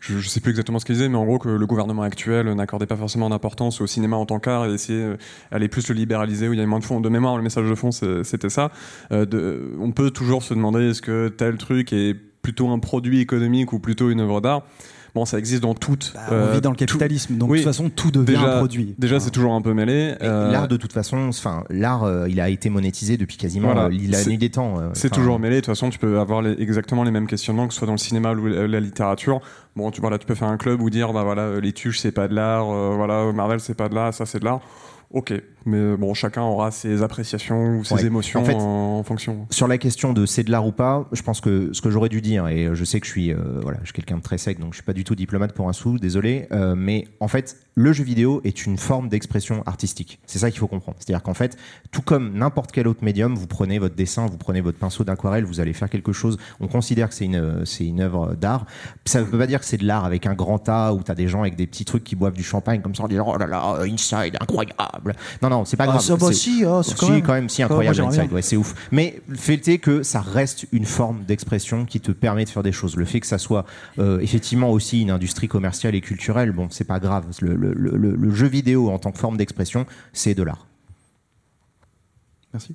[0.00, 2.52] je, je sais plus exactement ce qu'il disait, mais en gros que le gouvernement actuel
[2.54, 5.16] n'accordait pas forcément d'importance au cinéma en tant qu'art et essayait
[5.50, 7.00] d'aller plus le libéraliser où il y avait moins de fonds.
[7.00, 8.70] De mémoire, le message de fond, c'était ça.
[9.12, 13.72] Euh, on peut toujours se demander est-ce que tel truc est plutôt un produit économique
[13.72, 14.62] ou plutôt une œuvre d'art.
[15.14, 16.12] Bon, ça existe dans toutes.
[16.14, 18.94] Bah, on vit dans le capitalisme, donc de toute façon, tout devient déjà, un produit.
[18.98, 20.14] Déjà, c'est toujours un peu mêlé.
[20.22, 20.50] Euh...
[20.50, 23.84] L'art, de toute façon, enfin, l'art, euh, il a été monétisé depuis quasiment Voilà.
[23.94, 24.80] euh, la nuit des temps.
[24.80, 25.56] euh, C'est toujours mêlé.
[25.56, 27.92] De toute façon, tu peux avoir les- exactement les mêmes questionnements, que ce soit dans
[27.92, 29.40] le cinéma ou la, la littérature.
[29.76, 32.00] Bon, tu, voilà, tu peux faire un club ou dire, bah voilà, euh, les tuches,
[32.00, 34.60] c'est pas de l'art, euh, voilà, Marvel, c'est pas de l'art, ça, c'est de l'art.
[35.12, 35.32] Ok,
[35.66, 38.04] mais euh, bon, chacun aura ses appréciations ou ses Ouais.
[38.06, 39.46] émotions En fait, en, en fonction.
[39.50, 42.08] Sur la question de c'est de l'art ou pas, je pense que ce que j'aurais
[42.08, 44.38] dû dire, et je sais que je suis, euh, voilà, je suis quelqu'un de très
[44.38, 47.28] sec, donc je suis pas du tout diplomate pour un sou, désolé, euh, mais en
[47.28, 50.20] fait, le jeu vidéo est une forme d'expression artistique.
[50.26, 50.96] C'est ça qu'il faut comprendre.
[51.00, 51.56] C'est-à-dire qu'en fait,
[51.90, 55.44] tout comme n'importe quel autre médium, vous prenez votre dessin, vous prenez votre pinceau d'aquarelle,
[55.44, 58.66] vous allez faire quelque chose, on considère que c'est une, c'est une œuvre d'art.
[59.06, 61.10] Ça ne veut pas dire que c'est de l'art avec un grand A où tu
[61.10, 63.26] as des gens avec des petits trucs qui boivent du champagne comme ça en disant
[63.34, 65.14] oh là là, Inside, incroyable.
[65.42, 66.00] Non, non, c'est pas Ah, grave.
[66.00, 67.22] ça, bah, C'est- si, c'est quand si, même.
[67.22, 68.00] quand même, si, incroyable
[68.32, 68.74] ouais, c'est ouf.
[68.90, 72.62] Mais le fait est que ça reste une forme d'expression qui te permet de faire
[72.62, 72.96] des choses.
[72.96, 73.66] Le fait que ça soit
[73.98, 77.26] euh, effectivement aussi une industrie commerciale et culturelle, bon, c'est pas grave.
[77.40, 80.66] Le, le- le- le- le jeu vidéo en tant que forme d'expression, c'est de l'art.
[82.52, 82.74] Merci.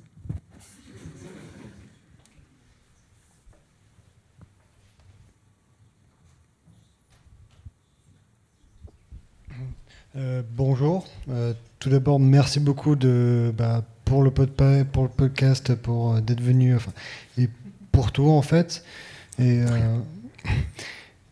[10.16, 11.06] Euh, bonjour.
[11.28, 16.20] Euh, tout d'abord, merci beaucoup de, bah, pour, le podpa- pour le podcast, pour euh,
[16.20, 16.92] d'être venu, enfin,
[17.38, 17.48] et
[17.90, 18.84] pour tout en fait.
[19.38, 19.98] Et euh,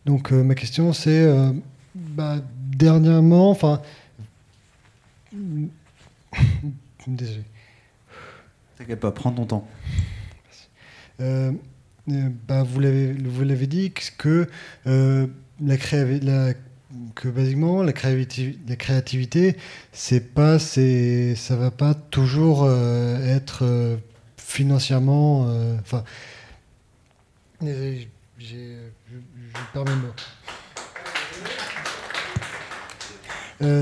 [0.05, 1.53] donc, euh, ma question, c'est euh,
[1.95, 3.81] bah, dernièrement, enfin,
[7.07, 7.43] désolé.
[8.77, 9.67] T'inquiète pas, prends ton temps.
[11.21, 11.51] Euh,
[12.09, 14.47] euh, bah, vous l'avez vous l'avez dit que
[14.87, 15.27] euh,
[15.61, 15.75] la,
[16.21, 16.53] la
[17.15, 19.55] que basiquement la créativité la créativité
[19.91, 23.97] c'est pas c'est ça va pas toujours euh, être euh,
[24.37, 26.03] financièrement euh, enfin
[27.61, 28.05] je,
[29.73, 30.13] perds mes mots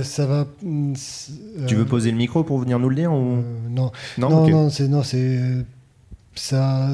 [0.04, 0.48] ça va.
[0.96, 3.44] c'est- Tu veux poser le micro pour venir nous le dire ou...
[3.70, 5.40] Non, Non, non, non, c'est non, c'est
[6.34, 6.90] ça.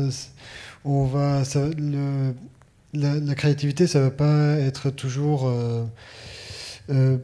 [0.84, 2.34] On va, ça, le,
[2.94, 5.48] la, créativité, ça va pas être toujours.
[5.48, 5.84] Euh,
[6.90, 7.18] euh,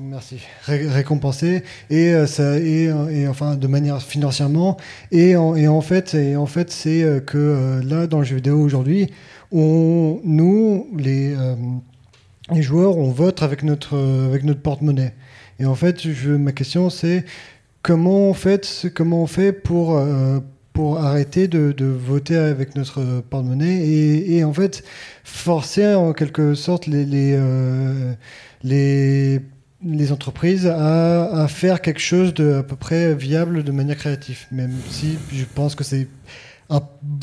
[0.00, 0.40] merci.
[0.64, 4.76] Ré- récompensé et euh, ça et enfin de manière financièrement
[5.12, 8.36] et en, et en fait en fait c'est euh, que euh, là dans le jeu
[8.36, 9.08] vidéo aujourd'hui,
[10.24, 11.54] nous les euh,
[12.52, 15.14] les joueurs, on vote avec notre, euh, notre porte-monnaie.
[15.58, 17.24] Et en fait, ma question, c'est
[17.82, 20.40] comment on fait, comment on fait pour, euh,
[20.72, 24.84] pour arrêter de, de voter avec notre porte-monnaie et, et en fait
[25.24, 28.12] forcer en quelque sorte les, les, euh,
[28.62, 29.40] les,
[29.84, 34.46] les entreprises à, à faire quelque chose de à peu près viable de manière créative,
[34.52, 36.06] même si je pense que c'est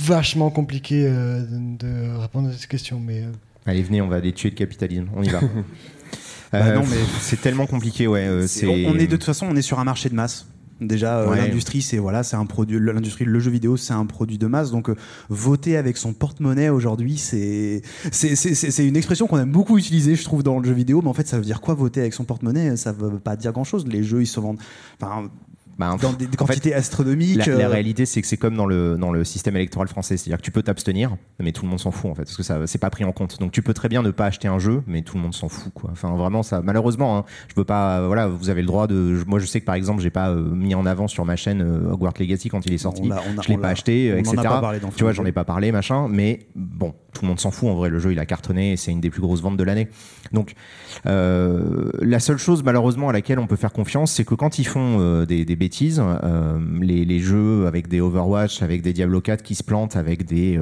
[0.05, 2.99] vachement compliqué euh, de répondre à cette question.
[2.99, 3.31] Mais euh,
[3.65, 5.07] Allez, venez, on va aller tuer le capitalisme.
[5.15, 5.39] On y va.
[6.53, 8.25] Bah non, mais- c'est tellement compliqué, ouais.
[8.25, 10.47] euh, c'est on est de toute façon, on est sur un marché de masse.
[10.79, 11.37] Déjà, euh, Ouais.
[11.37, 12.79] l'industrie, c'est voilà, c'est un produit.
[12.79, 14.69] L'industrie, le jeu vidéo, c'est un produit de masse.
[14.71, 14.95] Donc, euh,
[15.29, 17.81] voter avec son porte-monnaie aujourd'hui, c'est
[18.11, 21.01] c'est une expression qu'on aime beaucoup utiliser, je trouve, dans le jeu vidéo.
[21.01, 22.77] Mais en fait, ça veut dire quoi voter avec son porte-monnaie?
[22.77, 23.87] Ça veut pas dire grand-chose.
[23.87, 24.59] Les jeux, ils se vendent
[25.01, 25.29] enfin,
[25.77, 27.45] Bah, dans des, des en fait, quantités astronomiques.
[27.45, 30.17] La, la euh, réalité, c'est que c'est comme dans le, dans le système électoral français.
[30.17, 32.43] C'est-à-dire que tu peux t'abstenir, mais tout le monde s'en fout, en fait, parce que
[32.43, 33.39] ça c'est pas pris en compte.
[33.39, 35.49] Donc tu peux très bien ne pas acheter un jeu, mais tout le monde s'en
[35.49, 35.89] fout, quoi.
[35.91, 39.15] Enfin, vraiment, ça, malheureusement, hein, je veux pas, euh, voilà, vous avez le droit de.
[39.15, 41.35] je- Moi, je sais que par exemple, j'ai pas euh, mis en avant sur ma
[41.35, 43.03] chaîne euh, Hogwarts Legacy quand il est sorti.
[43.05, 44.35] on l'a- on a- je l'ai pas acheté, on en a etc.
[44.43, 47.39] pas parlé dans tu vois, j'en ai pas parlé, machin, mais bon, tout le monde
[47.39, 47.69] s'en fout.
[47.69, 49.63] En vrai, le jeu, il a cartonné, et c'est une des plus grosses ventes de
[49.63, 49.87] l'année.
[50.31, 50.53] Donc,
[51.05, 54.67] euh, la seule chose, malheureusement, à laquelle on peut faire confiance, c'est que quand ils
[54.67, 56.01] font euh, des, bêtises.
[56.01, 60.59] Euh, les, jeux avec des Overwatch, avec des Diablo 4 qui se plantent, avec des,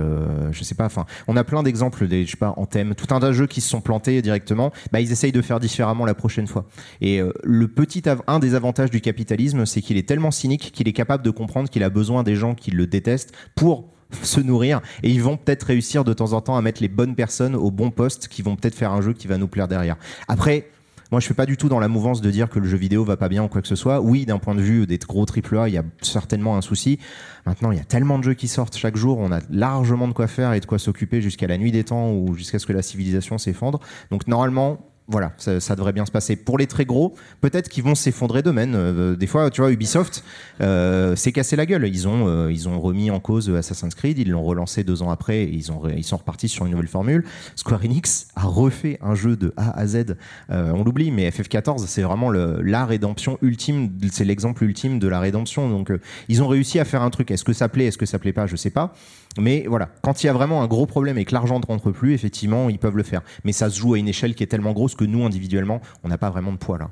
[0.51, 0.85] je sais pas.
[0.85, 3.33] Enfin, on a plein d'exemples, des, je sais pas, en thème, tout un tas de
[3.33, 4.71] jeux qui se sont plantés directement.
[4.91, 6.65] Bah, ils essayent de faire différemment la prochaine fois.
[7.01, 10.93] Et le petit, un des avantages du capitalisme, c'est qu'il est tellement cynique qu'il est
[10.93, 13.89] capable de comprendre qu'il a besoin des gens qui le détestent pour
[14.21, 17.15] se nourrir et ils vont peut-être réussir de temps en temps à mettre les bonnes
[17.15, 19.97] personnes au bon poste qui vont peut-être faire un jeu qui va nous plaire derrière.
[20.27, 20.67] Après,
[21.11, 23.03] moi, je suis pas du tout dans la mouvance de dire que le jeu vidéo
[23.03, 24.01] va pas bien ou quoi que ce soit.
[24.01, 26.99] Oui, d'un point de vue des gros AAA, il y a certainement un souci.
[27.45, 30.13] Maintenant, il y a tellement de jeux qui sortent chaque jour, on a largement de
[30.13, 32.73] quoi faire et de quoi s'occuper jusqu'à la nuit des temps ou jusqu'à ce que
[32.73, 33.79] la civilisation s'effondre.
[34.09, 36.35] Donc, normalement, voilà, ça, devrait bien se passer.
[36.35, 38.73] Pour les très gros, peut-être qu'ils vont s'effondrer d'eux-mêmes.
[38.73, 40.23] Euh, des fois, tu vois, Ubisoft
[40.61, 41.87] euh, s'est cassé la gueule.
[41.87, 45.11] Ils ont, euh, ils ont remis en cause Assassin's Creed, ils l'ont relancé deux ans
[45.11, 47.23] après, ils, ont, ils sont repartis sur une nouvelle formule.
[47.55, 50.17] Square Enix a refait un jeu de A à Z.
[50.49, 55.69] On l'oublie, mais FF14, c'est vraiment la rédemption ultime, c'est l'exemple ultime de la rédemption.
[55.69, 55.91] Donc,
[56.29, 57.29] ils ont réussi à faire un truc.
[57.29, 58.93] Est-ce que ça plaît, est-ce que ça plaît pas, je sais pas.
[59.37, 61.91] Mais voilà, quand il y a vraiment un gros problème et que l'argent ne rentre
[61.91, 63.21] plus, effectivement, ils peuvent le faire.
[63.43, 66.09] Mais ça se joue à une échelle qui est tellement grosse que nous, individuellement, on
[66.09, 66.89] n'a pas vraiment de poids là.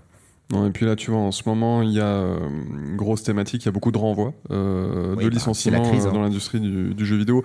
[0.51, 3.23] Non, et puis là, tu vois, en ce moment, il y a euh, une grosse
[3.23, 6.13] thématique, il y a beaucoup de renvois, euh, Oui, de bah, licenciements crise, euh, hein.
[6.13, 7.43] dans l'industrie du, du jeu vidéo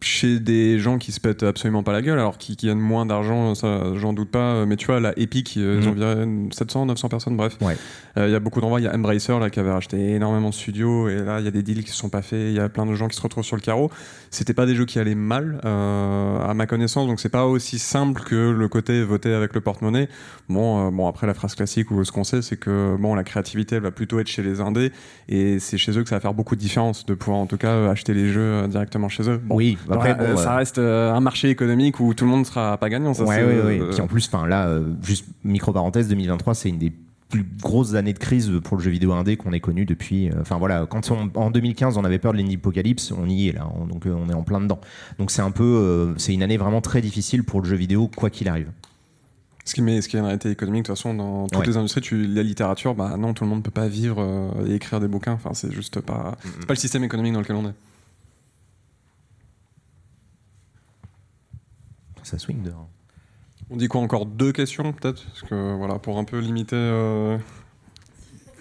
[0.00, 3.06] chez des gens qui se pètent absolument pas la gueule, alors qui, qui gagnent moins
[3.06, 4.66] d'argent, ça, j'en doute pas.
[4.66, 5.88] Mais tu vois, la Epic, euh, ils Mhm.
[5.88, 7.56] ont viré 700, 900 personnes, bref.
[7.60, 7.76] Ouais.
[8.18, 8.80] Euh, Il y a beaucoup d'envois.
[8.80, 11.48] Il y a Embracer là, qui avait racheté énormément de studios, et là, il y
[11.48, 12.40] a des deals qui se sont pas faits.
[12.48, 13.90] Il y a plein de gens qui se retrouvent sur le carreau.
[14.30, 17.78] C'était pas des jeux qui allaient mal, euh, à ma connaissance, donc c'est pas aussi
[17.78, 20.08] simple que le côté voter avec le porte-monnaie.
[20.48, 23.22] Bon, euh, bon, après la phrase classique ou ce qu'on sait, c'est que bon, la
[23.24, 24.90] créativité, elle va plutôt être chez les indés,
[25.28, 27.56] et c'est chez eux que ça va faire beaucoup de différence de pouvoir en tout
[27.56, 29.40] cas euh, acheter les jeux euh, directement chez eux.
[29.42, 32.30] Bon, Oui, après, euh, bon, ça euh, reste euh, un marché économique où tout le
[32.30, 33.14] monde sera pas gagnant.
[33.14, 33.88] Ça, ouais, c'est, ouais, ouais.
[33.90, 36.92] Puis en plus, enfin là, juste micro parenthèse, 2023, c'est une des
[37.28, 40.30] plus grosses années de crise pour le jeu vidéo indé qu'on ait connu depuis.
[40.40, 43.68] Enfin voilà, quand on- en 2015 on avait peur de l'apocalypse, on y est là,
[43.80, 44.78] on- donc on est en plein dedans.
[45.18, 48.08] Donc c'est un peu, euh, c'est une année vraiment très difficile pour le jeu vidéo
[48.14, 48.68] quoi qu'il arrive.
[49.64, 51.66] Ce qui, met, ce qui est une réalité économique, de toute façon, dans toutes Ouais.
[51.66, 54.74] les industries, tu, la littérature, bah non, tout le monde peut pas vivre euh, et
[54.76, 55.32] écrire des bouquins.
[55.32, 57.74] Enfin, c'est juste pas, c'est pas le système économique dans lequel on est.
[62.26, 62.88] Ça swing dehors.
[63.70, 66.74] On dit quoi encore deux questions peut-être, parce que voilà, pour un peu limiter.
[66.74, 67.38] euh,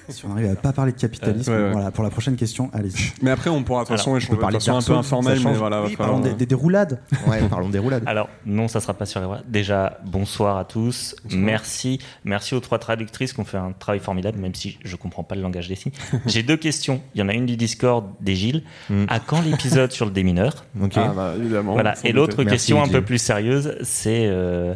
[0.09, 1.71] Si on arrive à pas parler de capitalisme, Ouais, ouais.
[1.71, 3.11] voilà, pour la prochaine question, allez-y.
[3.21, 4.99] Mais après, on pourra de toute façon on échanger peut parler de façon un peu
[4.99, 6.99] informelle, ça mais voilà, va Oui, parlons des, des- des roulades.
[7.27, 8.03] Ouais, parlons des roulades.
[8.05, 9.41] Alors, non, ça sera pas sur les voies.
[9.47, 11.15] Déjà, bonsoir à tous.
[11.31, 11.99] Merci.
[12.23, 15.35] Merci aux trois traductrices qui ont fait un travail formidable, même si je comprends pas
[15.35, 15.93] le langage des signes.
[16.25, 17.01] J'ai deux questions.
[17.15, 18.63] Il y en a une du Discord des Gilles.
[18.89, 19.05] Mm.
[19.07, 20.93] À quand l'épisode sur le démineur Ok.
[20.97, 21.73] Ah, bah, évidemment.
[21.73, 21.95] Voilà.
[22.03, 22.35] Et l'autre.
[22.37, 24.75] Merci, question un peu plus sérieuse, c'est euh,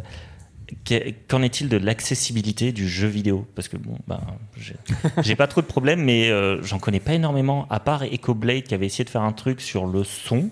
[1.28, 3.46] qu'en est-il de l'accessibilité du jeu vidéo?
[3.54, 4.20] Parce que bon, ben,
[5.22, 7.66] j'ai- pas trop de problèmes, mais euh, j'en connais pas énormément.
[7.70, 10.50] À part EcoBlade qui avait essayé de faire un truc sur le son.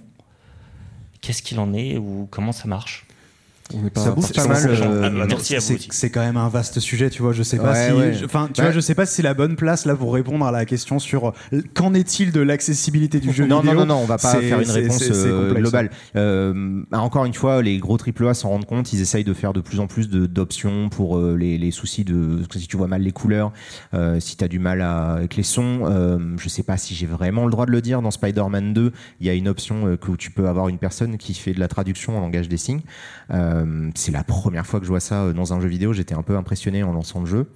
[1.20, 3.06] Qu'est-ce qu'il en est ou comment ça marche?
[3.92, 4.56] Pas Ça bouge pas mal.
[4.68, 5.36] euh, Ah,
[5.90, 7.32] c'est- quand même un vaste sujet, tu vois.
[7.32, 8.12] Je sais pas Ouais, si, ouais.
[8.24, 8.68] enfin, tu Ouais.
[8.68, 10.98] vois, je sais pas si c'est la bonne place là pour répondre à la question
[10.98, 13.74] sur euh, qu'en est-il de l'accessibilité du jeu non, vidéo.
[13.74, 15.60] non, non, non, on va pas faire une réponse euh, complexe.
[15.62, 15.90] globale.
[16.16, 19.60] Euh, encore une fois, les gros AAA s'en rendent compte, ils essayent de faire de
[19.60, 23.12] plus en plus d'options pour euh, les, les soucis de si tu vois mal les
[23.12, 23.52] couleurs,
[23.94, 25.80] euh, si tu as du mal à- avec les sons.
[25.84, 28.02] Euh, je sais pas si j'ai vraiment le droit de le dire.
[28.02, 31.18] Dans Spider-Man 2, il y a une option euh, que tu peux avoir une personne
[31.18, 32.80] qui fait de la traduction en langage des signes.
[33.30, 33.57] Euh,
[33.94, 35.92] C'est la première fois que je vois ça euh, dans un jeu vidéo.
[35.92, 37.46] J'étais un peu impressionné en lançant le jeu.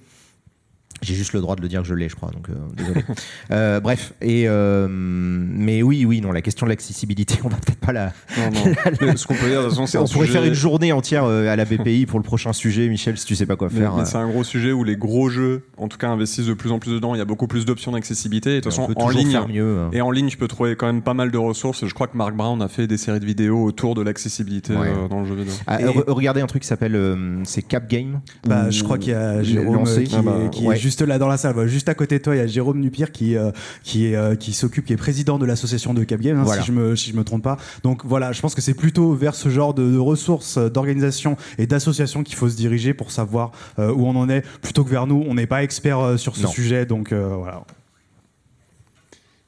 [1.01, 3.03] J'ai juste le droit de le dire que je l'ai, je crois, donc euh, désolé.
[3.51, 7.79] Euh, bref, et euh, mais oui, oui, non, la question de l'accessibilité, on va peut-être
[7.79, 8.13] pas la.
[8.37, 9.15] Non, non.
[9.17, 10.91] Ce qu'on peut dire, de toute façon, c'est On un pourrait sujet- faire une journée
[10.93, 13.95] entière à la BPI pour le prochain sujet, Michel, si tu sais pas quoi faire.
[13.97, 16.71] euh, c'est un gros sujet où les gros jeux, en tout cas, investissent de plus
[16.71, 17.15] en plus dedans.
[17.15, 18.57] Il y a beaucoup plus d'options d'accessibilité.
[18.57, 19.79] Et de toute on façon, en ligne, faire mieux.
[19.79, 19.89] hein.
[19.91, 21.85] Et en ligne, tu peux trouver quand même pas mal de ressources.
[21.85, 24.87] Je crois que Mark Brown a fait des séries de vidéos autour de l'accessibilité Ouais.
[24.87, 25.53] euh, dans le jeu vidéo.
[25.67, 28.21] Ah, Et- re- regardez un truc qui s'appelle euh, c'est Cap Game.
[28.47, 30.49] Bah, je crois qu'il y a Jérôme qui, Ah bah, est.
[30.83, 31.65] juste là dans la salle.
[31.67, 33.51] Juste à côté de toi, il y a Jérôme Nupir qui, euh,
[33.83, 36.61] qui, est, euh, qui s'occupe, qui est président de l'association de Cap Game, hein, Voilà.
[36.61, 37.57] si, je me, si je me trompe pas.
[37.81, 41.37] Donc voilà, je pense que c'est plutôt vers ce genre de, de ressources, euh, d'organisations
[41.57, 44.89] et d'associations qu'il faut se diriger pour savoir euh, où on en est, plutôt que
[44.89, 45.23] vers nous.
[45.27, 46.49] On n'est pas expert euh, sur ce Non.
[46.51, 47.63] sujet, donc euh, voilà.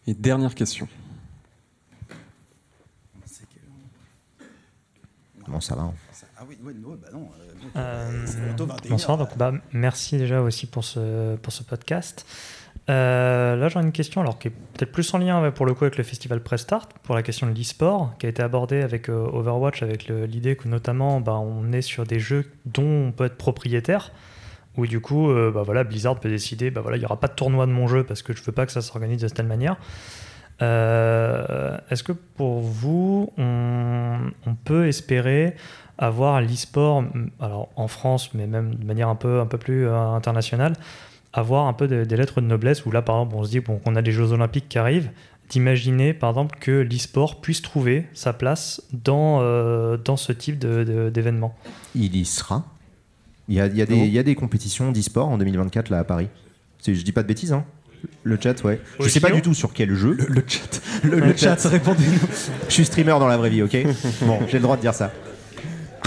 [0.07, 0.87] Et dernière question.
[5.47, 5.83] Bon, ça va.
[5.83, 5.93] hein?
[6.37, 6.71] Ah oui, bah
[7.13, 7.29] non.
[7.39, 7.53] Euh,
[8.89, 12.25] bonsoir, donc bah, merci déjà aussi pour ce, pour ce podcast.
[12.87, 15.85] Euh, là, j'ai une question alors qui est peut-être plus en lien pour le coup
[15.85, 19.27] avec le festival Prestart, pour la question de l'e-sport, qui a été abordée avec euh,
[19.33, 23.37] Overwatch, avec l'idée que notamment bah, on est sur des jeux dont on peut être
[23.37, 24.11] propriétaire.
[24.77, 27.27] où du coup, euh, bah voilà, Blizzard peut décider, bah voilà, il n'y aura pas
[27.27, 29.39] de tournoi de mon jeu parce que je veux pas que ça s'organise de cette
[29.41, 29.77] manière.
[30.61, 35.55] Euh, Est-ce que pour vous, on, on peut espérer
[35.97, 37.03] avoir l'e-sport,
[37.39, 40.73] alors en France, mais même de manière un peu, un peu plus euh, internationale,
[41.33, 43.59] avoir un peu de- des lettres de noblesse où là, par exemple, on se dit
[43.59, 45.09] bon, qu'on a des Jeux Olympiques qui arrivent,
[45.49, 50.83] d'imaginer par exemple que l'e-sport puisse trouver sa place dans, euh, dans ce type de-
[50.83, 51.55] de- d'événement.
[51.93, 52.65] Il y sera.
[53.47, 54.03] Il y a, il y a des, Non.
[54.05, 56.27] il y a des compétitions d'e-sport en 2024 là à Paris.
[56.87, 57.63] Je dis pas de bêtises, hein
[58.23, 58.79] Le chat, ouais.
[58.99, 60.13] Je sais pas du tout sur quel jeu.
[60.13, 62.27] Le, le chat, le, le chat, répondez-nous.
[62.67, 63.77] Je suis streamer dans la vraie vie, ok?
[64.21, 65.11] Bon, j'ai le droit de dire ça.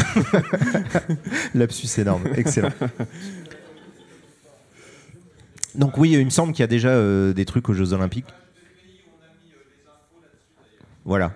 [1.54, 2.72] Lapsus énorme, excellent.
[5.74, 8.26] Donc oui, il me semble qu'il y a déjà euh, des trucs aux Jeux Olympiques.
[11.04, 11.32] Voilà.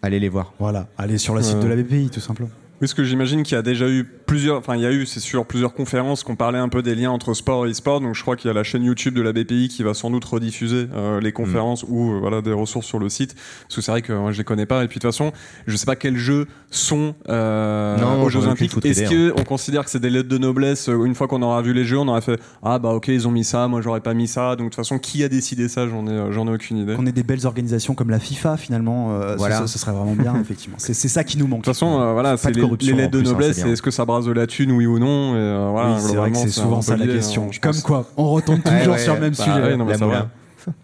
[0.00, 0.54] Allez les voir.
[0.58, 2.50] Voilà, allez sur le site de la BPI, tout simplement.
[2.82, 5.06] Oui, parce que j'imagine qu'il y a déjà eu plusieurs, enfin il y a eu,
[5.06, 8.00] c'est sûr, plusieurs conférences qui ont parlé un peu des liens entre sport et e-sport.
[8.00, 10.10] Donc je crois qu'il y a la chaîne YouTube de la BPI qui va sans
[10.10, 13.36] doute rediffuser euh, les conférences ou euh, voilà des ressources sur le site.
[13.68, 14.82] Parce que c'est vrai que moi je les connais pas.
[14.82, 15.30] Et puis de toute façon,
[15.68, 18.72] je sais pas quels jeux sont euh, Non, aux Jeux Olympiques.
[18.84, 21.72] Est-ce qu'on considère que c'est des lettres de noblesse euh, Une fois qu'on aura vu
[21.72, 24.12] les jeux, on aura fait ah bah ok ils ont mis ça, moi j'aurais pas
[24.14, 24.56] mis ça.
[24.56, 25.86] Donc de toute façon, qui a décidé ça?
[25.86, 26.96] J'en ai, euh, j'en ai aucune idée.
[26.96, 29.60] Qu'on ait des belles organisations comme la FIFA, finalement, euh, ce- Voilà.
[29.60, 30.78] ce, ce serait vraiment bien, effectivement.
[30.78, 31.60] C'est ça qui nous manque.
[31.60, 33.56] De toute façon, euh, voilà, c'est les, corruption les lettres de plus, hein, noblesse.
[33.56, 33.72] c'est bien.
[33.72, 36.30] est-ce que ça brasse de la thune, oui ou non euh, voilà, oui, c'est vrai
[36.30, 37.44] que c'est souvent ça la question.
[37.44, 37.82] hein, je Comme pense.
[37.82, 39.60] quoi, on retombe toujours ouais, sur le même bah, sujet.
[39.62, 40.12] ouais, non, mais La ça va.
[40.12, 40.30] moulin.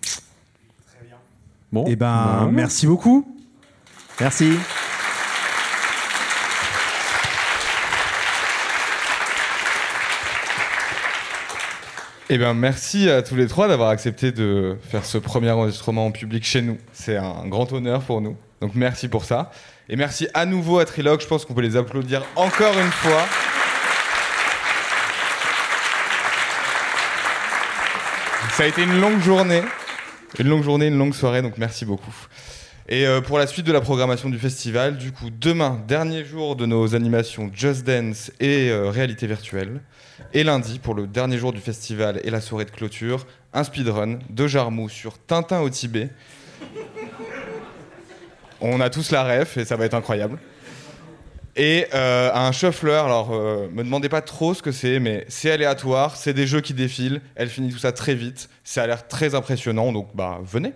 [1.71, 3.27] Bon, Eh ben, bah, merci beaucoup.
[4.21, 4.53] Merci.
[12.31, 16.11] Eh bien, merci à tous les trois d'avoir accepté de faire ce premier enregistrement en
[16.11, 16.77] public chez nous.
[16.93, 18.37] C'est un grand honneur pour nous.
[18.61, 19.51] Donc, merci pour ça.
[19.91, 21.21] Et merci à nouveau à Trilog.
[21.21, 23.25] Je pense qu'on peut les applaudir encore une fois.
[28.53, 29.63] Ça a été une longue journée.
[30.39, 31.41] Une longue journée, une longue soirée.
[31.41, 32.15] Donc, merci beaucoup.
[32.91, 36.55] Et euh, pour la suite de la programmation du festival, du coup, demain, dernier jour
[36.57, 39.81] de nos animations Just Dance et euh, réalité virtuelle.
[40.35, 44.19] Et lundi, pour le dernier jour du festival et la soirée de clôture, un speedrun
[44.29, 46.11] de Jarmou sur Tintin au Tibet.
[48.61, 50.39] On a tous la ref et ça va être incroyable.
[51.57, 55.51] Et euh, un shuffler, alors euh, me demandez pas trop ce que c'est, mais c'est
[55.51, 59.09] aléatoire, c'est des jeux qui défilent, elle finit tout ça très vite, ça a l'air
[59.09, 60.73] très impressionnant, donc bah venez.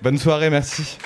[0.00, 0.96] Bonne soirée, merci.